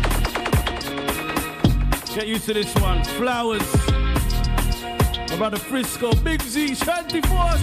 [2.14, 3.02] Get used to this one.
[3.18, 3.60] Flowers.
[5.30, 7.60] My brother Frisco, Big Z, Shanty Force.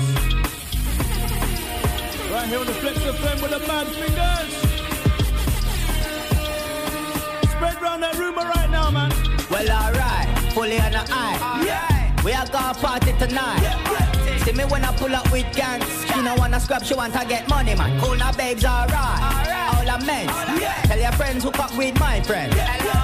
[2.30, 4.52] Right here on the Flex of FM with the mad fingers.
[7.50, 9.12] Spread round that rumor right now, man.
[9.50, 11.64] Well, alright, fully on the eye.
[11.66, 12.24] Yeah.
[12.26, 14.21] We are gonna party tonight.
[14.46, 15.86] See me when I pull up with gangs.
[16.06, 18.00] She no wanna scrap, she want to get money, man.
[18.02, 19.48] Cool now, babes, alright.
[19.76, 20.28] All our men.
[20.88, 22.54] Tell your friends who fuck with my friend.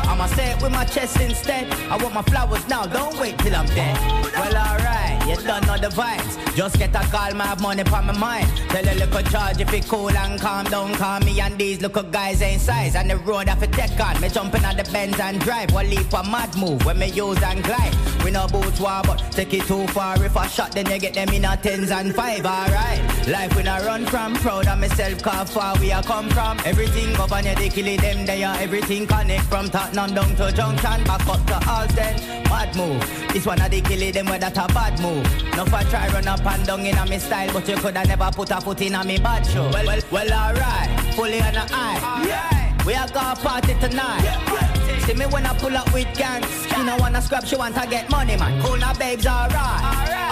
[0.07, 1.72] I'ma say it with my chest instead.
[1.91, 3.97] I want my flowers now, don't wait till I'm dead.
[4.34, 6.55] Well, alright, you don't know the vibes.
[6.55, 8.47] Just get a call, my money on my mind.
[8.69, 10.95] Tell a little charge if it cool and calm down.
[10.95, 12.95] Call me and these little guys ain't size.
[12.95, 14.19] And the road have a tech on.
[14.22, 15.72] Me jumping on the Benz and drive.
[15.72, 17.95] One leap a mad move when me use and glide.
[18.23, 20.15] We no boots war, but take it too far.
[20.23, 23.28] If I shot, then you get them in a tens and five, alright.
[23.28, 26.60] Life when I run from, proud of myself, cause far we are come from.
[26.66, 30.36] Everything up on your they kill it, them they are everything connect from Tottenham down
[30.36, 32.44] to Junction, back up to Alton.
[32.49, 33.34] Mad move.
[33.34, 35.26] This one of the kill it, them where that a bad move.
[35.56, 38.30] No for try run up and down in a me style, but you coulda never
[38.32, 39.70] put a foot in a me bad show.
[39.72, 41.16] Well, well, well alright.
[41.16, 42.26] Fully on the eye.
[42.28, 42.86] Yeah.
[42.86, 44.86] We are gonna party tonight.
[45.05, 46.45] See me when I pull up with gangs.
[46.68, 48.61] She no wanna scrap, she want to get money, man.
[48.64, 49.55] Cool now, babes, alright.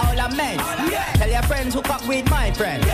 [0.06, 0.58] All our men.
[0.90, 1.12] Yeah.
[1.14, 2.84] Tell your friends hook up with my friend.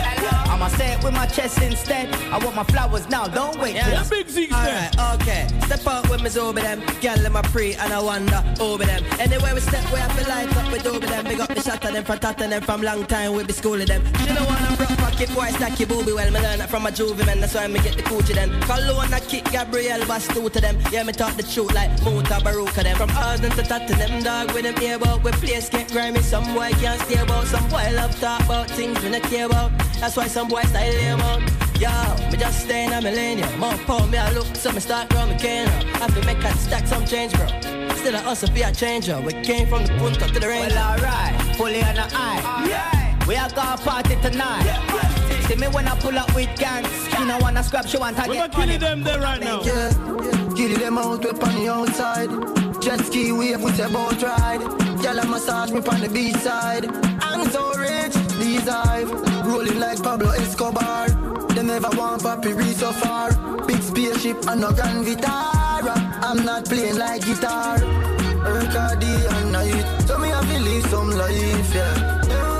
[0.49, 2.13] I'ma say it with my chest instead.
[2.31, 3.75] I want my flowers now, don't wait.
[3.75, 3.89] Yeah.
[3.89, 5.47] till- The big Zeke Alright, okay.
[5.65, 6.79] Step out with me over them.
[7.01, 9.03] Girl, them a pre and I wonder over them.
[9.19, 11.25] Anywhere we step, we have to light up with over them.
[11.25, 13.33] Big up the shot of them from Tottenham from long time.
[13.33, 14.03] We be schooling them.
[14.19, 16.13] She don't wanna broke pocket boy, stack your booby.
[16.13, 17.39] Well, me learn that from a juvie man.
[17.41, 18.49] That's why me get the coochie then.
[18.61, 20.77] Cologne, I kick Gabriel, bust two to them.
[20.91, 22.97] Yeah, me talk the truth like Mutabaruka them.
[22.97, 25.23] From Arden to Tottenham, dog, with them ear about.
[25.23, 26.21] We place get grimy.
[26.21, 27.45] Some boy can't stay about.
[27.47, 29.71] Some boy love talk about things we not care about.
[29.99, 31.41] That's why some boy style them out.
[31.79, 31.89] Yo,
[32.31, 33.59] me just stay in a millennium.
[33.59, 36.01] More poor me, I look, so me start growing me cane up.
[36.01, 37.47] I feel make a stack some change, bro.
[37.97, 39.19] Still a hustle be a changer.
[39.21, 40.69] We came from the punta to the rain.
[40.69, 41.55] Well, alright.
[41.55, 42.65] Fully on the eye.
[42.67, 43.27] Yeah.
[43.27, 44.65] We are gonna party tonight.
[45.47, 46.89] See me when I pull up with gangs.
[47.17, 49.61] You no wanna scrap, she want to We're get killing them there right now.
[49.61, 49.91] Yeah,
[50.67, 52.29] kill them out with on the outside.
[52.81, 54.61] Jet ski wave with a boat ride.
[55.01, 56.85] Girl a massage me on the beach side.
[57.21, 59.11] I'm so rich, these hive.
[59.45, 61.09] Rolling like Pablo Escobar.
[61.53, 63.27] They never want papi reach so far.
[63.67, 65.95] Big spaceship and no grand Vitara.
[66.27, 67.77] I'm not playing like guitar.
[68.49, 70.07] Erkadi and night.
[70.07, 72.52] So me to live some life, yeah.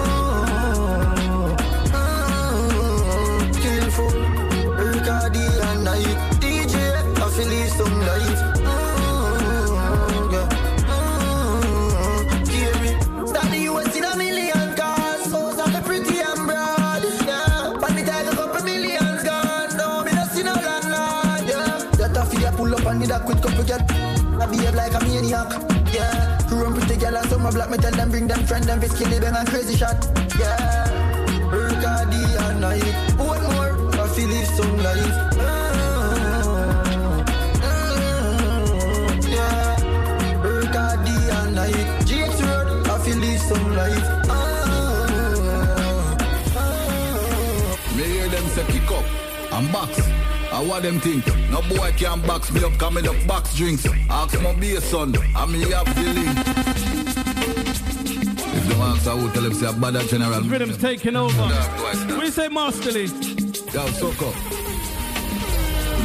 [25.04, 25.50] Maniac.
[25.94, 26.38] Yeah.
[26.48, 28.88] Who run pretty girl and some black me tell them bring them friend them fi
[28.88, 30.08] skinny bang and crazy shot.
[30.40, 30.88] Yeah.
[31.52, 32.96] Erkadi and night.
[33.18, 33.74] One more.
[34.02, 35.16] I feel live some life.
[39.36, 39.76] Yeah.
[40.50, 41.90] Erkadi and night.
[42.42, 42.68] Road.
[42.88, 44.08] I feel live some life.
[47.96, 49.06] Me hear them say kick up.
[50.54, 51.26] I what them think?
[51.50, 53.88] No boy can box me up, come in the box drinks.
[54.08, 56.38] Ask my be a son, and me have the link.
[58.56, 58.76] If the
[59.08, 60.42] I would tell him say a bad general.
[60.42, 61.50] Rhythm's taking over.
[62.08, 63.06] Do say, Masterly?
[63.74, 64.36] Yo, soak up.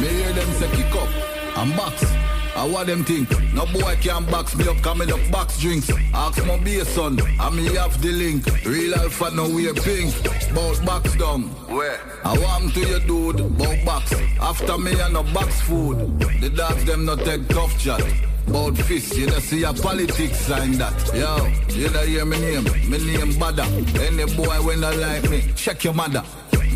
[0.01, 1.09] Me hear them say kick up
[1.57, 2.18] and box.
[2.55, 3.29] I what them think?
[3.53, 5.89] No boy can box me up, come in up box drinks.
[6.13, 8.45] Ask my be a son, and me have the link.
[8.65, 10.13] Real alpha no wear pink.
[10.53, 11.43] Bout box down.
[11.67, 11.99] Where?
[12.23, 14.13] I want to your dude, bout box.
[14.41, 16.19] After me I no box food.
[16.41, 18.01] The dogs them no take tough chat.
[18.47, 20.93] About fist, you don't see a politics sign that.
[21.13, 21.45] Yo,
[21.75, 23.63] you don't hear me name, me name Bada.
[24.01, 26.23] Any boy when I like me, check your mother.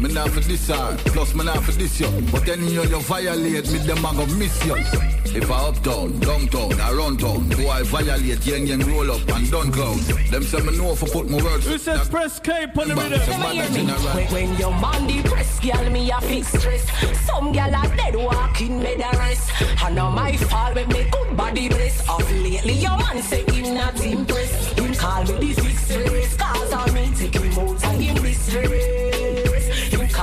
[0.03, 2.11] Me not for this hard, plus me not for this yo.
[2.29, 4.75] But any you you violate me, them I go miss you.
[4.75, 9.71] If I uptown, downtown, around town, boy I violate, young young roll up and done
[9.71, 10.05] clowns.
[10.29, 11.65] Them say me know for put my words.
[11.67, 14.13] Who says press K on the rhythm?
[14.13, 16.83] When, when your man depressed, girl, me a fix stress.
[17.25, 19.51] Some girl are dead walking, me the rest.
[19.85, 22.01] And now my fault when me good body bless.
[22.09, 24.77] Of lately, your man say him not impressed.
[24.77, 29.12] Him call me the fix stress, cause I me take him out of him distress.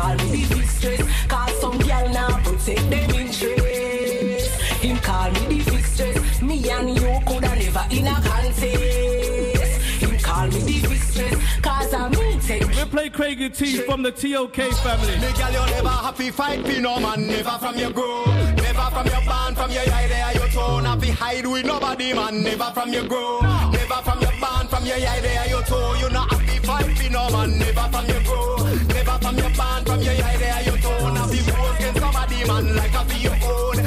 [0.01, 4.51] Him call me the fix cause some girl now protect them interest.
[4.81, 10.01] Him call me the fix me and you coulda never in a contest.
[10.01, 14.11] Him call me the fix cause I me take We play Craigy T from the
[14.11, 15.17] TOK family.
[15.19, 19.07] Me girl, you never happy fight me no man, never from your grow, never from
[19.07, 22.91] your band, from your eye there your tone, happy hide with nobody man, never from
[22.91, 23.41] your grow,
[23.71, 26.40] never from your band, from your eye there your toe, you not
[26.71, 28.57] happy fight me no man, never from your grow,
[28.89, 32.95] never from your band, from your there your tone, happy pose against somebody man like
[32.95, 33.80] a for your own,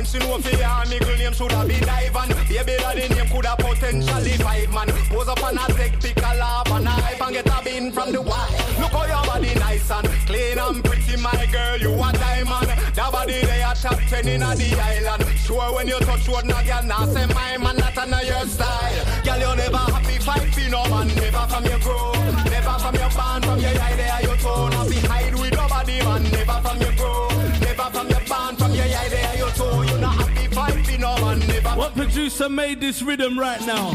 [0.00, 3.52] When she know for your middle name shoulda be Ivan, baby that the name coulda
[3.58, 7.32] potentially five man, pose up and a take pick a laugh and a hype and
[7.36, 8.48] get a bin from the wall.
[8.80, 12.72] Look how your body nice and clean and pretty, my girl, you a diamond.
[12.96, 15.20] That body they a top ten in the island.
[15.36, 18.48] Sure when you touch road, now girl, now say my man that a know your
[18.48, 19.04] style.
[19.20, 22.16] Girl, you never happy fight for no man, never from your grow,
[22.48, 24.72] never from your band, from your eye there your tone.
[24.72, 27.28] Happy hide with nobody man, never from your grow,
[27.60, 29.29] never from your band, from your eye there
[31.76, 33.92] What producer made this rhythm right now?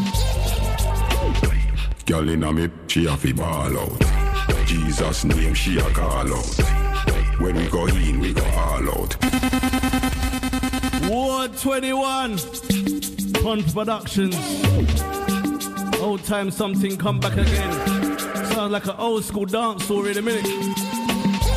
[2.06, 4.02] Girl inna me, she a fi ball out.
[4.66, 6.46] Jesus name, she a call out.
[7.40, 9.16] When we go in, we go all out.
[11.10, 12.38] Ward 21.
[12.38, 14.36] Fun Productions.
[16.00, 18.18] Old time something come back again.
[18.52, 20.46] Sounds like an old school dance story in a minute.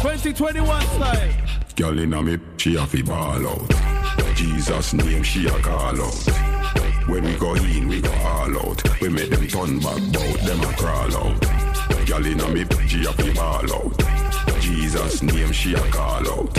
[0.03, 1.33] 2021 style.
[1.77, 3.88] Girl inna me, she a fi ball out.
[4.39, 6.29] Jesus name, she a call out.
[7.09, 9.01] When we go in, we go all out.
[9.01, 12.07] We make them turn back, bout them a crawl out.
[12.07, 14.61] Girl inna me, she a fi ball out.
[14.61, 16.57] Jesus name, she a call out.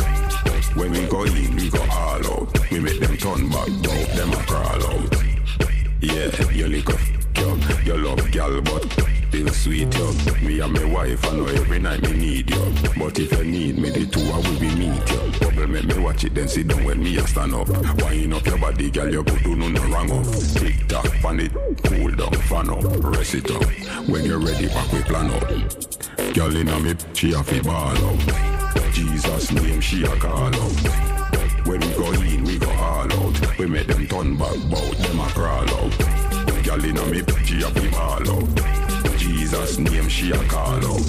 [0.75, 2.69] When we go in, we go all out.
[2.69, 5.15] We make them turn back, bout them a crawl out.
[6.01, 6.99] Yeah, you lick up,
[7.33, 7.57] girl.
[7.85, 10.11] You love girl, but still sweet, yo.
[10.41, 12.73] Me and my wife, I know every night me need you.
[12.97, 15.39] But if you need me, the two I will be meet you.
[15.39, 17.69] Bubble make me watch it, then sit down when me a stand up.
[18.01, 20.25] Wind up your body, girl, you good, do no wrong up.
[20.55, 21.53] Tick tock, pan it,
[21.83, 23.63] cool down, fan up, rest it up.
[24.09, 26.33] When you're ready, back we plan up.
[26.33, 28.93] Girl inna me, she a fi ball out.
[28.93, 31.67] Jesus name, she a call out.
[31.67, 33.57] When we go in, we go all out.
[33.59, 36.63] We make them turn back, bout them a crawl out.
[36.63, 38.78] Girl inna me, she a fi ball out.
[39.49, 41.01] Jesus name, she a call out.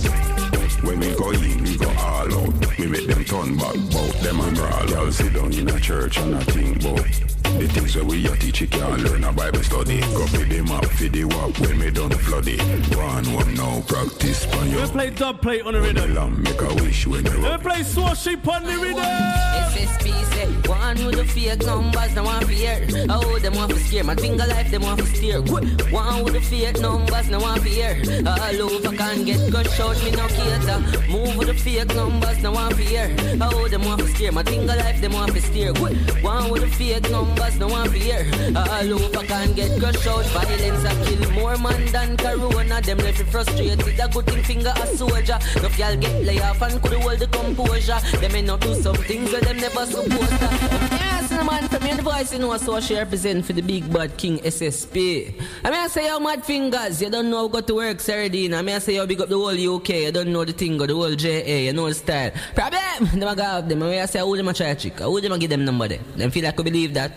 [0.83, 2.79] When we go in, we go all out.
[2.79, 4.87] We make them turn back, bout them a crawl.
[4.89, 7.31] Girl sit down in a church and a think bout
[7.61, 10.01] the things that we a teach you can't learn a Bible study.
[10.01, 12.61] Go for the map, for the walk when me done flood it.
[12.97, 14.87] One one now practice on We your.
[14.89, 16.15] play dub plate on the rhythm.
[16.15, 19.05] Lamb make a wish when you We play swashing on the rhythm.
[19.05, 22.87] SSP said, eh, one with the fake numbers, now one fear.
[23.11, 24.05] Oh, them want to scare.
[24.05, 25.43] My finger life, them want to steer.
[25.43, 25.93] Good.
[25.93, 28.01] One with the fake numbers, now one fear.
[28.31, 30.79] All over can get cut short, me no cater.
[31.09, 33.15] Move with the fake numbers, now one fear.
[33.41, 34.33] Oh, them want to scare.
[34.33, 35.73] My finger life, them want to steer.
[35.73, 36.23] Good.
[36.23, 38.27] One with the fake numbers, now one fear.
[38.55, 40.27] All over can get cut short.
[40.27, 42.81] Violence a kill more man than corona.
[42.81, 43.81] Them left me frustrated.
[44.01, 45.39] A good thing finger a soldier.
[45.63, 48.01] No y'all get lay off and could hold the composure.
[48.21, 51.10] Them may not do some things that them never supposed to.
[51.41, 54.41] The man from your voice, you know, so she represent for the big bad king
[54.41, 55.41] SSP.
[55.65, 58.53] I mean, I say, yo, mad fingers, you don't know how go to work, Sardine.
[58.53, 60.79] I mean, I say, yo, big up the whole UK, you don't know the thing,
[60.79, 62.31] or the whole JA, you know the style.
[62.55, 63.83] Problem, them a go have them.
[63.85, 64.99] I mean, I say, who them a try trick?
[64.99, 66.01] Who them a give them number there?
[66.15, 67.11] Them feel like I believe that.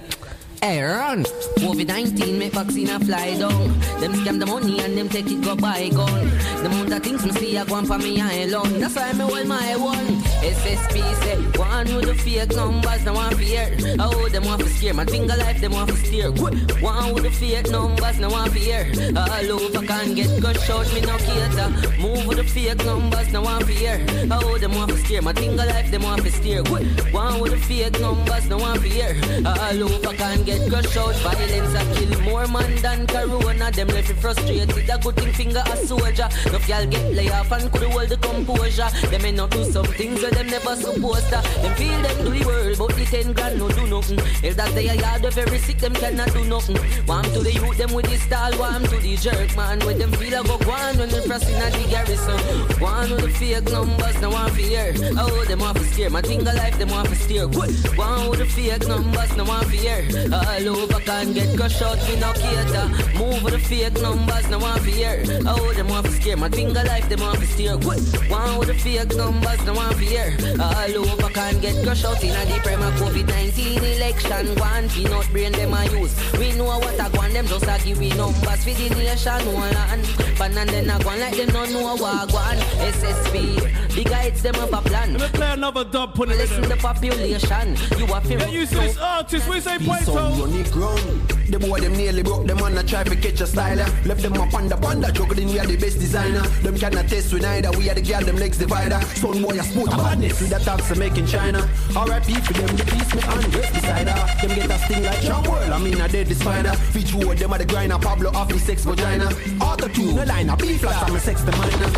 [0.64, 1.26] Hey, run!
[1.60, 3.68] COVID-19 make vaccine a fly down.
[4.00, 6.30] Them scam the money and them take it go buy gun.
[6.62, 8.80] The amount of things me see a go on for me alone.
[8.80, 10.24] That's why me hold my one.
[10.40, 13.76] SSP say one with the fake numbers, no one fear.
[14.00, 14.94] Oh, them want to scare.
[14.94, 16.32] My finger life, them want to steer.
[16.32, 18.90] One with the fake numbers, no one fear.
[19.18, 21.70] All over can get cut short, me no cater.
[22.00, 24.00] Move with the fake numbers, no one fear.
[24.32, 25.22] Oh, them want to scare.
[25.22, 26.64] My finger life, them want to steer.
[26.64, 29.20] One with the fake numbers, no one fear.
[29.46, 31.16] All over can get cut short.
[31.18, 33.72] Violence a kill more man than corona.
[33.72, 34.90] Them left me frustrated.
[34.90, 36.30] A good thing finger a soldier.
[36.52, 38.90] No y'all get lay off and could hold the composure.
[39.10, 41.42] Them may not do some things that them never supposed to.
[41.62, 44.20] Them feel them do the world, but the ten grand, no do nothing.
[44.44, 46.78] If that they are yard, the very sick, them cannot do nothing.
[47.08, 49.80] Warm to the youth, them with the style, warm to the jerk, man.
[49.80, 52.40] When them feel a go one when them pressing at the garrison.
[52.80, 54.94] One with the fake numbers, no one fear.
[55.18, 56.10] Oh, them off to scare.
[56.10, 57.48] My finger life, them off to steer.
[57.48, 60.06] One with the fake numbers, no one fear.
[60.48, 62.88] All over can't get crushed out, we no cater.
[63.18, 65.24] Move with the fake numbers, no one fear.
[65.48, 66.38] Oh, them off to scare.
[66.38, 67.78] My finger life, them off to steer.
[67.78, 68.00] Good.
[68.30, 70.38] One with the fake numbers, no one fear.
[70.60, 74.56] All over can't get crushed out in a deep prema COVID-19 election.
[74.60, 76.14] One peanut brain, them a use.
[76.34, 79.54] We know what I want, them just a give we numbers for the nation.
[79.54, 80.08] One land.
[80.38, 82.60] But and then I go like them no know what I want.
[82.94, 85.14] SSP, the guides them up a plan.
[85.18, 87.78] Let me play another dub, put it Listen the population.
[87.98, 90.04] You are Get used to this artist, we say point
[90.40, 91.30] Running ground.
[91.50, 93.78] The boy them nearly broke them on a try to catch a style.
[93.78, 96.42] Left them up on the panda, juggling we are the best designer.
[96.64, 97.70] Them cannot test we neither.
[97.78, 99.00] We are the girl them legs divider.
[99.14, 101.60] Son boy a sport a badness with that tax to make in China.
[101.96, 102.34] R.I.P.
[102.34, 104.08] for them the peace me and rest beside.
[104.08, 105.70] Them get a sting like Sean World.
[105.70, 106.72] I mean I dead spider.
[106.72, 108.00] Feature you them are the grinder.
[108.00, 109.30] Pablo off the sex vagina.
[109.62, 111.04] Auto tune, no line, a B flat.
[111.04, 111.90] I'm a sex the minor.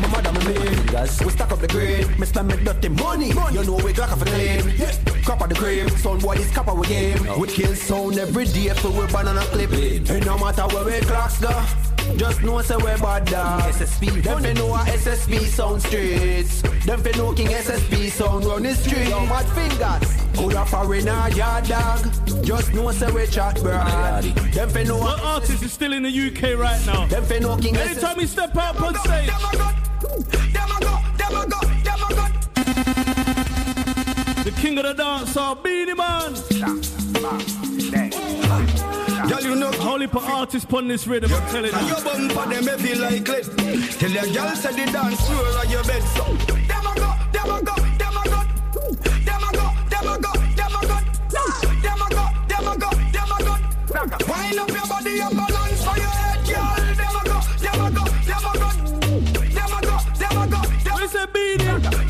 [0.00, 1.24] My mother my maid.
[1.24, 2.06] We stack up the grade.
[2.18, 3.28] Me spend me dirty money.
[3.28, 4.70] You know we clock off a claim.
[4.78, 5.19] Yeah.
[5.30, 5.88] Crop of the cream.
[5.90, 7.38] Son boy this copper we game.
[7.38, 9.70] We kill sound every day for we banana clip.
[9.70, 11.50] And no matter where we clocks go.
[12.16, 16.62] Just know say we bad dog SSP Them fi know a SSP sound streets.
[16.84, 19.06] Them fi know King SSP sound run the street.
[19.06, 20.16] Yo mad fingers.
[20.36, 22.44] Could a foreigner yard dog.
[22.44, 26.10] Just know say we chat broad Them fi know What artist is still in the
[26.10, 27.06] UK right now?
[27.06, 29.28] Them fi know King Anytime he step up on stage.
[29.28, 31.09] The
[34.60, 36.34] king of the dance, our Beenie Man.
[39.28, 41.86] Girl, you know Holy for artists pon this rhythm, I'm telling you.
[41.88, 43.44] your bum for them heavy like lead
[43.98, 47.50] Tell your girl say the dance floor on your bed so Them a go, them
[47.50, 48.40] a go, them a go
[49.24, 50.98] Them a go, them a go, them a go
[51.80, 53.54] Them a go, them a go, them a go
[54.28, 57.90] Wind up your body and balance for your head, girl Them a go, them a
[57.90, 58.68] go, them a go
[59.50, 62.09] Them a go, them a go, them a go Where's the beanie?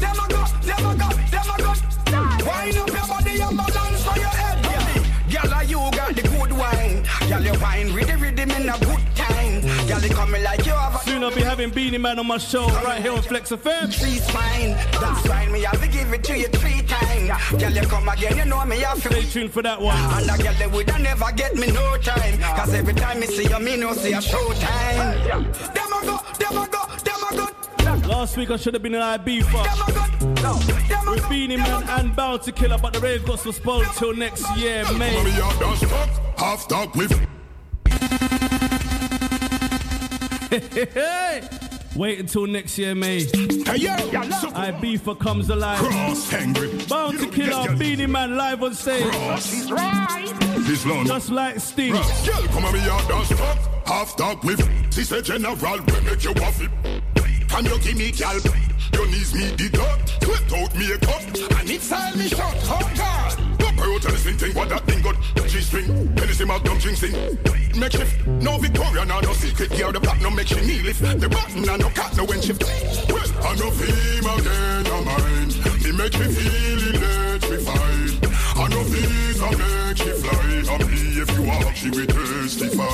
[8.60, 11.40] With in a good time Girl, you coming like you have a Soon I'll be
[11.42, 13.98] having Beenie Man on my show right here on Flex FM.
[13.98, 15.50] Trees fine, that's fine.
[15.50, 17.30] Me have to give it to you three times.
[17.60, 19.08] Girl, you come again, you know me have to.
[19.08, 19.96] Stay tuned for that one.
[19.96, 22.38] And a girl, they woulda never get me no time.
[22.38, 25.22] Cause every time me see you, me no see a show time.
[25.24, 28.08] Them a go, them a go, them a go.
[28.08, 29.64] Last week I should have been in Ibiza
[31.10, 35.14] with Beenie Man and Bounty Killer, but the rave got postponed till next year, May.
[35.14, 37.39] Mommy, you done stuck, half stuck with.
[41.96, 43.20] Wait until next year, May.
[43.24, 45.78] Ibiza comes alive.
[45.78, 46.70] Cross angry.
[46.88, 49.04] Bounty Killer, Beenie Man live on stage.
[50.64, 51.04] This long.
[51.06, 51.92] Just like Sting.
[51.92, 52.02] Girl,
[52.48, 54.92] come on, me you done stuck, half stuck with.
[54.92, 56.68] Sister General, we make you waffle.
[57.50, 58.40] Can you give me girl?
[58.94, 62.56] Your knees me deduct, sweat out me a cut, and all me shot.
[62.64, 63.58] Oh God!
[63.58, 65.16] Don't out listen thing, what that thing got?
[65.34, 65.86] The G-string,
[66.16, 67.12] Hennessy Magnum, Jing sing.
[67.78, 71.00] Make shift, no Victoria, no no secret gear, the platinum make she knee lift.
[71.02, 72.62] The button and no cat, no when shift.
[72.62, 75.52] Well, I know feel again, no mind.
[75.82, 78.30] He make me feel electrified.
[78.56, 80.39] I know visa make she fly
[81.80, 82.84] she will testify.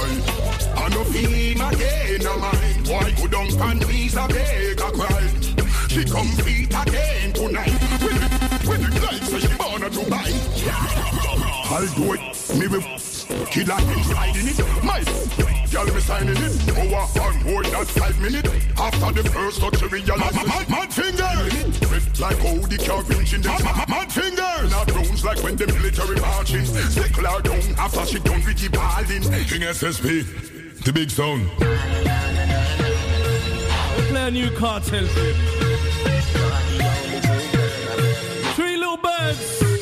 [0.76, 2.84] I no him again, a mine.
[2.86, 5.26] Why go down and please a beg a cry?
[5.88, 7.74] She complete again tonight.
[8.04, 8.16] When,
[8.68, 10.30] when the lights so she born to buy.
[11.68, 13.15] I'll do it, me will
[13.50, 14.58] killer inside in it.
[14.84, 15.02] My
[15.70, 16.54] girl me signing it.
[16.78, 18.48] Over on more than five minutes.
[18.78, 21.80] After the first touch, you realize mad, mad, mad fingers.
[21.90, 23.62] Red like how the car winch in them.
[23.62, 24.70] Mad, mad fingers.
[24.70, 26.64] Not rounds like when the military marching.
[26.64, 29.22] Sickler down after she done with the balling.
[29.44, 31.48] King SSP, the big sound.
[33.96, 35.06] We play a new cartel.
[38.54, 39.75] Three little birds.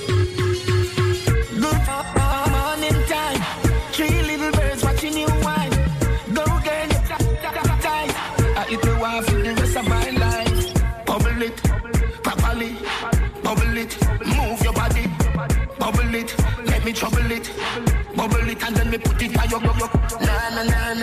[18.95, 20.94] Me put it by your your- your- na na na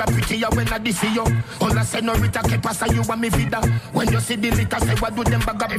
[0.00, 1.24] picture, prettier when I see you.
[1.60, 3.60] All I say no Rita, que pasa you and me vida.
[3.92, 5.72] When you see the litter, say what do them bag up?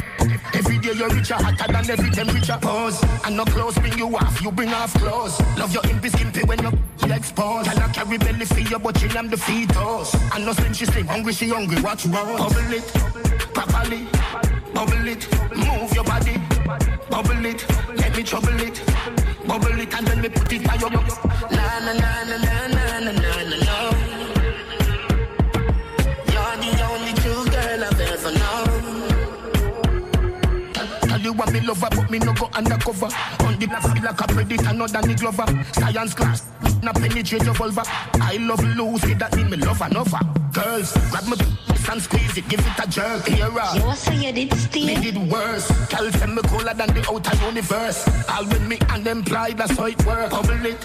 [0.53, 2.57] Every day you're richer, hotter than every them richer.
[2.61, 5.39] Pose, and no clothes bring you off, you bring off clothes.
[5.57, 6.71] Love your impy skimpy when you
[7.13, 7.67] expose.
[7.67, 10.13] Can I carry belly for you, but chill am the fetus.
[10.33, 12.37] And no slim, she slim, hungry, she hungry, watch roll.
[12.37, 12.87] Bubble it,
[13.53, 14.07] properly,
[14.73, 16.37] bubble it, move your body,
[17.09, 17.65] bubble it,
[17.95, 18.81] let me trouble it,
[19.47, 20.91] bubble it, and then me put it by your.
[20.91, 24.00] Na na na na na na na na na
[31.41, 33.07] What me lover, but me no go undercover.
[33.45, 35.45] On the feel like a predator, no Danny Glover.
[35.73, 36.45] Science class,
[36.83, 37.81] na penetrate your vulva.
[38.21, 40.19] I love Lucy, that mean me love another.
[40.53, 41.33] Girls, grab me
[41.89, 43.25] and squeeze it, give it a jerk.
[43.27, 44.85] Here, You say you did steal?
[44.85, 45.67] me did worse.
[45.89, 48.07] Tell them me cooler than the outer universe.
[48.29, 50.29] All with me unemployed, that's how it work.
[50.29, 50.79] Bubble it,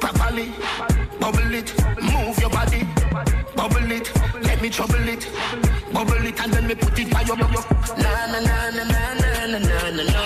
[0.00, 0.50] properly,
[1.20, 1.70] bubble it,
[2.02, 2.82] move your body,
[3.54, 4.10] bubble it,
[4.42, 5.28] let me trouble it,
[5.92, 7.46] bubble it, and then me put it by your, your.
[7.96, 10.22] Na na na na na na na na na na.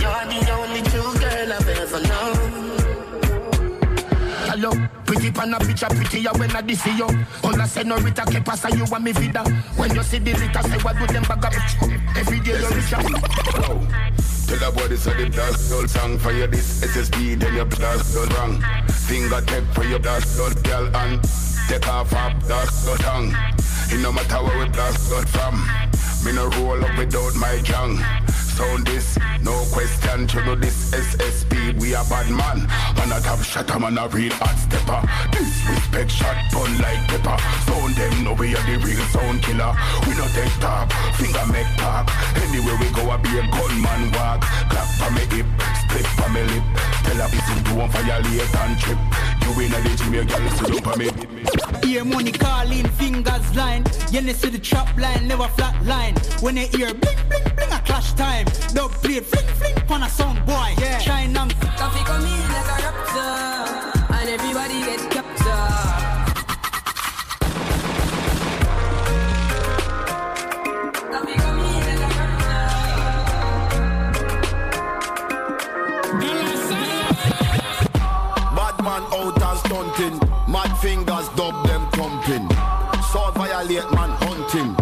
[0.00, 2.36] You're the only true girl I've ever known.
[4.50, 4.70] Hello,
[5.04, 7.08] pretty pan a picture, prettier when I see you.
[7.44, 9.44] All I say no Rita, que pasa you and me vida.
[9.76, 11.52] When you see the litter, say what do them bag up?
[12.16, 12.98] Every day you're richer.
[14.46, 17.64] Tell the boy this a the black soul song for you this SSP then your
[17.64, 18.62] black soul wrong
[19.08, 21.20] Finger tech for your black soul girl and
[21.66, 23.34] take off up black soul tongue
[23.90, 25.66] It no matter where we black soul from
[26.26, 28.02] Me no roll up without my tongue
[28.56, 32.66] Sound this, no question to know this SSP we a bad man.
[32.96, 35.06] Man a top shot man a real hot stepper.
[35.30, 37.38] Disrespect shot gun like pepper.
[37.62, 39.70] Sound them know we are the real sound killer.
[40.02, 42.10] We no take top, finger make talk.
[42.42, 44.42] Anywhere we go I be a gunman walk.
[44.66, 45.46] Clap for me hip,
[45.78, 46.66] split for me lip.
[47.06, 48.98] Tell a bitch do one violate and trip.
[49.46, 51.35] You in a the gym, you girl sit up me
[51.82, 53.84] Hear money calling, fingers line.
[54.10, 56.14] You know see the trap line, never flat line.
[56.40, 58.46] When you hear bling bling bling a clash time.
[58.74, 60.74] Dub plate fling fling pon a sound boy.
[60.78, 60.98] Yeah.
[60.98, 62.45] Shine and Coffee come
[83.66, 84.76] violate man hunting.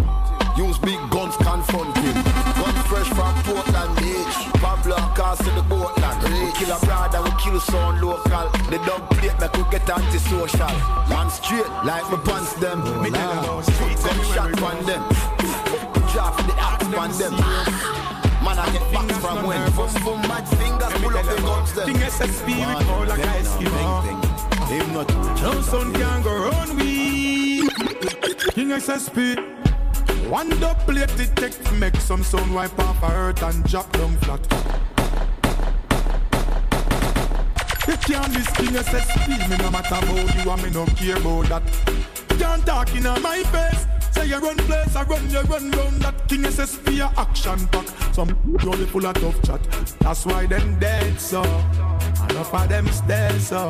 [0.57, 2.13] Use big guns confronting.
[2.13, 4.37] Guns fresh from Portland Beach.
[4.61, 6.21] Pablo cast to the boatland.
[6.23, 8.47] We kill a brother, we kill sound local.
[8.69, 10.75] The dub plate make we get antisocial.
[11.09, 12.79] Man straight like my pants them.
[13.01, 13.61] Me nah.
[13.61, 15.03] Gunshot on them.
[16.13, 17.35] Drop the axe on them.
[18.45, 19.59] Man, I get back from when.
[19.73, 21.85] Boom, boom, mad fingers pull up the guns them.
[21.87, 24.21] Thing SSP we call like ice cream.
[24.69, 25.09] Him not
[25.41, 26.94] No son can go round we.
[28.07, 29.37] King SSP.
[30.29, 31.09] One dub plate
[31.79, 34.41] make some sound wipe off a earth and drop down flat.
[37.87, 41.49] You can't miss King SSP, me no matter about you and me no care about
[41.49, 41.63] that.
[42.39, 43.85] Can't talk in my face.
[44.11, 47.87] Say you run place, I run, you run round that King SSP a action pack.
[48.13, 49.61] Some only full of tough chat.
[49.99, 51.43] That's why them dead so.
[52.29, 53.69] Enough of them stay so.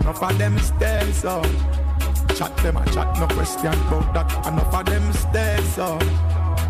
[0.00, 1.42] Enough of them stay so.
[2.38, 4.46] Chat them a chat, no question about that.
[4.46, 5.98] Enough of them stay so.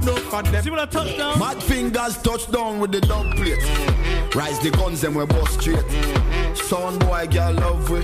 [0.02, 0.64] No for them.
[0.64, 1.38] See what I touch down?
[1.38, 3.62] Mad fingers touch down with the dog plate.
[4.34, 5.84] Rise the guns and we bust straight.
[6.56, 7.98] Son boy, girl love we.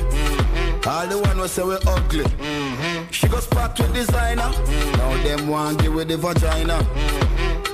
[0.86, 2.26] All the one we say we ugly.
[3.10, 4.50] She go spot with designer.
[4.98, 6.86] Now them want give with the vagina.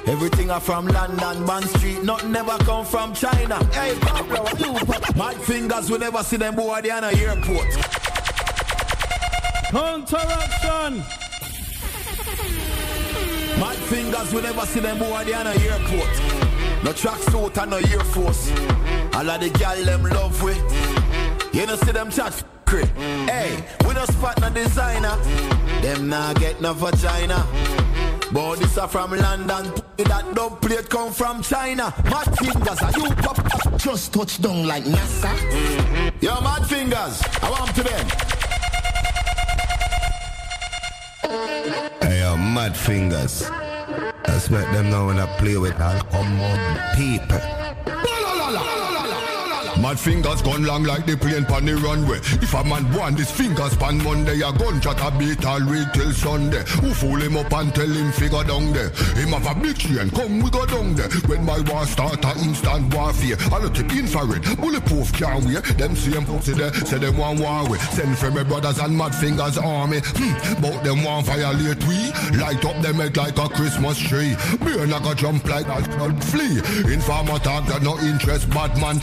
[0.07, 2.05] Everything are from London, Bond Street.
[2.05, 3.57] Nothing never come from China.
[3.73, 4.73] Hey, Pablo, what you?
[5.17, 8.00] Mad fingers, we never see them boy on the airport.
[9.71, 10.99] Counteraction.
[13.61, 16.83] Mad fingers, we never see them boy there on the airport.
[16.83, 18.51] No tracksuit and no Air Force.
[19.15, 20.55] All of the gal them love we.
[21.57, 22.89] You know see them chat crit.
[23.29, 25.17] Hey, we no spot no designer.
[25.83, 27.47] Them nah get no vagina.
[28.33, 29.73] But this are from London.
[29.99, 31.95] That dub plate come from China.
[32.07, 33.77] Mad fingers, are you pop?
[33.77, 35.31] Just touch down like NASA.
[36.21, 38.40] Yo, mad fingers, I want to them.
[41.23, 43.51] Hey, yo, mad fingers.
[44.27, 47.60] Let's make them know when I play with alcohol people.
[49.81, 52.19] Mad fingers gone long like the plane pan the runway.
[52.45, 55.89] If a man want his fingers pan Monday, a gun chat a beat all week
[55.95, 56.63] till Sunday.
[56.85, 58.91] Who fool him up and tell him figure down there?
[59.17, 61.09] Him have a big chain, come we go down there.
[61.25, 65.63] When my war start a instant warfare, I look at infrared, bulletproof can't wear.
[65.63, 67.79] Them same pussy there, say them want war way.
[67.97, 70.01] Send for my brothers and mad fingers army.
[70.05, 72.13] Hmm, bout them want violate we.
[72.37, 74.37] Light up them head like a Christmas tree.
[74.61, 76.61] Burn like a jump like a flea.
[76.93, 79.01] Informer talk that no interest, bad man.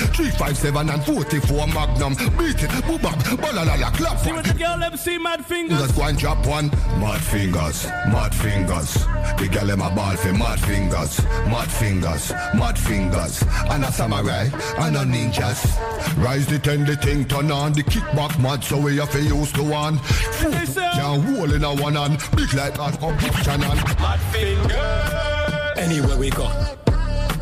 [0.72, 2.14] 357 and 44 Magnum.
[2.38, 4.20] Beat it, boobab, balalala, clap.
[4.20, 5.78] See what the girl them see mad fingers.
[5.78, 6.70] Fingers go and drop one.
[7.00, 8.94] Mad fingers, mad fingers.
[9.38, 13.44] The girl them a ball for mad fingers, mad fingers, mad fingers.
[13.70, 14.50] And a samurai,
[14.80, 15.78] and a ninjas.
[16.18, 17.74] Rise the ten, the thing turn on.
[17.74, 19.98] The kickback mad, so we have to use to one.
[20.00, 22.18] Foot can't hold in a one hand.
[22.36, 25.74] Big like that competition and Mad finger.
[25.78, 26.52] Anywhere we go.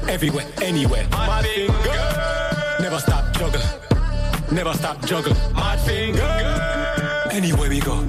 [0.08, 1.08] Everywhere, anywhere.
[1.10, 2.25] Mad finger.
[2.96, 3.62] Never stop juggle.
[4.54, 5.34] Never stop juggle.
[5.54, 7.30] Mad finger.
[7.30, 8.00] Anywhere we go.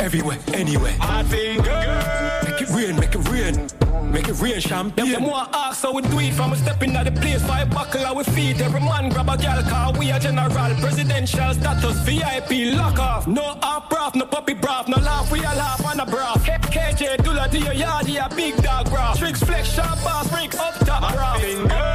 [0.00, 0.96] Everywhere, anywhere.
[0.98, 2.42] Mad finger.
[2.42, 4.10] Make it rain, make it rain.
[4.10, 5.12] Make it rain, champagne.
[5.12, 7.40] Them, want ask how we do it from a stepping at the place.
[7.46, 8.60] Five buckle our feet.
[8.60, 9.92] Every man grab a gal car.
[9.96, 13.28] We are general, presidential status, VIP, lock off.
[13.28, 15.30] No half broth, no puppy broth, no laugh.
[15.30, 16.44] We all laugh on the broth.
[16.44, 19.18] K- KJ, Dula to your yard, yeah, big dog broth.
[19.18, 21.94] Tricks, flex, sharp boss, freak, up top broth.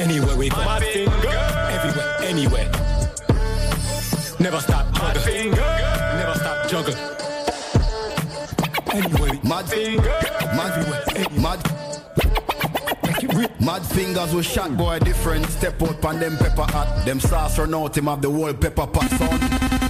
[0.00, 0.56] Anywhere we go.
[0.56, 1.28] Mad finger.
[1.76, 2.70] Everywhere, anywhere.
[4.40, 5.20] Never stop juggle.
[5.20, 5.56] Finger.
[6.16, 6.94] Never stop juggle.
[8.94, 9.38] Anywhere.
[9.44, 10.16] Mad finger.
[10.56, 10.72] Mad
[11.38, 11.60] mad.
[13.60, 15.44] Mad fingers with shot boy different.
[15.50, 17.04] Step out pan them pepper hot.
[17.04, 19.89] Them sauce run out him have the whole pepper pot son.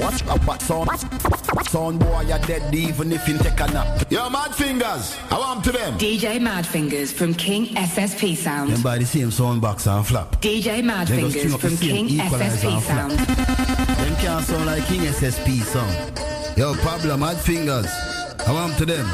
[0.00, 0.88] Watch a bat son.
[1.64, 4.10] Son boy you dead even if you take a nap.
[4.10, 5.16] Yo, mad fingers.
[5.30, 5.98] I want to them.
[5.98, 8.70] DJ Madfingers from King SSP Sound.
[8.72, 10.40] Them by the same sound box and flap.
[10.40, 12.80] DJ They go string Madfingers up the from King SSP.
[12.80, 13.12] Sound.
[13.12, 16.56] Them can't sound like King SSP sound.
[16.56, 17.90] Yo, Pablo, mad fingers.
[18.46, 19.06] I want to them.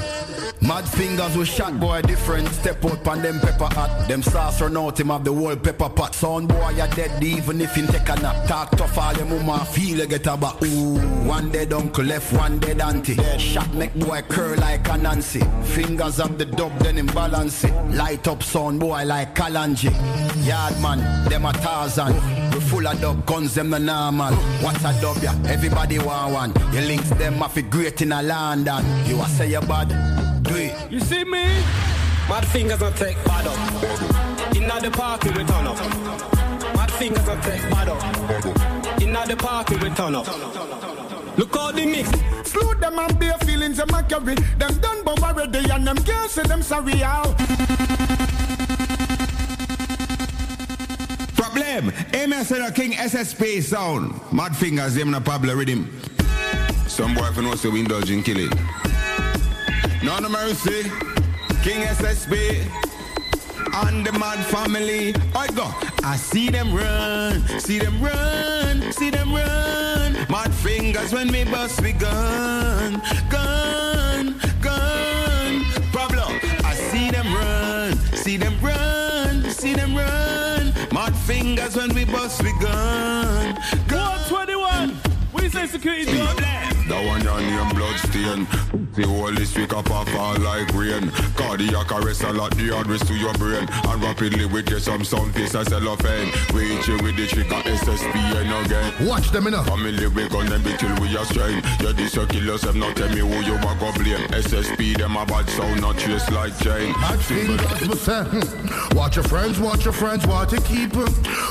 [0.60, 2.48] Mad fingers with shot boy different.
[2.48, 4.08] Step out pan them pepper hot.
[4.08, 6.14] Them sauce run out him have the whole pepper pot.
[6.14, 8.46] Sound boy you dead even if you take a nap.
[8.46, 10.62] Talk tough all your mama feel you get a back.
[10.62, 13.14] Ooh, one dead uncle left, one dead auntie.
[13.14, 15.40] Dead shot make boy curl like a Nancy.
[15.62, 17.72] Fingers up the dub then him balance it.
[17.94, 19.90] Light up sound boy like Kalanji.
[20.46, 22.14] Yard man, them a Tarzan.
[22.52, 24.34] We full of dub guns, them no normal.
[24.62, 25.32] What's a dub ya?
[25.46, 26.72] Everybody want one.
[26.72, 28.84] Your links them a fi great in a London.
[29.06, 30.25] You a say you bad, it.
[30.88, 31.42] You see me?
[32.28, 34.54] Mad fingers not take bad up.
[34.54, 35.76] Inna the party we turn up.
[36.76, 39.00] Mad fingers not take bad up.
[39.02, 40.26] Inna the party we turn up.
[41.36, 42.08] Look how the mix.
[42.48, 44.36] Slow them and bare feelings them a carry.
[44.58, 47.34] Them done bomb already and them can't say them sorry how.
[51.34, 51.86] Problem.
[52.12, 54.14] MS the King SSP sound.
[54.32, 56.00] Mad fingers, them no Pablo rhythm.
[56.86, 58.52] Some boy for know say we indulge in killing.
[60.06, 60.84] No no mercy.
[61.64, 62.62] King SSP.
[63.74, 65.12] And the mad family.
[65.34, 65.68] I go.
[66.04, 70.12] I see them run, see them run, see them run.
[70.30, 75.64] Mad fingers when me bust we gun, gun, gun.
[75.90, 76.26] Pablo,
[76.64, 80.72] I see them run, see them run, see them run.
[80.92, 83.58] Mad fingers when we bust we gun,
[83.88, 84.06] gun.
[84.30, 84.96] 121.
[85.32, 86.75] We say security gun.
[86.88, 88.46] That one your name blood stain.
[88.94, 91.10] The whole this week up and fall like rain.
[91.34, 93.68] Cardiac arrest a lot the address to your brain.
[93.68, 96.30] And rapidly with you some sound piece of cellophane.
[96.54, 99.06] We hit you with the trick of SSP and again.
[99.06, 99.66] Watch them enough.
[99.66, 101.62] Family we gun them be till we are strain.
[101.80, 104.22] You this your killers have not tell me who you are go blame.
[104.30, 106.92] SSP them a bad sound not chase like Jane.
[107.00, 108.96] Mad fingers with hmm.
[108.96, 111.06] Watch your friends, watch your friends, watch to keep 'em.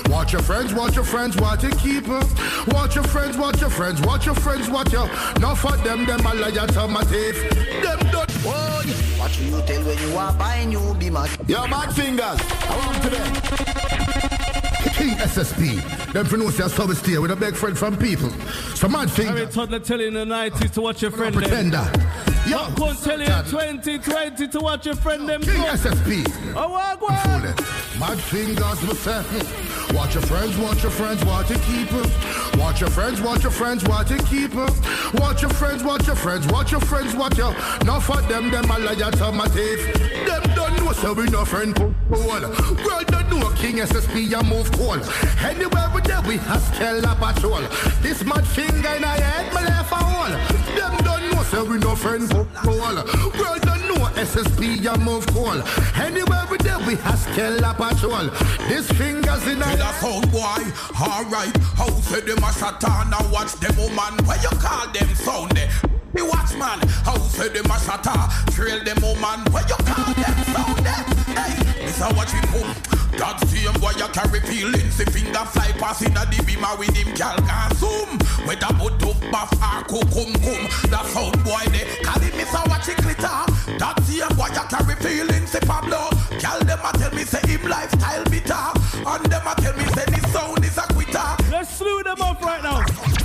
[0.09, 2.23] Watch your friends, watch your friends, watch to keep 'em.
[2.67, 5.09] Watch your friends, watch your friends, watch your friends, watch your.
[5.39, 7.49] Not for them, them a liar to my teeth.
[7.83, 8.27] Them done.
[8.47, 9.19] Oh, yeah.
[9.19, 11.29] Watch you tell when you are buying you be mad.
[11.47, 12.39] Yo, mad fingers.
[12.69, 13.33] I want to them.
[14.93, 16.13] King SSP.
[16.13, 18.29] Them for no say service stay with a big friend from people.
[18.75, 19.35] So mad I fingers.
[19.35, 21.41] mean, toddler telling in the 90s to watch your friend them.
[21.43, 22.34] Pretender.
[22.47, 25.41] Yo, couldn't tell you 2020 to watch your friend them.
[25.41, 25.67] King go.
[25.67, 26.53] SSP.
[26.55, 27.41] Oh, what, what?
[27.99, 29.95] Mad fingers say, hmm.
[29.95, 32.59] Watch your friends, watch your friends, watch to keep 'em.
[32.59, 34.69] Watch your friends, watch your friends, watch to keep 'em.
[35.13, 37.55] Watch your friends, watch your friends, watch your friends, watch your.
[37.85, 39.93] Not for them, them a liar to my teeth.
[40.27, 44.71] Them done know so we no friend put World don't know King SSP a move
[44.73, 44.99] cool.
[45.43, 47.61] Anywhere we there we have scale a patrol.
[48.01, 50.35] This mad finger in our head, my left a hole.
[50.75, 53.07] Them don't know so we no friend put World
[53.61, 55.63] don't know SSP a move cool.
[55.95, 58.27] Anywhere we there we have scale a patrol.
[58.67, 59.95] This fingers in our head.
[60.01, 60.63] sound boy,
[60.99, 61.55] alright.
[61.79, 64.13] How say them a shut on and watch them woman.
[64.25, 65.57] Where you call them sound?
[66.13, 70.87] The watchman, how say them a shatter Trail them woman, where you call them sound
[71.39, 76.03] Hey, this a watch boom that same boy you carry feelings The finger fly past
[76.03, 78.09] in a the beamer with him Gal can zoom.
[78.47, 79.51] Whether put up buff
[79.89, 80.61] or cum cum
[80.91, 82.63] That sound boy they call him Mr.
[82.89, 83.39] It glitter.
[83.79, 86.09] That same boy you carry feelings The Pablo
[86.39, 88.65] Gal them a tell me say him lifestyle bitter.
[89.05, 91.29] And them a tell me say this sound is a quitter.
[91.51, 93.24] Let's slew them up right now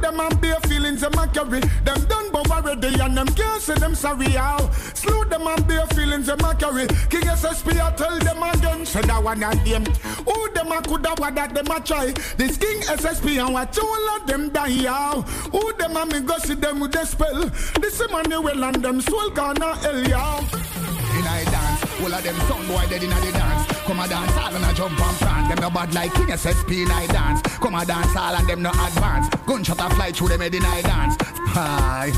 [0.00, 1.60] Them and bare feelings them a carry.
[1.60, 4.70] Them done but already and them can't say them sorry how.
[4.94, 6.86] Slew them and bare feelings them a carry.
[7.10, 8.86] King SSP I tell them again.
[8.86, 9.84] Say that one and them.
[10.24, 12.12] Who them a coulda what that them a try.
[12.36, 15.22] This King SSP and what all of them die how.
[15.52, 17.50] Who them a me go see them with the spell.
[17.80, 21.07] This well and them soul gonna hell y'all.
[21.18, 23.66] In I dance, all of them son boy dead in the dance.
[23.82, 25.48] Come a dance all and a jump and prance.
[25.48, 27.42] Them no bad like King SSP in I dance.
[27.58, 29.28] Come a dance all and them no advance.
[29.44, 31.16] Gunshot a fly through them head in I dance.
[31.20, 32.12] Hi.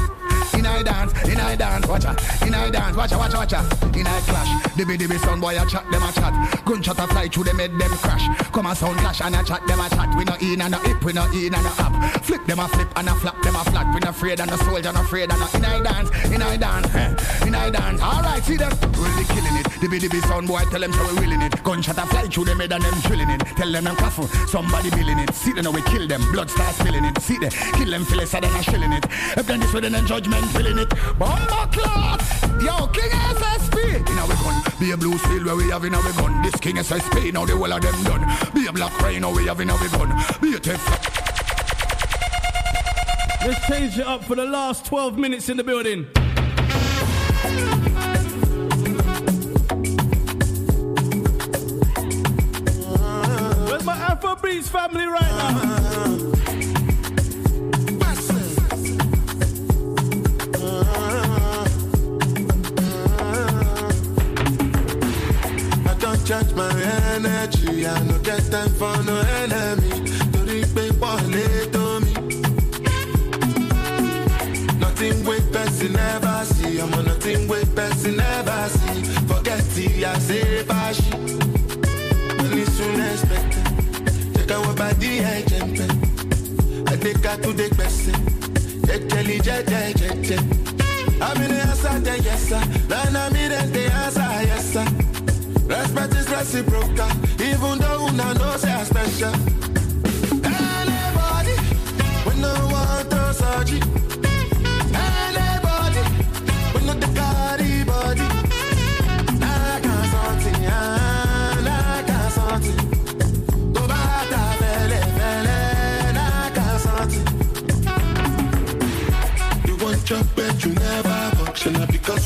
[0.53, 2.15] In I dance, in I dance, watch ya.
[2.45, 3.61] In I dance, watch ya, watch ya, watch ya.
[3.95, 6.65] In I clash, dibby dibby son boy a chat, them a chat.
[6.65, 8.27] Gunshot a fly through them head, them crash.
[8.53, 10.15] Come a sound clash and a chat, them a chat.
[10.19, 12.23] We no in and a hip, we no in and a up.
[12.25, 13.95] Flip them a flip and a flap, them a flat.
[13.95, 16.57] We no afraid and a soldier, no afraid and a in I dance, in I
[16.57, 17.47] dance, eh.
[17.47, 18.01] in I dance.
[18.03, 19.67] Alright, see them, really killing it.
[19.81, 21.63] Dibby dibby son boy, tell them so we willing it.
[21.63, 23.41] Gunshot a fly through them head and them drilling it.
[23.57, 25.35] Tell them them careful, somebody billing it.
[25.35, 27.21] See them now we kill them, blood starts spilling it.
[27.21, 29.05] See them, kill them, feel it, so then a shilling it.
[29.37, 30.91] If then this way then judgment feeling it.
[31.19, 32.21] Bomber clock.
[32.61, 34.09] Yo, King SSP.
[34.11, 34.63] In our gun.
[34.79, 36.43] Be a blue steel where we have in our gun.
[36.43, 37.33] This King SSP.
[37.33, 38.27] Now the whole of them done.
[38.55, 40.13] Be a black rain now we have in our gun.
[40.43, 40.85] Be a tough.
[43.47, 46.07] Let's change it up for the last 12 minutes in the building.
[54.71, 56.31] Family right now?
[66.25, 66.71] charge my
[67.17, 67.85] energy.
[67.87, 69.91] I no get time for no enemy.
[70.33, 72.13] Torí pé pọ̀lé tó mi.
[74.81, 76.79] Nothing wait person never see.
[76.81, 79.03] I'm on nothing wait person never see.
[79.29, 81.40] Forget it, I say bashi.
[87.31, 88.15] Her to the person.
[88.87, 90.39] Jejeli, jeje, jeje.
[91.23, 92.61] I'm in the answer, yes sir.
[92.89, 94.87] Then I'm in the answer, yes sir.
[95.67, 97.11] Respect is reciprocal,
[97.41, 99.70] even though una know say special.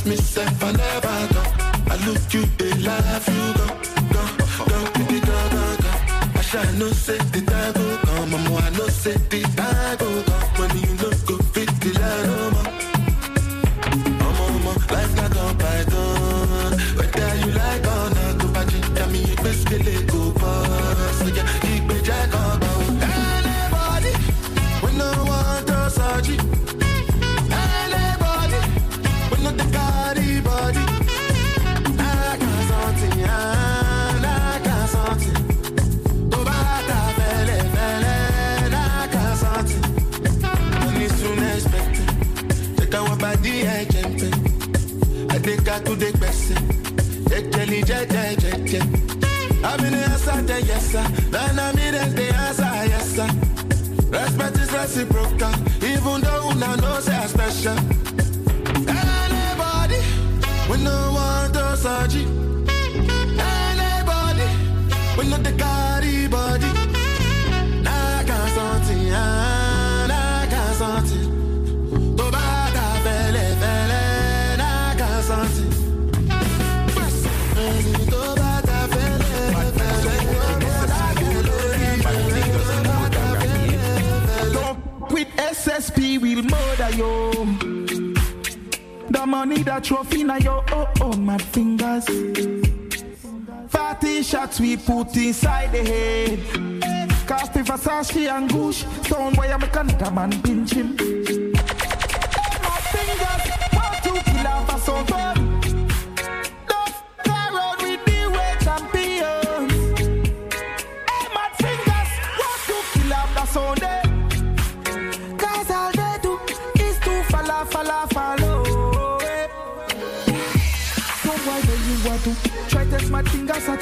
[0.05, 1.43] Because myself I never go.
[1.91, 3.67] I look you, they laugh, you go,
[4.13, 4.23] go,
[4.69, 5.91] go, go, go, go, go.
[6.35, 10.23] I shall no say the time go come, mama, I no say the time go
[10.25, 10.44] come.
[45.95, 46.57] To the person.
[47.31, 48.81] Jejeli, jeje, jeje.
[48.81, 51.07] In the answer, yes sir.
[51.31, 53.29] Then I'm in the answer, yes sir.
[54.11, 55.55] Respect is reciprocal,
[55.85, 57.79] even though una know say I special.
[58.89, 60.01] Anybody,
[60.69, 62.54] we no want to surgery.
[89.77, 92.05] A trophy in your oh, oh, mad fingers.
[93.69, 96.39] 40 shots we put inside the head.
[97.27, 100.91] Cause if Versace and Gucci, sound boy I'm a Canada man pinch him.
[100.91, 103.45] My fingers,
[103.75, 105.44] want to kill off a sound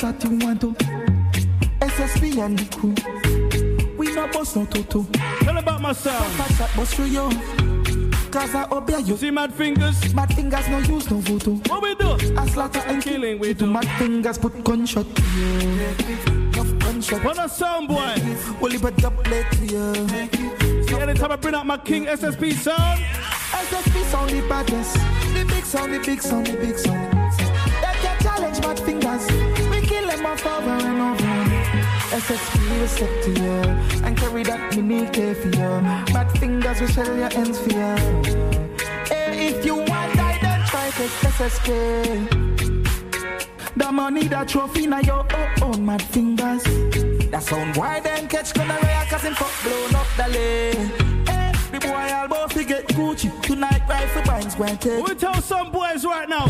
[0.02, 0.58] 31
[1.78, 2.92] SSP and the crew.
[3.96, 5.06] We not boss no toto.
[5.44, 6.26] Tell about myself.
[6.36, 7.30] Papa chat boss through yo.
[8.32, 9.16] Cause I obey you.
[9.16, 10.12] See mad fingers.
[10.12, 11.54] Mad fingers no use no voodoo.
[11.68, 12.18] What we do?
[12.36, 13.64] I slaughter and killing we do.
[13.66, 15.06] Mad fingers put gunshot.
[15.14, 15.78] to you.
[17.22, 18.16] What a sound boy.
[18.60, 19.54] Only but double it.
[20.88, 22.98] See anytime I bring out my king SSP sound.
[23.52, 24.94] SSP sound the baddest.
[25.32, 27.21] The big sound, the big sound, the big sound.
[30.46, 31.32] Over and over.
[32.12, 35.80] SSP will set to you and carry that mini K for you.
[36.12, 37.96] Mad fingers will shell your ends for you.
[39.06, 42.52] Hey, if you want die, then try to SSP.
[43.76, 45.26] The money that trophy now your
[45.62, 46.62] own, mad fingers.
[47.30, 51.26] That sound why them catch gonorrhea cause him fuck blown up the lane.
[51.26, 55.06] Hey, the boy elbow forget Gucci tonight rifle binds when take.
[55.06, 56.46] We tell some boys right now.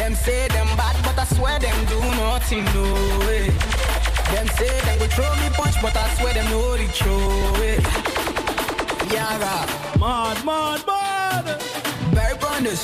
[0.00, 2.84] Them say them bad, but I swear them do nothing, no
[3.26, 3.50] way.
[4.32, 7.20] Them say them go throw me punch, but I swear them know the throw
[7.70, 7.84] it.
[9.12, 9.56] Yara.
[10.00, 11.44] Mad, mad, mad.
[12.14, 12.82] Barry Branders.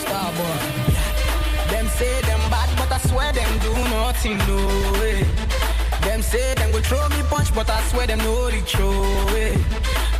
[0.00, 0.58] Starboy.
[1.70, 4.58] Them say them bad, but I swear them do nothing, no
[4.98, 5.22] way.
[6.02, 9.04] Them say them go throw me punch, but I swear them know the throw
[9.36, 9.56] it.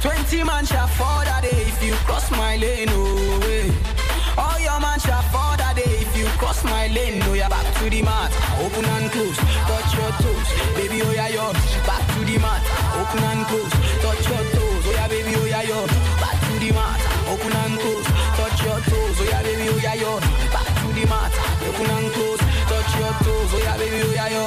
[0.00, 3.02] Twenty man shall fall that day if you cross my lane, no
[3.40, 4.01] way.
[4.38, 7.18] All your man shall fall that day if you cross my lane.
[7.20, 9.36] No, you're back to the mat, open and close,
[9.68, 11.02] touch your toes, baby.
[11.02, 11.52] Oh yeah, yo,
[11.84, 12.62] back to the mat,
[12.96, 14.84] open and close, touch your toes.
[14.88, 15.32] Oh yeah, baby.
[15.36, 15.86] Oh yeah, yo,
[16.22, 19.16] back to the mat, open and close, touch your toes.
[19.20, 19.68] Oh yeah, baby.
[19.68, 20.20] Oh yeah, yo,
[20.54, 21.32] back to the mat,
[21.68, 23.50] open and close, touch your toes.
[23.52, 24.00] Oh yeah, baby.
[24.00, 24.44] Oh yeah, yo,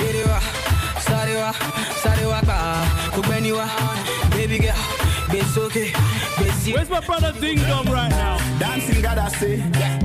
[0.00, 0.30] get it
[1.00, 1.52] start it wa,
[2.18, 2.40] it wa,
[3.52, 3.66] wa,
[4.30, 4.74] baby girl,
[5.30, 5.92] it's okay.
[6.66, 8.36] Where's my brother Ding Dong right now?
[8.58, 9.56] Dancing God I say,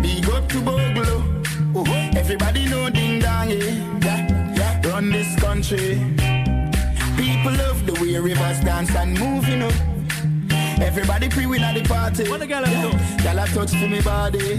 [0.01, 1.23] big up to Bogle.
[1.75, 1.83] Oh,
[2.15, 3.55] everybody know Ding Dong, eh?
[4.01, 4.53] yeah.
[4.55, 4.87] yeah.
[4.89, 5.95] Run this country.
[7.17, 9.71] People love the way rivers dance and move, you know.
[10.81, 12.29] Everybody pre-win at the party.
[12.29, 12.81] What the girl yeah.
[12.83, 13.23] do?
[13.23, 14.53] Girl I touch to me body.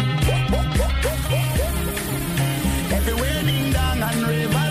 [2.93, 4.65] Everywhere Ding Dong and rivers go, play smash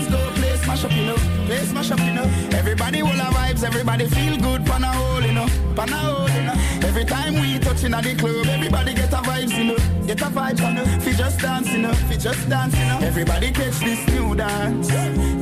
[0.86, 1.16] up, you know.
[1.46, 2.24] Play smash up, you know.
[2.52, 5.46] Everybody will have vibes, everybody feel good, pan a hole, you know.
[5.74, 6.88] Pan hole, you know.
[6.88, 10.06] Every time we touching at the club, everybody get a vibes, you know.
[10.06, 10.84] Get a vibes, you know.
[11.00, 11.92] Fi just dance, you know.
[12.08, 12.98] Fi just dance, you know.
[13.02, 14.88] Everybody catch this new dance.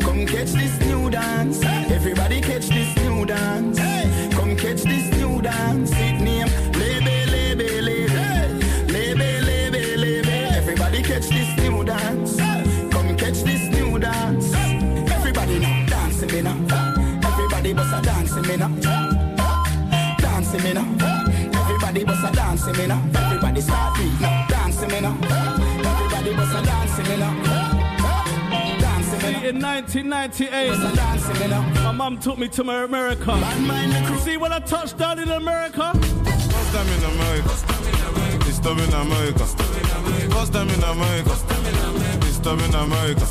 [0.04, 1.62] Come catch this new dance.
[1.64, 3.78] Everybody catch this new dance.
[4.34, 5.90] Come catch this new dance.
[5.92, 6.48] It name
[6.80, 8.24] Lebe, Lebe, Lebe.
[8.94, 10.36] Lebe, Lebe, Lebe.
[10.60, 12.43] Everybody catch this new dance.
[16.34, 16.56] Me now.
[17.24, 18.68] Everybody bust a dancing me now.
[20.18, 20.86] Dancing me now.
[21.60, 23.00] Everybody bust a dancing me now.
[23.14, 24.46] Everybody start beat now.
[24.48, 25.16] Dancing me now.
[25.22, 27.34] Everybody bust a dancing me now.
[28.80, 29.44] Dancing me now.
[29.48, 33.38] In 1998, my mom took me to my America.
[34.20, 35.92] See when I touched down in America?
[35.94, 37.50] First time in America.
[38.48, 39.46] It's time in America.
[40.34, 41.30] First time in America.
[42.26, 43.24] It's time in America.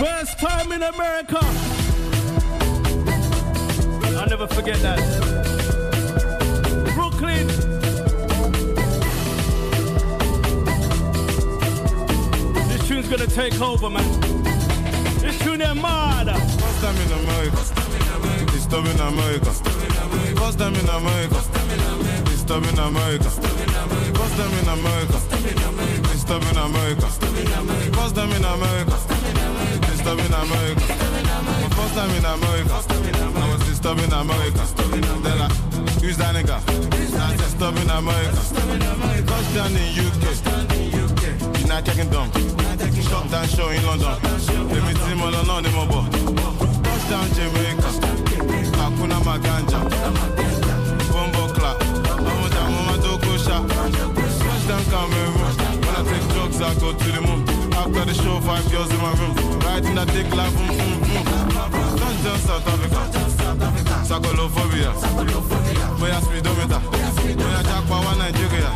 [0.00, 1.38] First time in America.
[4.16, 4.98] I'll never forget that.
[6.94, 7.46] Brooklyn.
[12.68, 14.08] This tune's gonna take over, man.
[15.20, 16.28] This tune is mad.
[16.28, 17.60] First time in America.
[18.56, 19.50] It's time in America.
[20.40, 21.40] First time in America.
[22.32, 23.28] It's time in America.
[24.16, 25.18] First time in America.
[26.14, 27.06] It's time in America.
[27.92, 29.09] First time in America.
[30.10, 30.80] Time in America.
[31.70, 32.74] First time in America.
[32.74, 34.58] I was disturbing America.
[35.22, 35.46] Then I,
[36.02, 36.58] who's that nigga?
[37.38, 38.34] Said stop in America.
[39.30, 40.24] Touchdown in UK.
[41.60, 42.26] United Kingdom.
[43.06, 44.18] Shut down show in London.
[44.74, 46.02] Let me see more than them more.
[46.82, 47.90] Touchdown Jamaica.
[48.82, 49.78] Hakuna Maganja.
[51.12, 51.80] Bombo clap.
[52.26, 53.62] I'm shot.
[53.70, 55.38] Touchdown Cameroon.
[55.86, 57.49] When I take drugs, I go to the moon.
[57.80, 59.34] After the show, five girls in my room.
[59.60, 61.80] Riding that dick like boom, mm, boom, mm, boom.
[61.80, 61.98] Mm.
[61.98, 63.00] Touchdown South Africa.
[64.04, 64.92] Sakolophobia.
[65.98, 66.80] Boy, a speedometer.
[67.40, 68.70] Boy, a jackpot one Nigeria.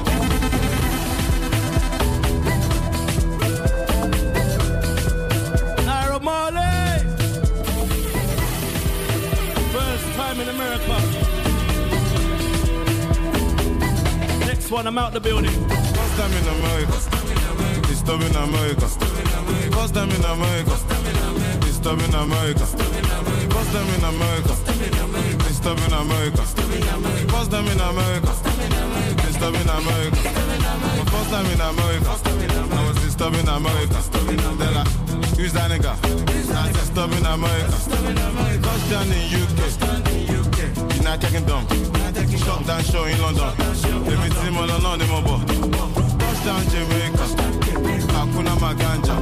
[6.23, 7.05] Marley.
[9.75, 10.97] First time in America.
[14.47, 15.53] Next one, I'm out the building.
[15.69, 17.14] First time in America.
[18.05, 18.87] Time in America.
[19.73, 20.77] First time in America.
[21.65, 22.67] It's time in America.
[22.67, 24.53] First time in America.
[25.49, 26.43] It's time in America.
[27.33, 28.29] First time in America.
[29.25, 30.17] It's time in America.
[31.09, 32.11] First time in America.
[32.73, 33.99] I was just in America.
[34.59, 34.89] They're like,
[35.39, 35.97] who's that nigga?
[36.55, 37.73] I said stop in America.
[38.61, 39.59] Touchdown in UK.
[40.95, 41.67] United Kingdom.
[42.37, 43.49] Shut down show in London.
[44.05, 45.41] Let me see my London, my boy.
[46.19, 47.64] Touchdown Jamaica.
[48.25, 49.15] Hakuna Maganja.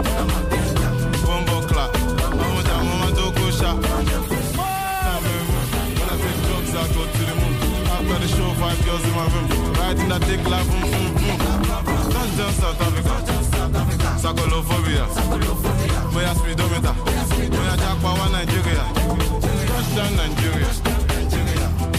[1.27, 1.91] Bombo clap.
[2.39, 3.07] Mama jam, mama
[6.75, 7.55] I go to the moon.
[7.91, 9.75] After the show, five girls in my room.
[9.75, 11.43] Riding that dick like boom, boom, boom.
[12.15, 13.15] Touchdown South Africa.
[14.23, 15.05] Sakolophobia.
[16.15, 16.95] Boy, a speedometer.
[17.51, 18.87] Boy, a jackpot Nigeria.
[19.67, 20.71] Touchdown Nigeria.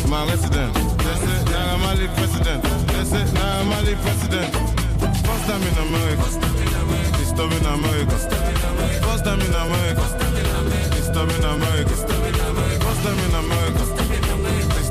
[0.07, 0.73] My resident.
[1.03, 2.63] They say Naira Marley president.
[2.63, 4.55] They say Naira Marley president.
[5.27, 6.62] First time in America.
[7.35, 8.15] Time in America.
[9.01, 10.01] First time in America.
[11.13, 11.95] Time in America.
[12.83, 13.83] First time in America.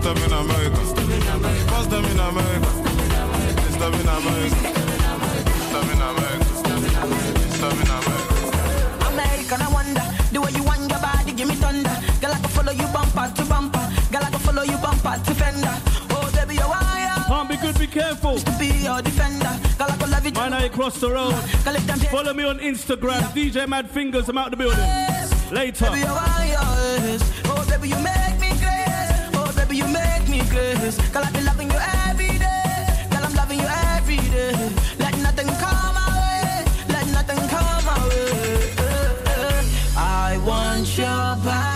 [0.03, 0.81] Time in America.
[1.71, 2.71] First time in America.
[3.79, 4.59] Time in America.
[5.73, 6.47] Time in America.
[7.61, 8.35] Time in America.
[9.13, 10.62] American, I wonder the way you
[17.93, 18.39] careful.
[18.39, 19.53] To be your defender.
[19.79, 20.35] Girl, I can love it.
[20.35, 21.35] Mine eye across the road.
[22.11, 24.29] Follow me on Instagram, DJ Mad Fingers.
[24.29, 24.81] I'm out the building.
[25.51, 25.91] Later.
[25.91, 26.05] Baby.
[26.09, 29.31] Oh, baby, you make me grace.
[29.35, 30.97] Oh, baby, you make me grace.
[31.13, 31.79] Girl, I be loving you
[32.09, 33.09] every day.
[33.11, 34.53] Girl, I'm loving you every day.
[34.99, 36.65] Let nothing come my way.
[36.89, 38.73] Let nothing come my way.
[39.97, 41.72] I want your body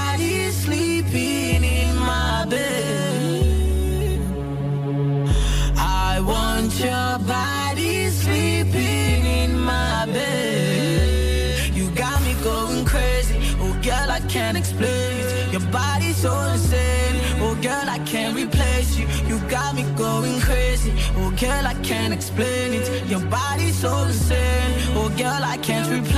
[22.37, 23.07] explain it.
[23.09, 24.75] Your body's so insane.
[24.95, 26.16] Oh, girl, I can't replace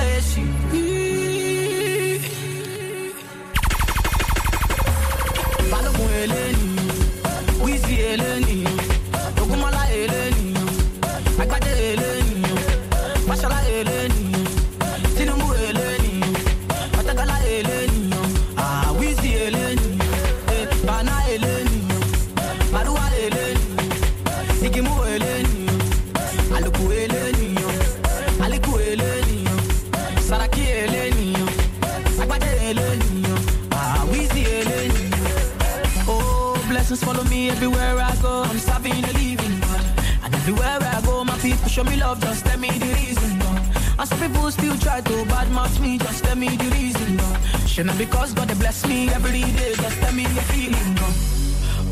[44.20, 45.98] People still try to badmouth me.
[45.98, 47.40] Just tell me the reason, God.
[47.66, 49.74] Shouldn't because God bless me every day.
[49.74, 51.14] Just tell me your feeling, God.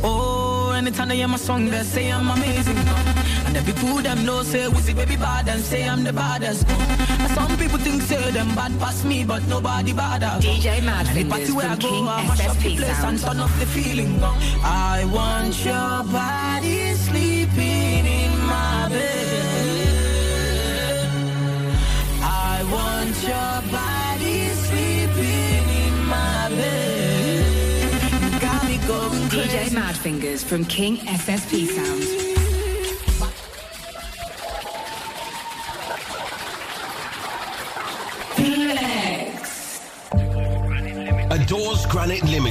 [0.02, 3.06] Oh, anytime they hear my song, they say I'm amazing, God.
[3.47, 6.66] And the people them know say we see baby bad and say I'm the baddest,
[6.66, 6.80] God.
[7.20, 10.38] And some people think say them bad past me, but nobody bother.
[10.40, 13.18] DJ Mad And the party where I go, King I mash up the place and
[13.18, 14.18] turn up the feeling.
[14.20, 14.36] God.
[14.62, 19.25] I want your body sleeping in my bed.
[23.26, 28.40] Your body sleeping in my bed.
[28.40, 29.74] Got me going DJ crazy.
[29.74, 32.15] Mad Fingers from King SSP Sound.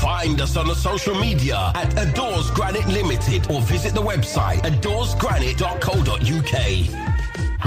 [0.00, 7.13] Find us on the social media at Adores Granite Limited or visit the website adoresgranite.co.uk.